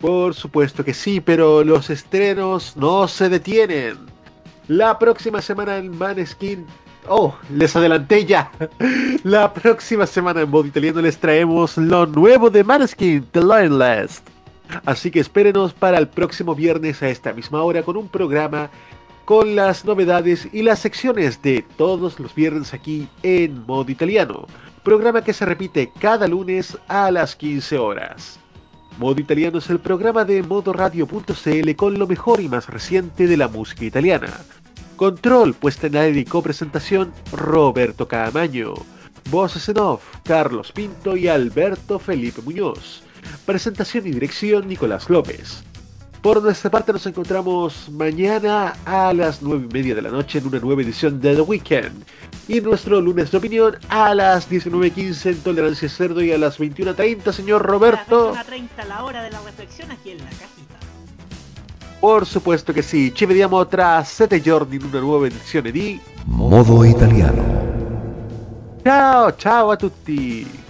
Por 0.00 0.34
supuesto 0.34 0.82
que 0.82 0.94
sí, 0.94 1.20
pero 1.20 1.62
los 1.62 1.90
estrenos 1.90 2.74
no 2.74 3.06
se 3.06 3.28
detienen. 3.28 3.98
La 4.66 4.98
próxima 4.98 5.42
semana 5.42 5.76
en 5.76 5.94
Maneskin. 5.94 6.64
Oh, 7.06 7.34
les 7.50 7.76
adelanté 7.76 8.24
ya. 8.24 8.50
La 9.24 9.52
próxima 9.52 10.06
semana 10.06 10.40
en 10.40 10.48
modo 10.48 10.64
italiano 10.64 11.02
les 11.02 11.18
traemos 11.18 11.76
lo 11.76 12.06
nuevo 12.06 12.48
de 12.48 12.64
Maneskin, 12.64 13.26
The 13.30 13.40
Lion 13.40 13.78
Last. 13.78 14.33
Así 14.84 15.10
que 15.10 15.20
espérenos 15.20 15.72
para 15.74 15.98
el 15.98 16.08
próximo 16.08 16.54
viernes 16.54 17.02
a 17.02 17.08
esta 17.08 17.32
misma 17.32 17.62
hora 17.62 17.82
con 17.82 17.96
un 17.96 18.08
programa 18.08 18.70
con 19.24 19.56
las 19.56 19.84
novedades 19.84 20.48
y 20.52 20.62
las 20.62 20.80
secciones 20.80 21.40
de 21.42 21.64
todos 21.76 22.20
los 22.20 22.34
viernes 22.34 22.74
aquí 22.74 23.08
en 23.22 23.64
modo 23.66 23.90
italiano. 23.90 24.46
Programa 24.82 25.24
que 25.24 25.32
se 25.32 25.46
repite 25.46 25.90
cada 25.98 26.28
lunes 26.28 26.76
a 26.88 27.10
las 27.10 27.34
15 27.36 27.78
horas. 27.78 28.38
Modo 28.98 29.20
Italiano 29.20 29.58
es 29.58 29.70
el 29.70 29.80
programa 29.80 30.24
de 30.24 30.42
modoradio.cl 30.42 31.74
con 31.74 31.98
lo 31.98 32.06
mejor 32.06 32.40
y 32.40 32.48
más 32.48 32.68
reciente 32.68 33.26
de 33.26 33.36
la 33.36 33.48
música 33.48 33.84
italiana. 33.84 34.28
Control, 34.96 35.54
puesta 35.54 35.88
en 35.88 35.96
aire 35.96 36.20
y 36.20 36.24
copresentación, 36.24 37.12
Roberto 37.32 38.06
Caamaño. 38.06 38.74
Voces 39.30 39.68
en 39.68 39.78
off, 39.78 40.04
Carlos 40.22 40.70
Pinto 40.70 41.16
y 41.16 41.26
Alberto 41.26 41.98
Felipe 41.98 42.42
Muñoz. 42.42 43.03
Presentación 43.44 44.06
y 44.06 44.10
dirección, 44.10 44.68
Nicolás 44.68 45.10
López. 45.10 45.62
Por 46.24 46.42
nuestra 46.42 46.70
parte 46.70 46.90
nos 46.90 47.06
encontramos 47.06 47.90
mañana 47.90 48.74
a 48.86 49.12
las 49.12 49.42
9 49.42 49.66
y 49.68 49.74
media 49.74 49.94
de 49.94 50.00
la 50.00 50.08
noche 50.08 50.38
en 50.38 50.46
una 50.46 50.58
nueva 50.58 50.80
edición 50.80 51.20
de 51.20 51.34
The 51.34 51.42
Weekend. 51.42 52.02
Y 52.48 52.62
nuestro 52.62 53.00
lunes 53.00 53.30
de 53.30 53.36
opinión 53.36 53.76
a 53.90 54.14
las 54.14 54.50
19.15 54.50 55.26
en 55.26 55.40
Tolerancia 55.40 55.86
Cerdo 55.86 56.22
y 56.22 56.32
a 56.32 56.38
las 56.38 56.58
21.30, 56.58 57.30
señor 57.30 57.60
Roberto. 57.60 58.30
A 58.30 58.36
las 58.36 58.46
30 58.46 58.84
la 58.86 59.04
hora 59.04 59.22
de 59.22 59.30
la 59.30 59.40
reflexión 59.42 59.90
aquí 59.90 60.12
en 60.12 60.18
la 60.18 60.30
cajita. 60.30 60.78
Por 62.00 62.24
supuesto 62.24 62.72
che 62.72 62.80
sì, 62.80 63.12
ci 63.14 63.26
vediamo 63.26 63.66
tra 63.66 64.02
sette 64.02 64.40
giorni 64.40 64.76
in 64.76 64.84
una 64.84 65.00
nuova 65.00 65.26
edizione 65.26 65.70
di 65.70 66.00
Modo 66.24 66.84
italiano. 66.84 68.80
Ciao, 68.82 69.34
ciao 69.36 69.70
a 69.70 69.76
tutti! 69.76 70.63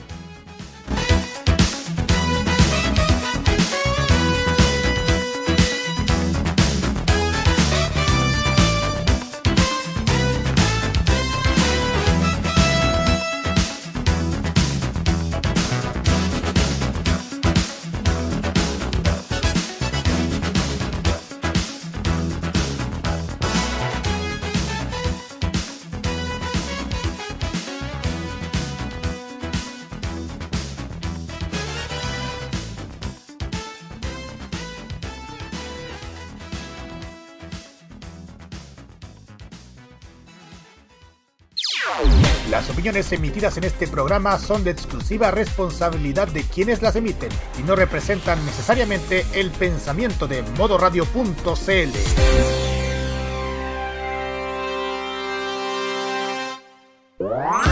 Opiniones 42.84 43.12
emitidas 43.12 43.56
en 43.56 43.64
este 43.64 43.88
programa 43.88 44.38
son 44.38 44.62
de 44.62 44.70
exclusiva 44.70 45.30
responsabilidad 45.30 46.28
de 46.28 46.42
quienes 46.42 46.82
las 46.82 46.94
emiten 46.96 47.30
y 47.58 47.62
no 47.62 47.76
representan 47.76 48.44
necesariamente 48.44 49.24
el 49.32 49.50
pensamiento 49.52 50.26
de 50.26 50.42
modoradio.cl. 50.58 51.08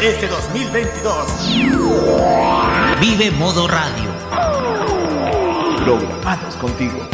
Este 0.03 0.29
2022 0.29 1.27
Vive 2.99 3.31
Modo 3.33 3.69
Radio. 3.69 4.11
Programados 5.85 6.57
contigo. 6.57 7.07